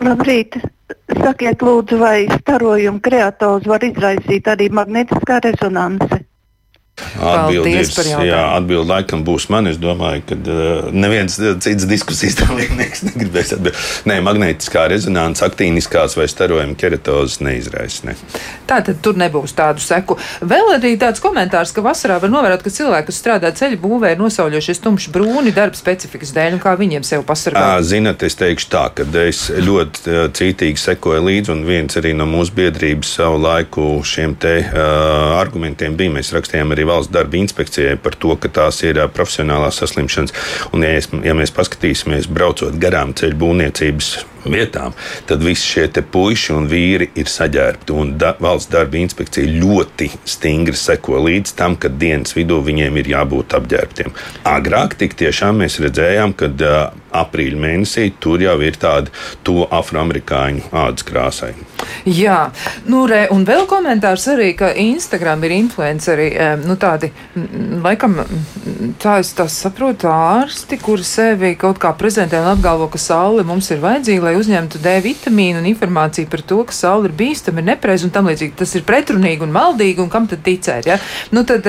Labrīt! 0.05 0.59
Sakiet, 1.05 1.63
lūdzu, 1.65 1.97
vai 1.97 2.27
starojumu 2.29 3.01
kreatozi 3.01 3.69
var 3.69 3.85
izraisīt 3.85 4.49
arī 4.51 4.67
magnetiskā 4.73 5.39
rezonanse? 5.41 6.25
Atbildes, 6.95 7.91
jā, 8.07 8.37
atbildi 8.55 8.87
laikam 8.87 9.23
būs 9.27 9.49
man. 9.51 9.67
Es 9.67 9.75
domāju, 9.81 10.21
ka 10.29 10.35
uh, 10.39 10.85
neviens 10.95 11.35
cits 11.35 11.83
diskusijas 11.89 12.37
dalībnieks 12.43 13.03
negribēs 13.09 13.51
atbildēt. 13.57 13.81
Nē, 14.07 14.21
magnētiskā 14.23 14.85
rezonanse, 14.93 15.43
aktīniskās 15.43 16.15
vai 16.15 16.29
starojuma 16.31 16.77
keratozes 16.79 17.41
neizraisa. 17.43 18.07
Ne. 18.07 18.15
Tā 18.69 18.79
tad 18.87 19.01
tur 19.03 19.19
nebūs 19.19 19.55
tādu 19.57 19.83
seku. 19.83 20.15
Vēl 20.39 20.71
arī 20.77 20.93
tāds 21.01 21.19
komentārs, 21.23 21.73
ka 21.75 21.83
vasarā 21.83 22.21
var 22.23 22.31
novērot, 22.31 22.63
ka 22.63 22.71
cilvēki, 22.77 23.09
kas 23.11 23.19
strādā 23.19 23.51
ceļu 23.59 23.81
būvē, 23.83 24.13
ir 24.15 24.23
nosauļojušies 24.23 24.81
tumši 24.87 25.11
brūni 25.15 25.51
darba 25.55 25.75
specifikas 25.75 26.31
dēļ, 26.35 26.55
un 26.55 26.63
kā 26.63 26.77
viņiem 26.79 27.03
sev 27.03 27.27
pasargāt. 27.27 27.83
Zinat, 27.85 28.23
es 28.23 28.39
teikšu 28.39 28.71
tā, 28.71 28.85
ka 28.95 29.07
es 29.25 29.49
ļoti 29.51 30.31
cītīgi 30.35 30.79
sekoju 30.79 31.27
līdzi, 31.27 31.51
un 31.51 31.67
viens 31.67 31.99
arī 31.99 32.15
no 32.15 32.27
mūsu 32.29 32.55
biedrības 32.55 33.17
savu 33.19 33.43
laiku 33.43 33.91
šiem 34.07 34.39
te 34.39 34.57
uh, 34.63 35.35
argumentiem 35.41 35.99
bija. 35.99 36.15
Mēs 36.15 36.31
rakstījām 36.35 36.71
arī 36.71 36.84
valsts 36.87 37.13
darba 37.13 37.39
inspekcijai 37.41 37.97
par 38.01 38.17
to, 38.19 38.35
ka 38.39 38.51
tās 38.61 38.81
ir 38.85 39.01
profesionālās 39.15 39.81
saslimšanas. 39.81 40.35
Un, 40.73 40.85
ja, 40.85 40.95
es, 40.99 41.09
ja 41.25 41.35
mēs 41.37 41.53
paskatīsimies, 41.55 42.29
braucot 42.31 42.77
garām 42.81 43.13
ceļu 43.17 43.41
būvniecības 43.41 44.15
vietām, 44.45 44.93
tad 45.25 45.43
visi 45.43 45.65
šie 45.65 46.03
puiši 46.11 46.53
un 46.53 46.67
vīri 46.69 47.09
ir 47.17 47.29
saģērbti. 47.31 47.97
Da, 48.19 48.35
valsts 48.41 48.71
darba 48.73 48.99
inspekcija 49.01 49.49
ļoti 49.61 50.11
stingri 50.27 50.77
seko 50.77 51.21
līdz 51.25 51.55
tam, 51.57 51.77
ka 51.79 51.89
dienas 51.89 52.35
vidū 52.37 52.61
viņiem 52.65 53.01
ir 53.01 53.11
jābūt 53.15 53.57
apģērbtiem. 53.57 54.13
Agrāk 54.49 54.97
tik 54.99 55.17
tiešām 55.19 55.63
mēs 55.63 55.79
redzējām, 55.83 56.35
ka 56.37 56.51
uh, 56.51 57.04
aprīļa 57.21 57.61
mēnesī 57.61 58.09
tur 58.19 58.43
jau 58.43 58.57
ir 58.65 58.79
tāda 58.81 59.13
to 59.45 59.63
afroamerikāņu 59.69 60.69
ādas 60.75 61.07
krāsai. 61.07 61.53
Jā, 62.05 62.49
nu, 62.89 63.03
re, 63.09 63.25
un 63.33 63.45
vēl 63.47 63.65
komentārs 63.69 64.27
arī, 64.33 64.51
ka 64.57 64.71
Instagram 64.79 65.43
ir 65.45 65.55
influenceri, 65.55 66.27
nu, 66.65 66.77
tādi, 66.81 67.11
laikam, 67.83 68.17
tā 69.01 69.19
es 69.21 69.31
tā 69.37 69.47
saprotu, 69.51 70.09
ārsti, 70.11 70.79
kuri 70.81 71.05
sevi 71.05 71.53
kaut 71.59 71.79
kā 71.81 71.91
prezentē 71.97 72.39
un 72.41 72.51
apgalvo, 72.53 72.87
ka 72.93 73.01
saule 73.01 73.45
mums 73.47 73.69
ir 73.73 73.81
vajadzīga, 73.83 74.27
lai 74.29 74.35
uzņemtu 74.39 74.81
D 74.83 74.95
vitamīnu 75.05 75.61
un 75.61 75.69
informāciju 75.69 76.29
par 76.31 76.43
to, 76.47 76.61
ka 76.67 76.75
saule 76.75 77.09
ir 77.09 77.15
bīstama, 77.17 77.61
ir 77.61 77.69
nepreiz 77.71 78.05
un 78.05 78.13
tam 78.15 78.29
līdzīgi. 78.29 78.55
Tas 78.61 78.75
ir 78.77 78.85
pretrunīgi 78.87 79.45
un 79.45 79.53
maldīgi, 79.55 80.01
un 80.03 80.11
kam 80.13 80.29
tad 80.31 80.43
ticēt? 80.45 80.89
Ja? 80.89 80.99
Nu, 81.35 81.45
tad, 81.47 81.67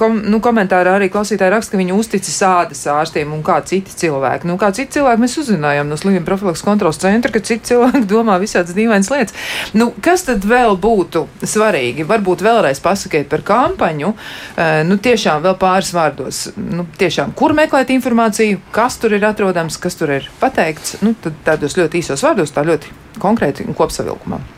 kom, 0.00 0.20
nu, 0.28 0.42
komentārā 0.44 0.96
arī 0.98 1.10
klausītāji 1.12 1.54
raksta, 1.54 1.74
ka 1.74 1.82
viņi 1.82 1.96
uzticas 1.96 2.40
ādas 2.48 2.84
ārstiem 2.92 3.32
un 3.36 3.44
kā 3.46 3.60
citi 3.68 3.96
cilvēki. 4.04 4.48
Nu, 4.48 4.58
kā 4.60 4.67
kā 4.68 4.74
citi 4.76 4.98
cilvēki 4.98 5.22
mēs 5.22 5.36
uzzinājām 5.40 5.88
no 5.88 5.96
slimību 5.98 6.26
profilaks 6.28 6.62
kontrols 6.66 7.00
centra, 7.00 7.32
ka 7.32 7.40
citi 7.44 7.72
cilvēki 7.72 8.04
domā 8.12 8.38
visādas 8.42 8.76
dīvainas 8.76 9.10
lietas. 9.12 9.36
Nu, 9.78 9.90
kas 10.04 10.26
tad 10.28 10.44
vēl 10.48 10.76
būtu 10.80 11.26
svarīgi? 11.42 12.06
Varbūt 12.08 12.44
vēlreiz 12.44 12.82
pasakiet 12.84 13.30
par 13.32 13.44
kampaņu. 13.48 14.12
Uh, 14.12 14.82
nu, 14.88 14.98
tiešām 15.00 15.42
vēl 15.46 15.56
pāris 15.60 15.94
vārdos. 15.96 16.44
Nu, 16.58 16.86
tiešām, 17.00 17.34
kur 17.38 17.56
meklēt 17.56 17.92
informāciju, 17.94 18.60
kas 18.74 19.00
tur 19.00 19.16
ir 19.16 19.26
atrodams, 19.28 19.80
kas 19.80 19.98
tur 19.98 20.12
ir 20.18 20.28
pateikts. 20.42 20.98
Nu, 21.04 21.14
tad 21.22 21.40
tādos 21.46 21.78
ļoti 21.78 22.02
īsos 22.02 22.24
vārdos, 22.26 22.54
tā 22.54 22.66
ļoti 22.68 22.92
konkrēti 23.22 23.66
un 23.66 23.76
kopsavilkumā. 23.78 24.57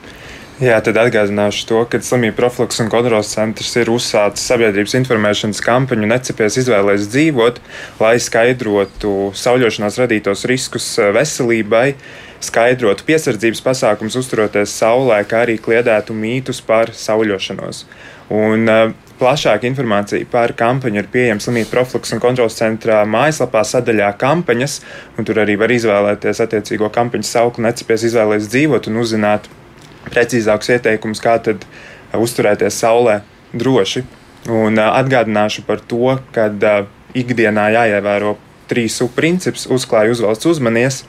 Jā, 0.61 0.77
tad 0.85 0.99
atgādināšu 1.01 1.63
to, 1.65 1.79
ka 1.89 1.99
slimību 2.05 2.35
profilaks 2.37 2.83
un 2.83 2.91
kontrols 2.93 3.31
centrs 3.33 3.71
ir 3.81 3.89
uzsācis 3.89 4.45
sabiedrības 4.45 4.93
informēšanas 4.99 5.63
kampaņu 5.65 6.09
Necepies 6.11 6.59
izvēlēties 6.61 7.07
dzīvot, 7.15 7.61
lai 7.97 8.11
skaidrotu 8.21 9.31
sauļošanās 9.41 9.97
radītos 10.03 10.45
riskus 10.51 10.91
eh, 11.01 11.15
veselībai, 11.17 11.87
skaidrotu 12.45 13.07
piesardzības 13.09 13.65
pasākums 13.65 14.19
uzturoties 14.21 14.75
saulē, 14.83 15.23
kā 15.31 15.47
arī 15.47 15.55
kliedētu 15.65 16.13
mītus 16.13 16.61
par 16.61 16.93
sauļošanos. 16.93 17.87
Un, 18.37 18.69
uh, 18.69 18.91
Plašāka 19.21 19.69
informācija 19.69 20.25
par 20.33 20.55
kampaņu 20.57 20.97
ir 21.03 21.09
pieejama 21.13 21.45
slimību 21.45 21.69
profilaks 21.75 22.15
un 22.17 22.23
kontrols 22.23 22.55
centrā 22.57 23.03
mājaslapā 23.05 23.61
sadaļā 23.69 24.15
kampaņas, 24.21 24.79
un 25.21 25.29
tur 25.29 25.43
arī 25.43 25.59
var 25.61 25.73
izvēlēties 25.75 26.41
attiecīgo 26.47 26.89
kampaņas 26.95 27.33
sauklu, 27.37 27.67
necepies 27.67 28.07
izvēlēties 28.09 28.49
dzīvot 28.55 28.89
un 28.89 29.03
uzzināt 29.03 29.51
precīzākus 30.09 30.73
ieteikumus, 30.77 31.21
kā 31.23 31.37
tad 31.45 31.67
uzturēties 32.17 32.81
saulē 32.83 33.21
droši. 33.53 34.05
Un 34.51 34.81
atgādināšu 34.81 35.67
par 35.67 35.83
to, 35.85 36.17
ka 36.33 36.49
ikdienā 37.15 37.67
jāievēro 37.75 38.37
trīs 38.71 38.97
subprincips- 38.97 39.67
uzklāj, 39.77 40.15
uzvalsts, 40.15 40.47
uzmanies. 40.47 41.05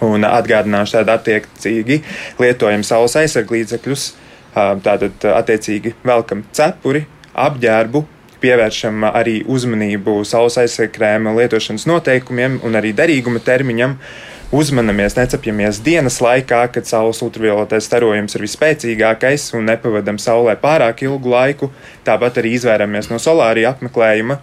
Un 0.00 0.24
atgādināšu 0.28 0.98
tādu 0.98 1.12
attiecīgi 1.16 2.02
lietojam 2.38 2.84
saules 2.84 3.16
aizsarglīdzekļus, 3.16 4.12
tātad 4.54 5.12
attiecīgi 5.20 5.94
velkam 6.04 6.44
cepuri, 6.52 7.06
apģērbu, 7.34 8.04
pievēršam 8.40 9.06
arī 9.08 9.40
uzmanību 9.48 10.18
saules 10.28 10.58
aizsargkrēma 10.60 11.32
lietošanas 11.36 11.86
noteikumiem 11.88 12.60
un 12.64 12.78
arī 12.78 12.92
derīguma 12.96 13.40
termiņam. 13.44 13.96
Uzmanamies, 14.54 15.16
necepjamies 15.18 15.80
dienas 15.82 16.20
laikā, 16.22 16.60
kad 16.70 16.86
saules 16.86 17.18
ultravioletais 17.26 17.88
starojums 17.88 18.36
ir 18.38 18.44
visspēcīgākais 18.44 19.48
un 19.58 19.66
nepavadam 19.66 20.20
saulē 20.22 20.54
pārāk 20.60 21.02
ilgu 21.02 21.32
laiku. 21.32 21.70
Tāpat 22.06 22.38
arī 22.38 22.52
izvairamies 22.54 23.10
no 23.10 23.18
solārija 23.18 23.74
apmeklējuma, 23.74 24.38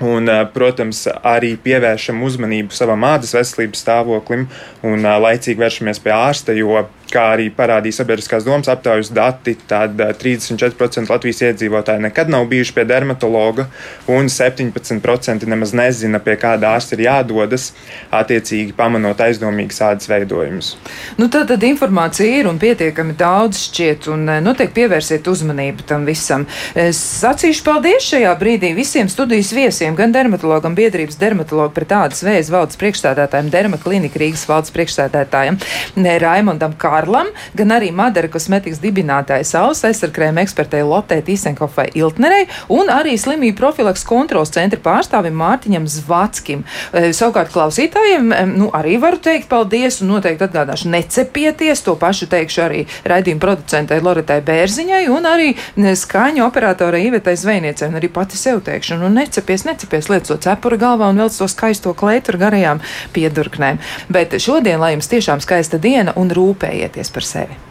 Un, 0.00 0.30
protams, 0.54 1.02
arī 1.28 1.58
pievēršam 1.60 2.22
uzmanību 2.24 2.72
savam 2.72 3.02
ādas 3.04 3.34
veselības 3.36 3.82
stāvoklim 3.84 4.46
un 4.88 5.04
laicīgi 5.04 5.60
vēršamies 5.60 6.00
pie 6.00 6.14
ārsta, 6.16 6.54
jo 6.56 6.86
kā 7.12 7.24
arī 7.34 7.48
parādīja 7.54 8.00
sabiedriskās 8.00 8.44
domas 8.46 8.70
aptaujas 8.70 9.10
dati, 9.14 9.56
tad 9.68 9.98
34% 9.98 11.02
eh, 11.02 11.10
Latvijas 11.10 11.42
iedzīvotāji 11.48 12.04
nekad 12.06 12.30
nav 12.32 12.46
bijuši 12.50 12.74
pie 12.76 12.84
dermatologa, 12.88 13.66
un 14.10 14.30
17% 14.32 15.48
nemaz 15.50 15.74
nezina, 15.76 16.20
pie 16.22 16.36
kāda 16.40 16.74
ārsta 16.76 16.96
ir 16.96 17.04
jādodas, 17.06 17.70
attiecīgi 18.14 18.76
pamanot 18.78 19.20
aizdomīgas 19.20 19.82
ādas 19.88 20.10
veidojumus. 20.10 20.72
Nu, 21.18 21.28
tā 21.32 21.42
tad 21.48 21.64
informācija 21.66 22.40
ir 22.40 22.50
un 22.50 22.60
pietiekami 22.62 23.16
daudz 23.18 23.64
šķiet, 23.66 24.10
un 24.14 24.26
eh, 24.28 24.40
noteikti 24.44 24.78
pievērsiet 24.80 25.28
uzmanību 25.30 25.88
tam 25.90 26.06
visam. 26.08 26.46
Es 26.78 27.00
sacīšu 27.20 27.66
paldies 27.66 28.06
šajā 28.12 28.36
brīdī 28.40 28.72
visiem 28.78 29.10
studijas 29.10 29.52
viesiem, 29.56 29.98
gan 29.98 30.14
dermatologam, 30.14 30.78
biedrības 30.78 31.18
dermatologu 31.20 31.74
pret 31.74 31.90
tādas 31.90 32.22
vējas 32.24 32.52
valdes 32.54 32.78
priekšstādātājiem, 32.80 33.50
dermaklinika 33.52 34.20
Rīgas 34.22 34.46
valdes 34.48 34.72
priekšstādātājiem 34.76 35.58
Raimondam 36.20 36.74
Kāram. 36.78 36.99
Kārlam, 37.00 37.30
gan 37.56 37.72
arī 37.72 37.90
Madara 37.96 38.28
kosmetikas 38.30 38.80
dibinātāja 38.82 39.46
saules 39.48 39.80
aizsarkrēma 39.88 40.42
ekspertei 40.44 40.82
Lotē 40.84 41.20
Tīsenkofai 41.24 41.88
Iltnerei 41.96 42.46
un 42.72 42.90
arī 42.92 43.16
slimību 43.20 43.56
profilaks 43.58 44.04
kontrols 44.08 44.52
centra 44.54 44.80
pārstāvim 44.84 45.36
Mārtiņam 45.40 45.86
Zvatskim. 45.88 46.64
E, 46.92 47.12
savukārt 47.16 47.52
klausītājiem 47.54 48.32
nu, 48.52 48.68
arī 48.76 48.98
varu 49.00 49.20
teikt 49.22 49.48
paldies 49.50 50.00
un 50.04 50.12
noteikti 50.14 50.44
atgādāšu 50.46 50.90
necepieties. 50.92 51.84
To 51.86 51.96
pašu 52.00 52.28
teikšu 52.30 52.64
arī 52.66 52.82
raidījuma 53.08 53.44
producentei 53.46 54.02
Loretai 54.04 54.40
Bērziņai 54.44 55.02
un 55.14 55.28
arī 55.30 55.54
skaņu 55.96 56.44
operatorai 56.44 57.06
Ivetai 57.08 57.36
Zvejniecei 57.40 57.88
un 57.88 57.96
arī 58.00 58.12
pati 58.12 58.36
sev 58.40 58.60
teikšu. 58.66 59.00
Nu, 59.00 59.08
necepies, 59.14 59.64
necepies, 59.68 60.10
liec 60.12 60.28
to 60.28 60.36
cepuri 60.36 60.80
galvā 60.80 61.08
un 61.08 61.24
velc 61.24 61.38
to 61.40 61.48
skaisto 61.48 61.94
kleitu 61.96 62.34
ar 62.34 62.40
garajām 62.44 62.84
piedurknēm. 63.16 63.80
Bet 64.12 64.36
šodien, 64.42 64.80
lai 64.82 64.92
jums 64.96 65.08
tiešām 65.10 65.40
skaista 65.44 65.80
diena 65.80 66.12
un 66.20 66.32
rūpējiet 66.34 66.89
rūpēties 66.90 67.14
par 67.14 67.22
sevi. 67.22 67.69